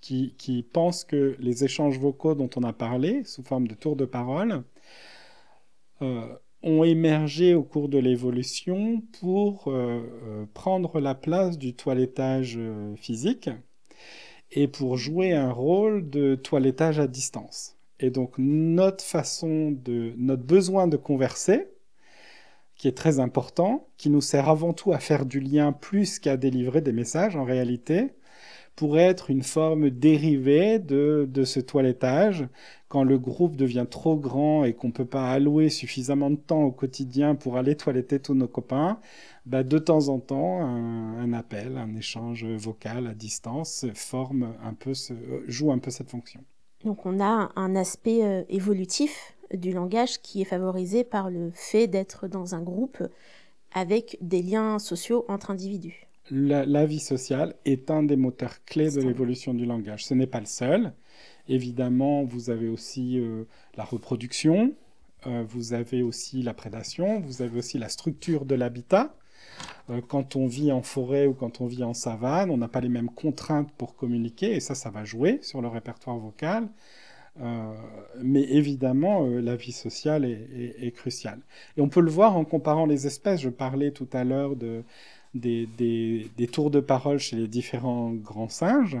qui, 0.00 0.34
qui 0.38 0.62
pensent 0.62 1.02
que 1.02 1.34
les 1.40 1.64
échanges 1.64 1.98
vocaux 1.98 2.34
dont 2.34 2.50
on 2.56 2.62
a 2.62 2.72
parlé, 2.72 3.24
sous 3.24 3.42
forme 3.42 3.66
de 3.66 3.74
tours 3.74 3.96
de 3.96 4.04
parole, 4.04 4.62
euh, 6.02 6.26
ont 6.62 6.84
émergé 6.84 7.54
au 7.54 7.62
cours 7.62 7.88
de 7.88 7.98
l'évolution 7.98 9.02
pour 9.20 9.68
euh, 9.68 10.02
euh, 10.24 10.46
prendre 10.54 11.00
la 11.00 11.14
place 11.14 11.58
du 11.58 11.74
toilettage 11.74 12.58
physique 12.96 13.50
et 14.52 14.68
pour 14.68 14.96
jouer 14.96 15.32
un 15.32 15.52
rôle 15.52 16.08
de 16.08 16.36
toilettage 16.36 17.00
à 17.00 17.06
distance. 17.06 17.76
Et 18.00 18.10
donc 18.10 18.34
notre 18.38 19.04
façon 19.04 19.70
de, 19.70 20.14
notre 20.16 20.42
besoin 20.44 20.86
de 20.88 20.96
converser, 20.96 21.68
qui 22.76 22.88
est 22.88 22.96
très 22.96 23.20
important, 23.20 23.88
qui 23.96 24.10
nous 24.10 24.20
sert 24.20 24.48
avant 24.48 24.72
tout 24.72 24.92
à 24.92 24.98
faire 24.98 25.26
du 25.26 25.40
lien 25.40 25.72
plus 25.72 26.18
qu'à 26.18 26.36
délivrer 26.36 26.80
des 26.80 26.92
messages 26.92 27.36
en 27.36 27.44
réalité, 27.44 28.12
pourrait 28.76 29.02
être 29.02 29.30
une 29.30 29.42
forme 29.44 29.90
dérivée 29.90 30.78
de, 30.80 31.28
de 31.30 31.44
ce 31.44 31.60
toilettage 31.60 32.48
quand 32.88 33.04
le 33.04 33.18
groupe 33.18 33.56
devient 33.56 33.86
trop 33.88 34.16
grand 34.16 34.64
et 34.64 34.72
qu'on 34.72 34.88
ne 34.88 34.92
peut 34.92 35.04
pas 35.04 35.30
allouer 35.30 35.68
suffisamment 35.68 36.30
de 36.30 36.36
temps 36.36 36.62
au 36.62 36.72
quotidien 36.72 37.34
pour 37.34 37.56
aller 37.56 37.76
toiletter 37.76 38.20
tous 38.20 38.34
nos 38.34 38.48
copains, 38.48 39.00
bah 39.46 39.62
de 39.62 39.78
temps 39.78 40.08
en 40.08 40.20
temps, 40.20 40.62
un, 40.62 41.32
appel, 41.32 41.76
un 41.76 41.94
échange 41.96 42.44
vocal 42.44 43.06
à 43.06 43.14
distance 43.14 43.86
forme 43.94 44.54
un 44.62 44.74
peu 44.74 44.92
joue 45.48 45.72
un 45.72 45.78
peu 45.78 45.90
cette 45.90 46.10
fonction. 46.10 46.40
Donc 46.84 47.06
on 47.06 47.20
a 47.20 47.50
un 47.56 47.76
aspect 47.76 48.24
euh, 48.24 48.42
évolutif 48.48 49.34
du 49.52 49.72
langage 49.72 50.20
qui 50.20 50.42
est 50.42 50.46
favorisé 50.46 51.04
par 51.04 51.30
le 51.30 51.50
fait 51.50 51.86
d'être 51.86 52.28
dans 52.28 52.54
un 52.54 52.60
groupe 52.60 53.02
avec 53.72 54.18
des 54.20 54.42
liens 54.42 54.78
sociaux 54.78 55.24
entre 55.28 55.50
individus. 55.50 56.06
La, 56.30 56.86
vie 56.86 57.00
sociale 57.00 57.54
est 57.66 57.90
un 57.90 58.02
des 58.02 58.16
moteurs 58.16 58.64
clés 58.64 58.90
de 58.90 59.02
l'évolution 59.02 59.52
du 59.52 59.66
langage. 59.66 60.06
Ce 60.06 60.14
n'est 60.14 60.26
pas 60.26 60.40
le 60.40 60.46
seul. 60.46 60.94
Évidemment, 61.48 62.24
vous 62.24 62.48
avez 62.48 62.68
aussi 62.68 63.18
euh, 63.18 63.44
la 63.76 63.84
reproduction, 63.84 64.72
euh, 65.26 65.44
vous 65.46 65.74
avez 65.74 66.02
aussi 66.02 66.42
la 66.42 66.54
prédation, 66.54 67.20
vous 67.20 67.42
avez 67.42 67.58
aussi 67.58 67.76
la 67.76 67.90
structure 67.90 68.46
de 68.46 68.54
l'habitat. 68.54 69.14
Euh, 69.90 70.00
quand 70.06 70.36
on 70.36 70.46
vit 70.46 70.72
en 70.72 70.82
forêt 70.82 71.26
ou 71.26 71.34
quand 71.34 71.60
on 71.60 71.66
vit 71.66 71.84
en 71.84 71.94
savane, 71.94 72.50
on 72.50 72.56
n'a 72.56 72.68
pas 72.68 72.80
les 72.80 72.88
mêmes 72.88 73.10
contraintes 73.10 73.70
pour 73.76 73.96
communiquer, 73.96 74.54
et 74.56 74.60
ça, 74.60 74.74
ça 74.74 74.90
va 74.90 75.04
jouer 75.04 75.38
sur 75.42 75.60
le 75.60 75.68
répertoire 75.68 76.16
vocal. 76.16 76.68
Euh, 77.40 77.74
mais 78.22 78.42
évidemment, 78.42 79.26
euh, 79.26 79.40
la 79.40 79.56
vie 79.56 79.72
sociale 79.72 80.24
est, 80.24 80.94
cruciale. 80.94 81.40
Et 81.76 81.80
on 81.80 81.88
peut 81.88 82.00
le 82.00 82.10
voir 82.10 82.36
en 82.36 82.44
comparant 82.44 82.86
les 82.86 83.06
espèces. 83.06 83.40
Je 83.40 83.48
parlais 83.50 83.90
tout 83.90 84.08
à 84.12 84.24
l'heure 84.24 84.56
de, 84.56 84.84
des, 85.34 85.66
des, 85.66 86.46
tours 86.46 86.70
de 86.70 86.80
parole 86.80 87.18
chez 87.18 87.36
les 87.36 87.48
différents 87.48 88.10
grands 88.12 88.48
singes, 88.48 88.98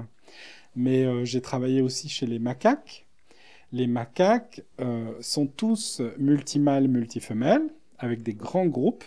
mais 0.76 1.24
j'ai 1.24 1.40
travaillé 1.40 1.80
aussi 1.80 2.08
chez 2.08 2.26
les 2.26 2.40
macaques. 2.40 3.06
Les 3.72 3.86
macaques 3.86 4.62
sont 5.20 5.46
tous 5.46 6.02
multimâles, 6.18 6.88
multifemelles, 6.88 7.68
avec 7.98 8.22
des 8.24 8.34
grands 8.34 8.66
groupes 8.66 9.04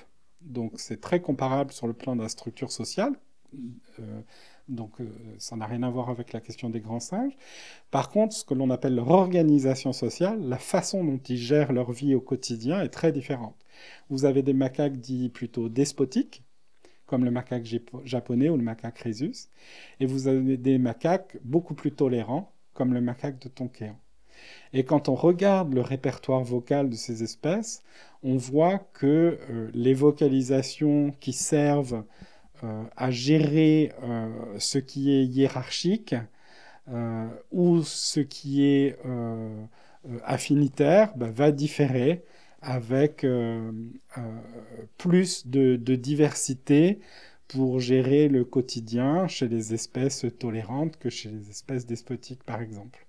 donc 0.48 0.74
c'est 0.78 1.02
très 1.02 1.22
comparable 1.22 1.72
sur 1.72 1.88
le 1.88 1.94
plan 1.94 2.16
de 2.16 2.22
la 2.22 2.30
structure 2.30 2.72
sociale. 2.72 3.14
Euh, 4.00 4.22
donc 4.68 5.00
euh, 5.00 5.10
ça 5.38 5.56
n'a 5.56 5.66
rien 5.66 5.84
à 5.84 5.90
voir 5.90 6.10
avec 6.10 6.34
la 6.34 6.42
question 6.42 6.70
des 6.70 6.82
grands 6.82 7.00
singes. 7.00 7.38
Par 7.92 8.10
contre, 8.10 8.36
ce 8.36 8.44
que 8.44 8.54
l'on 8.54 8.70
appelle 8.70 8.96
leur 8.96 9.10
organisation 9.10 9.94
sociale, 9.94 10.42
la 10.42 10.58
façon 10.58 11.04
dont 11.04 11.18
ils 11.18 11.38
gèrent 11.38 11.72
leur 11.72 11.92
vie 11.92 12.16
au 12.16 12.22
quotidien 12.22 12.82
est 12.82 12.90
très 12.90 13.12
différente. 13.12 13.56
Vous 14.10 14.26
avez 14.26 14.44
des 14.44 14.54
macaques 14.54 14.98
dits 14.98 15.30
plutôt 15.30 15.70
despotiques, 15.70 16.44
comme 17.06 17.24
le 17.24 17.32
macaque 17.32 17.66
japonais 18.04 18.50
ou 18.50 18.58
le 18.58 18.64
macaque 18.64 19.00
rhésus, 19.00 19.50
et 20.00 20.06
vous 20.06 20.28
avez 20.28 20.58
des 20.58 20.78
macaques 20.78 21.38
beaucoup 21.44 21.74
plus 21.74 21.94
tolérants, 21.94 22.52
comme 22.74 22.94
le 22.94 23.02
macaque 23.02 23.40
de 23.40 23.48
Tonkéan. 23.48 23.98
Et 24.74 24.84
quand 24.84 25.10
on 25.10 25.16
regarde 25.16 25.74
le 25.74 25.82
répertoire 25.82 26.44
vocal 26.44 26.90
de 26.90 26.96
ces 26.96 27.24
espèces, 27.24 27.82
on 28.24 28.38
voit 28.38 28.80
que 28.94 29.40
euh, 29.50 29.70
les 29.74 29.94
vocalisations 29.94 31.12
qui 31.20 31.34
servent 31.34 32.04
euh, 32.64 32.84
à 32.96 33.12
gérer 33.12 33.94
euh, 34.04 34.30
ce 34.60 34.80
qui 34.80 35.12
est 35.12 35.26
hiérarchique 35.26 36.16
ou 37.52 37.84
ce 37.84 38.22
qui 38.22 38.64
est 38.64 38.98
affinitaire 40.24 41.12
bah, 41.18 41.30
va 41.30 41.52
différer 41.52 42.24
avec 42.62 43.26
plus 44.98 45.48
de, 45.48 45.76
de, 45.76 45.96
diversité 45.96 47.00
pour 47.50 47.82
gérer 47.82 48.30
le 48.30 48.46
quotidien 48.46 49.28
chez 49.28 49.50
les 49.50 49.74
espèces 49.74 50.26
tolérantes 50.40 50.96
que 50.96 51.10
chez 51.10 51.30
les 51.30 51.50
espèces 51.50 51.86
despotiques 51.86 52.44
par 52.46 52.62
exemple. 52.62 53.07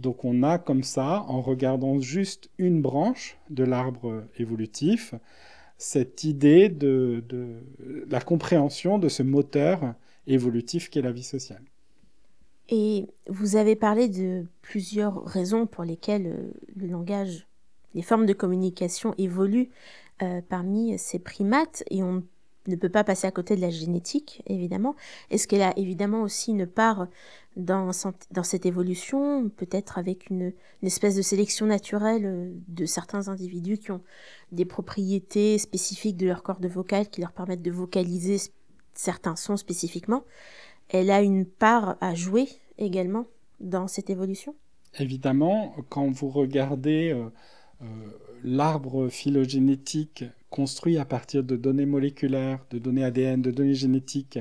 Donc 0.00 0.24
on 0.24 0.42
a 0.42 0.58
comme 0.58 0.82
ça, 0.82 1.24
en 1.28 1.42
regardant 1.42 2.00
juste 2.00 2.50
une 2.56 2.80
branche 2.80 3.36
de 3.50 3.64
l'arbre 3.64 4.24
évolutif, 4.38 5.14
cette 5.76 6.24
idée 6.24 6.68
de, 6.70 7.22
la 8.08 8.20
compréhension 8.20 8.98
de 8.98 9.08
ce 9.08 9.22
moteur 9.22 9.94
évolutif 10.26 10.88
qu'est 10.88 11.02
la 11.02 11.12
vie 11.12 11.22
sociale. 11.22 11.62
Et 12.70 13.08
vous 13.28 13.56
avez 13.56 13.76
parlé 13.76 14.08
de 14.08 14.46
plusieurs 14.62 15.24
raisons 15.24 15.66
pour 15.66 15.84
lesquelles 15.84 16.26
euh, 16.26 16.52
le 16.76 16.86
langage, 16.86 17.48
les 17.94 18.02
formes 18.02 18.26
de 18.26 18.32
communication 18.32 19.12
évoluent 19.18 19.70
euh, 20.22 20.40
parmi 20.48 20.96
ces 20.96 21.18
primates, 21.18 21.82
et 21.90 22.04
on 22.04 22.22
ne 22.70 22.76
peut 22.76 22.88
pas 22.88 23.04
passer 23.04 23.26
à 23.26 23.30
côté 23.30 23.56
de 23.56 23.60
la 23.60 23.70
génétique, 23.70 24.42
évidemment. 24.46 24.96
Est-ce 25.30 25.46
qu'elle 25.46 25.62
a 25.62 25.76
évidemment 25.78 26.22
aussi 26.22 26.52
une 26.52 26.66
part 26.66 27.08
dans, 27.56 27.92
cette 27.92 28.64
évolution, 28.64 29.48
peut-être 29.50 29.98
avec 29.98 30.30
une, 30.30 30.52
espèce 30.82 31.16
de 31.16 31.22
sélection 31.22 31.66
naturelle 31.66 32.24
euh, 32.24 32.52
de 32.68 32.86
certains 32.86 33.28
individus 33.28 33.78
qui 33.78 33.90
ont 33.90 34.02
des 34.52 34.64
propriétés 34.64 35.58
spécifiques 35.58 36.16
de 36.16 36.26
leur 36.26 36.42
corde 36.42 36.64
vocale 36.66 37.08
qui 37.08 37.20
leur 37.20 37.32
permettent 37.32 37.62
de 37.62 37.70
vocaliser 37.70 38.38
certains 38.94 39.36
sons 39.36 39.56
spécifiquement? 39.56 40.24
Elle 40.88 41.10
a 41.10 41.22
une 41.22 41.44
part 41.44 41.96
à 42.00 42.14
jouer 42.14 42.48
également 42.78 43.26
dans 43.60 43.88
cette 43.88 44.10
évolution? 44.10 44.54
Évidemment, 44.98 45.74
quand 45.88 46.10
vous 46.10 46.28
regardez 46.28 47.12
euh, 47.12 47.30
euh, 47.82 47.86
l'arbre 48.44 49.08
phylogénétique 49.08 50.24
construit 50.50 50.98
à 50.98 51.04
partir 51.04 51.44
de 51.44 51.56
données 51.56 51.86
moléculaires, 51.86 52.64
de 52.70 52.78
données 52.78 53.04
ADN, 53.04 53.40
de 53.42 53.50
données 53.50 53.74
génétiques, 53.74 54.38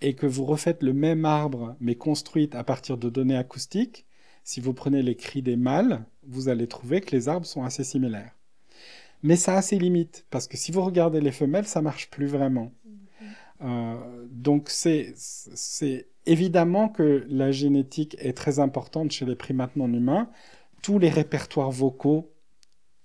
et 0.00 0.14
que 0.14 0.26
vous 0.26 0.44
refaites 0.44 0.82
le 0.82 0.92
même 0.92 1.24
arbre, 1.24 1.76
mais 1.80 1.94
construit 1.94 2.48
à 2.52 2.64
partir 2.64 2.96
de 2.96 3.10
données 3.10 3.36
acoustiques, 3.36 4.06
si 4.44 4.60
vous 4.60 4.72
prenez 4.72 5.02
les 5.02 5.16
cris 5.16 5.42
des 5.42 5.56
mâles, 5.56 6.04
vous 6.26 6.48
allez 6.48 6.66
trouver 6.66 7.00
que 7.00 7.14
les 7.14 7.28
arbres 7.28 7.46
sont 7.46 7.64
assez 7.64 7.84
similaires. 7.84 8.34
Mais 9.22 9.36
ça 9.36 9.56
a 9.56 9.62
ses 9.62 9.78
limites, 9.78 10.24
parce 10.30 10.48
que 10.48 10.56
si 10.56 10.72
vous 10.72 10.82
regardez 10.82 11.20
les 11.20 11.32
femelles, 11.32 11.66
ça 11.66 11.82
marche 11.82 12.10
plus 12.10 12.26
vraiment. 12.26 12.72
Mm-hmm. 12.86 13.26
Euh, 13.62 14.26
donc 14.30 14.70
c'est 14.70 15.14
évidemment 16.26 16.88
que 16.88 17.26
la 17.28 17.52
génétique 17.52 18.16
est 18.18 18.36
très 18.36 18.58
importante 18.58 19.10
chez 19.10 19.26
les 19.26 19.36
primates 19.36 19.76
non 19.76 19.92
humains. 19.92 20.30
Tous 20.82 20.98
les 20.98 21.10
répertoires 21.10 21.70
vocaux 21.70 22.30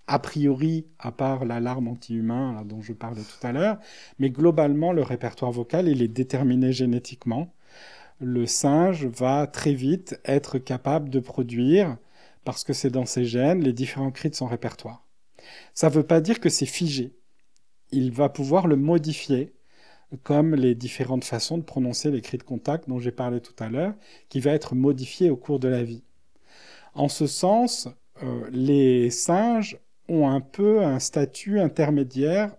a 0.08 0.20
priori, 0.20 0.86
à 1.00 1.12
part 1.12 1.46
l'alarme 1.46 1.88
anti-humain 1.88 2.64
dont 2.66 2.82
je 2.82 2.94
parlais 2.94 3.24
tout 3.24 3.48
à 3.48 3.52
l'heure, 3.52 3.80
mais 4.20 4.30
globalement, 4.30 4.92
le 4.92 5.02
répertoire 5.02 5.52
vocal, 5.52 5.88
est 5.88 6.08
déterminé 6.08 6.72
génétiquement. 6.72 7.54
Le 8.20 8.46
singe 8.46 9.06
va 9.08 9.48
très 9.48 9.74
vite 9.74 10.20
être 10.26 10.60
capable 10.60 11.10
de 11.10 11.20
produire, 11.20 11.98
parce 12.44 12.64
que 12.64 12.74
c'est 12.74 12.92
dans 12.92 13.06
ses 13.06 13.26
gènes, 13.26 13.64
les 13.64 13.74
différents 13.74 14.12
cris 14.12 14.30
de 14.30 14.36
son 14.36 14.46
répertoire. 14.46 15.06
Ça 15.74 15.90
ne 15.90 15.94
veut 15.96 16.04
pas 16.04 16.22
dire 16.22 16.40
que 16.40 16.50
c'est 16.50 16.66
figé. 16.66 17.16
Il 17.92 18.12
va 18.12 18.30
pouvoir 18.30 18.68
le 18.68 18.76
modifier, 18.76 19.54
comme 20.24 20.56
les 20.56 20.76
différentes 20.76 21.24
façons 21.24 21.58
de 21.58 21.64
prononcer 21.64 22.12
les 22.12 22.22
cris 22.22 22.38
de 22.38 22.44
contact 22.44 22.88
dont 22.88 23.00
j'ai 23.00 23.12
parlé 23.12 23.42
tout 23.42 23.56
à 23.60 23.70
l'heure, 23.70 23.96
qui 24.30 24.40
va 24.40 24.52
être 24.52 24.76
modifié 24.76 25.30
au 25.30 25.36
cours 25.36 25.60
de 25.60 25.68
la 25.68 25.84
vie. 25.84 26.04
En 26.94 27.10
ce 27.10 27.28
sens, 27.28 27.90
euh, 28.24 28.48
les 28.52 29.10
singes 29.10 29.78
ont 30.08 30.30
un 30.30 30.42
peu 30.42 30.84
un 30.84 31.00
statut 31.00 31.60
intermédiaire 31.60 32.56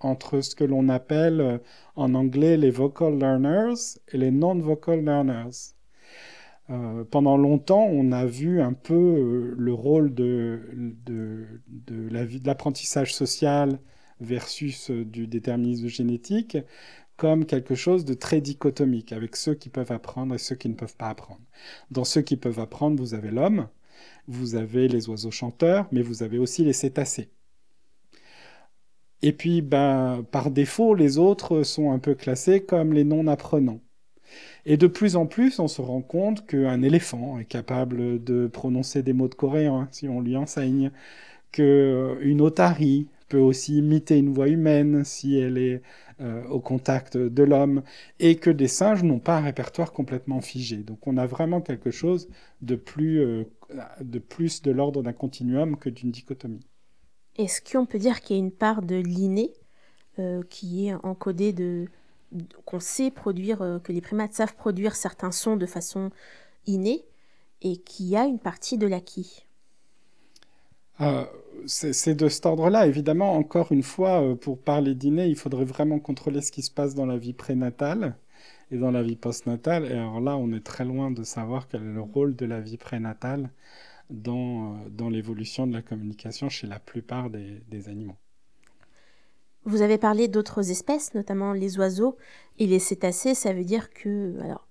entre 0.00 0.40
ce 0.40 0.54
que 0.54 0.64
l'on 0.64 0.88
appelle 0.88 1.40
euh, 1.40 1.58
en 1.96 2.14
anglais 2.14 2.56
les 2.56 2.70
vocal 2.70 3.18
learners 3.18 3.98
et 4.12 4.18
les 4.18 4.30
non-vocal 4.30 5.04
learners. 5.04 5.74
Euh, 6.68 7.04
pendant 7.04 7.36
longtemps, 7.36 7.84
on 7.84 8.12
a 8.12 8.26
vu 8.26 8.60
un 8.60 8.72
peu 8.72 8.94
euh, 8.94 9.54
le 9.56 9.72
rôle 9.72 10.14
de, 10.14 10.60
l'apprentissage 12.44 13.14
social 13.14 13.78
versus 14.20 14.90
du 14.90 15.26
déterminisme 15.26 15.88
génétique 15.88 16.58
comme 17.16 17.46
quelque 17.46 17.74
chose 17.74 18.04
de 18.04 18.14
très 18.14 18.40
dichotomique, 18.40 19.12
avec 19.12 19.36
ceux 19.36 19.54
qui 19.54 19.70
peuvent 19.70 19.92
apprendre 19.92 20.34
et 20.34 20.38
ceux 20.38 20.54
qui 20.54 20.68
ne 20.68 20.74
peuvent 20.74 20.96
pas 20.96 21.08
apprendre. 21.08 21.40
Dans 21.90 22.04
ceux 22.04 22.20
qui 22.20 22.36
peuvent 22.36 22.60
apprendre, 22.60 23.00
vous 23.00 23.14
avez 23.14 23.30
l'homme, 23.30 23.68
vous 24.28 24.54
avez 24.54 24.88
les 24.88 25.08
oiseaux 25.08 25.30
chanteurs, 25.30 25.86
mais 25.92 26.02
vous 26.02 26.22
avez 26.22 26.38
aussi 26.38 26.64
les 26.64 26.72
cétacés. 26.72 27.30
Et 29.22 29.32
puis, 29.32 29.62
ben, 29.62 30.24
par 30.30 30.50
défaut, 30.50 30.94
les 30.94 31.18
autres 31.18 31.62
sont 31.62 31.90
un 31.92 31.98
peu 31.98 32.14
classés 32.14 32.60
comme 32.60 32.92
les 32.92 33.04
non-apprenants. 33.04 33.80
Et 34.66 34.76
de 34.76 34.86
plus 34.86 35.16
en 35.16 35.26
plus, 35.26 35.58
on 35.58 35.68
se 35.68 35.80
rend 35.80 36.02
compte 36.02 36.46
qu'un 36.46 36.82
éléphant 36.82 37.38
est 37.38 37.44
capable 37.44 38.22
de 38.22 38.46
prononcer 38.46 39.02
des 39.02 39.12
mots 39.12 39.28
de 39.28 39.34
coréen 39.34 39.74
hein, 39.74 39.88
si 39.92 40.08
on 40.08 40.20
lui 40.20 40.36
enseigne, 40.36 40.90
qu'une 41.52 42.40
otarie 42.40 43.08
peut 43.28 43.38
aussi 43.38 43.78
imiter 43.78 44.18
une 44.18 44.32
voix 44.32 44.48
humaine 44.48 45.04
si 45.04 45.38
elle 45.38 45.58
est 45.58 45.82
euh, 46.20 46.46
au 46.48 46.60
contact 46.60 47.18
de 47.18 47.42
l'homme, 47.42 47.82
et 48.20 48.36
que 48.36 48.48
des 48.48 48.68
singes 48.68 49.02
n'ont 49.02 49.18
pas 49.18 49.36
un 49.36 49.42
répertoire 49.42 49.92
complètement 49.92 50.40
figé. 50.40 50.78
Donc 50.78 51.06
on 51.06 51.18
a 51.18 51.26
vraiment 51.26 51.60
quelque 51.60 51.90
chose 51.90 52.28
de 52.62 52.74
plus, 52.74 53.20
euh, 53.20 53.44
de, 54.00 54.18
plus 54.18 54.62
de 54.62 54.70
l'ordre 54.70 55.02
d'un 55.02 55.12
continuum 55.12 55.76
que 55.76 55.90
d'une 55.90 56.10
dichotomie. 56.10 56.66
Est-ce 57.36 57.60
qu'on 57.60 57.84
peut 57.84 57.98
dire 57.98 58.22
qu'il 58.22 58.36
y 58.36 58.38
a 58.38 58.42
une 58.42 58.50
part 58.50 58.80
de 58.80 58.96
l'inné 58.96 59.52
euh, 60.18 60.42
qui 60.48 60.88
est 60.88 60.94
encodée 60.94 61.52
de 61.52 61.86
qu'on 62.64 62.80
sait 62.80 63.10
produire, 63.10 63.58
que 63.84 63.92
les 63.92 64.00
primates 64.00 64.32
savent 64.32 64.56
produire 64.56 64.96
certains 64.96 65.30
sons 65.30 65.56
de 65.56 65.66
façon 65.66 66.10
innée, 66.66 67.04
et 67.62 67.76
qu'il 67.76 68.06
y 68.06 68.16
a 68.16 68.24
une 68.24 68.38
partie 68.38 68.78
de 68.78 68.86
l'acquis? 68.86 69.46
C'est 71.66 72.14
de 72.14 72.28
cet 72.28 72.46
ordre-là. 72.46 72.86
Évidemment, 72.86 73.34
encore 73.34 73.72
une 73.72 73.82
fois, 73.82 74.22
euh, 74.22 74.34
pour 74.34 74.58
parler 74.58 74.94
d'inné, 74.94 75.26
il 75.26 75.36
faudrait 75.36 75.64
vraiment 75.64 75.98
contrôler 75.98 76.42
ce 76.42 76.52
qui 76.52 76.62
se 76.62 76.70
passe 76.70 76.94
dans 76.94 77.06
la 77.06 77.16
vie 77.18 77.32
prénatale 77.32 78.16
et 78.70 78.78
dans 78.78 78.90
la 78.90 79.02
vie 79.02 79.16
postnatale. 79.16 79.86
Et 79.86 79.92
alors 79.92 80.20
là, 80.20 80.36
on 80.36 80.52
est 80.52 80.64
très 80.64 80.84
loin 80.84 81.10
de 81.10 81.22
savoir 81.22 81.68
quel 81.68 81.82
est 81.82 81.92
le 81.92 82.00
rôle 82.00 82.36
de 82.36 82.46
la 82.46 82.60
vie 82.60 82.76
prénatale 82.76 83.50
dans, 84.10 84.74
euh, 84.74 84.88
dans 84.90 85.08
l'évolution 85.08 85.66
de 85.66 85.72
la 85.72 85.82
communication 85.82 86.48
chez 86.48 86.66
la 86.66 86.78
plupart 86.78 87.30
des, 87.30 87.62
des 87.68 87.88
animaux. 87.88 88.16
Vous 89.64 89.82
avez 89.82 89.98
parlé 89.98 90.28
d'autres 90.28 90.70
espèces, 90.70 91.14
notamment 91.14 91.52
les 91.52 91.78
oiseaux 91.78 92.16
et 92.58 92.66
les 92.66 92.78
cétacés. 92.78 93.34
Ça 93.34 93.52
veut 93.52 93.64
dire 93.64 93.90
que, 93.90 94.40
alors, 94.40 94.65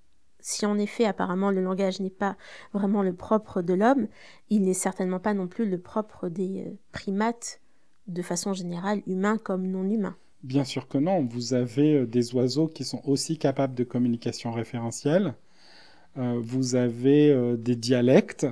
si 0.46 0.68
en 0.68 0.78
effet 0.78 1.06
apparemment 1.06 1.50
le 1.50 1.64
langage 1.64 2.00
n'est 2.00 2.12
pas 2.12 2.38
vraiment 2.72 3.02
le 3.02 3.14
propre 3.14 3.64
de 3.64 3.74
l'homme, 3.74 4.08
il 4.52 4.62
n'est 4.62 4.76
certainement 4.76 5.20
pas 5.20 5.34
non 5.34 5.48
plus 5.48 5.68
le 5.68 5.80
propre 5.80 6.30
des 6.30 6.66
euh, 6.68 6.78
primates 6.92 7.62
de 8.06 8.22
façon 8.22 8.54
générale, 8.54 9.02
humains 9.08 9.40
comme 9.40 9.66
non 9.66 9.90
humains. 9.90 10.16
Bien 10.44 10.64
sûr 10.64 10.88
que 10.88 11.00
non, 11.00 11.26
vous 11.26 11.56
avez 11.56 11.96
euh, 11.96 12.06
des 12.06 12.36
oiseaux 12.36 12.68
qui 12.68 12.84
sont 12.84 13.02
aussi 13.06 13.40
capables 13.40 13.74
de 13.74 13.84
communication 13.84 14.52
référentielle, 14.52 15.34
euh, 16.20 16.40
vous 16.40 16.76
avez 16.76 17.56
des 17.58 17.76
dialectes 17.76 18.46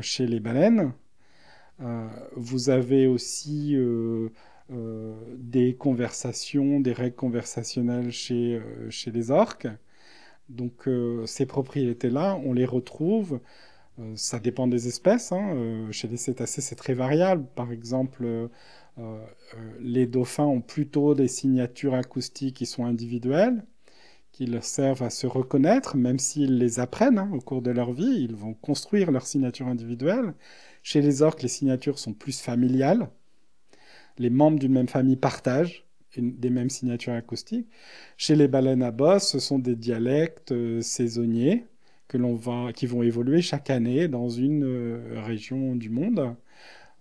chez 0.00 0.26
les 0.26 0.40
baleines, 0.40 0.94
vous 2.34 2.70
avez 2.70 3.06
aussi 3.06 3.76
des 4.70 5.76
conversations, 5.76 6.80
des 6.80 6.94
règles 6.94 7.14
conversationnelles 7.14 8.10
chez, 8.10 8.60
chez 8.88 9.10
les 9.10 9.30
orques. 9.30 9.68
Donc 10.50 10.88
euh, 10.88 11.26
ces 11.26 11.46
propriétés-là, 11.46 12.38
on 12.44 12.52
les 12.52 12.64
retrouve, 12.64 13.40
euh, 14.00 14.12
ça 14.16 14.40
dépend 14.40 14.66
des 14.66 14.88
espèces, 14.88 15.32
hein. 15.32 15.54
euh, 15.54 15.92
chez 15.92 16.08
les 16.08 16.16
cétacés 16.16 16.60
c'est 16.60 16.74
très 16.74 16.94
variable, 16.94 17.46
par 17.54 17.72
exemple 17.72 18.48
les 19.80 20.06
dauphins 20.06 20.44
ont 20.44 20.60
plutôt 20.60 21.14
des 21.14 21.28
signatures 21.28 21.94
acoustiques 21.94 22.56
qui 22.56 22.66
sont 22.66 22.84
individuelles, 22.84 23.64
qui 24.30 24.44
leur 24.44 24.64
servent 24.64 25.02
à 25.02 25.08
se 25.08 25.26
reconnaître, 25.26 25.96
même 25.96 26.18
s'ils 26.18 26.58
les 26.58 26.80
apprennent 26.80 27.18
hein, 27.18 27.30
au 27.32 27.40
cours 27.40 27.62
de 27.62 27.70
leur 27.70 27.92
vie, 27.92 28.26
ils 28.28 28.36
vont 28.36 28.52
construire 28.52 29.10
leur 29.10 29.26
signature 29.26 29.68
individuelle. 29.68 30.34
Chez 30.82 31.00
les 31.00 31.22
orques, 31.22 31.42
les 31.42 31.48
signatures 31.48 31.98
sont 31.98 32.12
plus 32.12 32.40
familiales. 32.40 33.08
Les 34.18 34.30
membres 34.30 34.58
d'une 34.58 34.72
même 34.72 34.88
famille 34.88 35.16
partagent 35.16 35.86
des 36.16 36.50
mêmes 36.50 36.70
signatures 36.70 37.12
acoustiques. 37.12 37.68
Chez 38.16 38.36
les 38.36 38.48
baleines 38.48 38.82
à 38.82 38.90
bosse, 38.90 39.28
ce 39.28 39.38
sont 39.38 39.58
des 39.58 39.76
dialectes 39.76 40.52
euh, 40.52 40.80
saisonniers 40.80 41.66
que 42.08 42.18
l'on 42.18 42.38
qui 42.72 42.86
vont 42.86 43.02
évoluer 43.02 43.40
chaque 43.40 43.70
année 43.70 44.08
dans 44.08 44.28
une 44.28 44.64
euh, 44.64 45.22
région 45.24 45.76
du 45.76 45.90
monde. 45.90 46.34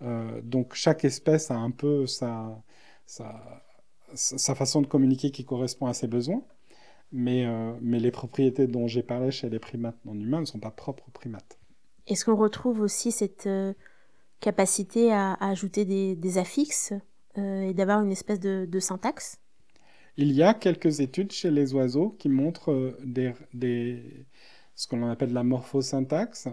Euh, 0.02 0.42
donc 0.44 0.76
chaque 0.76 1.04
espèce 1.04 1.50
a 1.50 1.56
un 1.56 1.72
peu 1.72 2.06
sa, 2.06 2.62
sa, 3.06 4.56
façon 4.56 4.82
de 4.82 4.88
communiquer 4.88 5.32
qui 5.32 5.46
correspond 5.46 5.88
à 5.88 5.94
ses 5.94 6.08
besoins. 6.08 6.44
Mais, 7.12 7.48
mais 7.82 7.98
les 7.98 8.12
propriétés 8.12 8.68
dont 8.68 8.86
j'ai 8.86 9.02
parlé 9.02 9.32
chez 9.32 9.50
les 9.50 9.58
primates 9.58 9.98
non 10.06 10.14
humains 10.14 10.42
ne 10.42 10.46
sont 10.46 10.60
pas 10.60 10.70
propres 10.70 11.06
aux 11.08 11.12
primates. 11.12 11.58
Est-ce 12.06 12.24
qu'on 12.24 12.36
retrouve 12.36 12.82
aussi 12.82 13.12
cette 13.12 13.50
capacité 14.40 15.12
à, 15.12 15.34
ajouter 15.34 15.86
des, 15.86 16.38
affixes? 16.38 16.94
Et 17.36 17.74
d'avoir 17.74 18.02
une 18.02 18.12
espèce 18.12 18.40
de, 18.40 18.80
syntaxe 18.80 19.38
Il 20.18 20.32
y 20.32 20.44
a 20.44 20.54
quelques 20.54 21.00
études 21.00 21.32
chez 21.32 21.52
les 21.52 21.74
oiseaux 21.74 22.16
qui 22.18 22.30
montrent 22.30 22.72
euh, 22.72 22.98
des, 23.54 24.26
ce 24.76 24.88
qu'on 24.88 25.08
appelle 25.10 25.34
la 25.34 25.44
morphosyntaxe. 25.44 26.48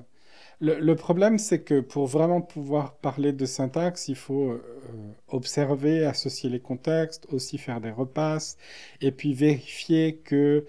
Le, 0.60 0.94
problème, 0.94 1.38
c'est 1.38 1.62
que 1.62 1.80
pour 1.80 2.06
vraiment 2.06 2.40
pouvoir 2.40 2.96
parler 2.96 3.32
de 3.32 3.44
syntaxe, 3.44 4.08
il 4.08 4.16
faut 4.16 4.52
euh, 4.52 4.62
observer, 5.28 6.06
associer 6.06 6.48
les 6.48 6.60
contextes, 6.60 7.26
aussi 7.30 7.58
faire 7.58 7.80
des 7.80 7.90
repasses, 7.90 8.56
et 9.02 9.12
puis 9.12 9.34
vérifier 9.34 10.16
que 10.16 10.64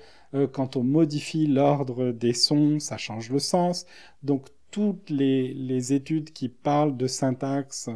quand 0.51 0.75
on 0.75 0.83
modifie 0.83 1.47
l'ordre 1.47 2.11
des 2.11 2.33
sons, 2.33 2.79
ça 2.79 2.97
change 2.97 3.29
le 3.29 3.39
sens. 3.39 3.85
Donc 4.23 4.47
toutes 4.71 5.09
les 5.09 5.93
études 5.93 6.31
qui 6.33 6.49
parlent 6.49 6.97
de 6.97 7.07
syntaxe 7.07 7.89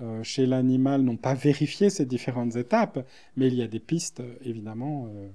euh, 0.00 0.22
chez 0.22 0.46
l'animal 0.46 1.02
n'ont 1.02 1.18
pas 1.18 1.34
vérifié 1.34 1.90
ces 1.90 2.06
différentes 2.06 2.56
étapes, 2.56 3.06
mais 3.36 3.48
il 3.48 3.54
y 3.54 3.62
a 3.62 3.68
des 3.68 3.80
pistes 3.80 4.20
euh, 4.20 4.34
évidemment 4.42 5.06
euh, 5.08 5.28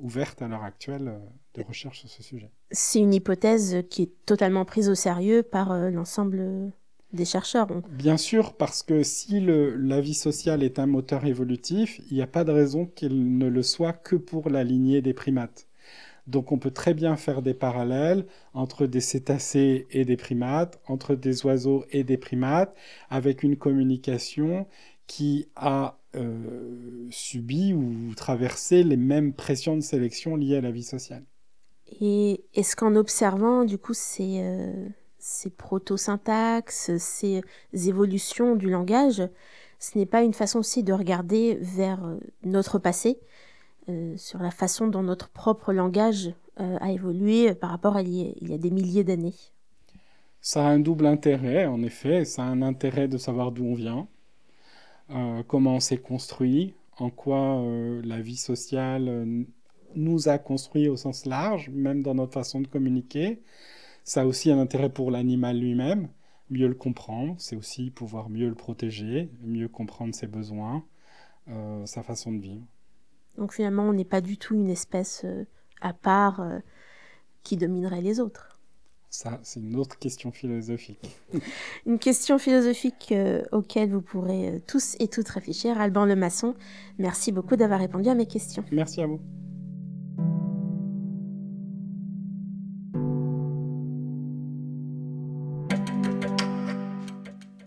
ouvertes 0.00 0.40
à 0.40 0.48
l'heure 0.48 0.64
actuelle 0.64 1.20
de 1.54 1.62
recherche 1.62 2.00
sur 2.00 2.08
ce 2.08 2.22
sujet. 2.22 2.50
C'est 2.70 3.00
une 3.00 3.12
hypothèse 3.12 3.84
qui 3.90 4.02
est 4.02 4.12
totalement 4.24 4.64
prise 4.64 4.88
au 4.88 4.94
sérieux 4.94 5.42
par 5.42 5.76
l'ensemble 5.90 6.72
des 7.12 7.24
chercheurs. 7.24 7.68
Bien 7.90 8.16
sûr, 8.16 8.54
parce 8.54 8.82
que 8.82 9.02
si 9.02 9.40
le, 9.40 9.74
la 9.76 10.00
vie 10.00 10.14
sociale 10.14 10.62
est 10.62 10.78
un 10.78 10.86
moteur 10.86 11.24
évolutif, 11.24 12.00
il 12.10 12.16
n'y 12.16 12.22
a 12.22 12.26
pas 12.26 12.44
de 12.44 12.52
raison 12.52 12.86
qu'il 12.86 13.38
ne 13.38 13.48
le 13.48 13.62
soit 13.62 13.92
que 13.92 14.16
pour 14.16 14.50
la 14.50 14.64
lignée 14.64 15.02
des 15.02 15.14
primates. 15.14 15.67
Donc 16.28 16.52
on 16.52 16.58
peut 16.58 16.70
très 16.70 16.92
bien 16.92 17.16
faire 17.16 17.40
des 17.40 17.54
parallèles 17.54 18.26
entre 18.52 18.86
des 18.86 19.00
cétacés 19.00 19.86
et 19.90 20.04
des 20.04 20.18
primates, 20.18 20.78
entre 20.86 21.14
des 21.14 21.44
oiseaux 21.46 21.86
et 21.90 22.04
des 22.04 22.18
primates, 22.18 22.76
avec 23.08 23.42
une 23.42 23.56
communication 23.56 24.66
qui 25.06 25.48
a 25.56 25.98
euh, 26.14 27.06
subi 27.10 27.72
ou 27.72 28.14
traversé 28.14 28.82
les 28.82 28.98
mêmes 28.98 29.32
pressions 29.32 29.74
de 29.74 29.80
sélection 29.80 30.36
liées 30.36 30.58
à 30.58 30.60
la 30.60 30.70
vie 30.70 30.82
sociale. 30.82 31.24
Et 32.02 32.44
est-ce 32.52 32.76
qu'en 32.76 32.94
observant 32.94 33.64
du 33.64 33.78
coup 33.78 33.94
ces, 33.94 34.40
euh, 34.42 34.86
ces 35.18 35.48
proto-syntaxes, 35.48 36.90
ces 36.98 37.42
évolutions 37.72 38.54
du 38.54 38.68
langage, 38.68 39.22
ce 39.78 39.96
n'est 39.96 40.06
pas 40.06 40.22
une 40.22 40.34
façon 40.34 40.58
aussi 40.58 40.82
de 40.82 40.92
regarder 40.92 41.58
vers 41.62 42.04
euh, 42.04 42.18
notre 42.44 42.78
passé 42.78 43.18
euh, 43.88 44.16
sur 44.16 44.40
la 44.40 44.50
façon 44.50 44.88
dont 44.88 45.02
notre 45.02 45.30
propre 45.30 45.72
langage 45.72 46.34
euh, 46.60 46.76
a 46.80 46.92
évolué 46.92 47.54
par 47.54 47.70
rapport 47.70 47.96
à 47.96 48.02
il 48.02 48.48
y 48.48 48.52
a 48.52 48.58
des 48.58 48.70
milliers 48.70 49.04
d'années. 49.04 49.34
Ça 50.40 50.66
a 50.66 50.70
un 50.70 50.78
double 50.78 51.06
intérêt, 51.06 51.66
en 51.66 51.82
effet. 51.82 52.24
Ça 52.24 52.42
a 52.42 52.46
un 52.46 52.60
intérêt 52.60 53.08
de 53.08 53.16
savoir 53.16 53.50
d'où 53.50 53.64
on 53.64 53.74
vient, 53.74 54.06
euh, 55.10 55.42
comment 55.46 55.76
on 55.76 55.80
s'est 55.80 55.98
construit, 55.98 56.74
en 56.98 57.10
quoi 57.10 57.62
la 58.02 58.20
vie 58.20 58.36
sociale 58.36 59.46
nous 59.94 60.28
a 60.28 60.38
construit 60.38 60.88
au 60.88 60.96
sens 60.96 61.26
large, 61.26 61.70
même 61.70 62.02
dans 62.02 62.14
notre 62.14 62.34
façon 62.34 62.60
de 62.60 62.66
communiquer. 62.66 63.40
Ça 64.04 64.22
a 64.22 64.26
aussi 64.26 64.50
un 64.50 64.58
intérêt 64.58 64.90
pour 64.90 65.10
l'animal 65.10 65.58
lui-même, 65.58 66.08
mieux 66.50 66.66
le 66.66 66.74
comprendre, 66.74 67.36
c'est 67.38 67.56
aussi 67.56 67.90
pouvoir 67.90 68.30
mieux 68.30 68.48
le 68.48 68.54
protéger, 68.54 69.30
mieux 69.42 69.68
comprendre 69.68 70.14
ses 70.14 70.26
besoins, 70.26 70.84
sa 71.84 72.02
façon 72.02 72.32
de 72.32 72.40
vivre. 72.40 72.66
Donc 73.38 73.52
finalement, 73.52 73.84
on 73.84 73.92
n'est 73.92 74.04
pas 74.04 74.20
du 74.20 74.36
tout 74.36 74.54
une 74.54 74.68
espèce 74.68 75.22
euh, 75.24 75.44
à 75.80 75.92
part 75.92 76.40
euh, 76.40 76.58
qui 77.44 77.56
dominerait 77.56 78.02
les 78.02 78.18
autres. 78.18 78.58
Ça, 79.10 79.38
c'est 79.42 79.60
une 79.60 79.76
autre 79.76 79.96
question 79.96 80.32
philosophique. 80.32 81.22
une 81.86 82.00
question 82.00 82.38
philosophique 82.38 83.10
euh, 83.12 83.42
auquel 83.52 83.90
vous 83.90 84.02
pourrez 84.02 84.60
tous 84.66 84.96
et 84.98 85.06
toutes 85.06 85.28
réfléchir. 85.28 85.80
Alban 85.80 86.04
Lemasson, 86.04 86.54
merci 86.98 87.30
beaucoup 87.30 87.54
d'avoir 87.54 87.78
répondu 87.78 88.08
à 88.08 88.14
mes 88.14 88.26
questions. 88.26 88.64
Merci 88.72 89.02
à 89.02 89.06
vous. 89.06 89.20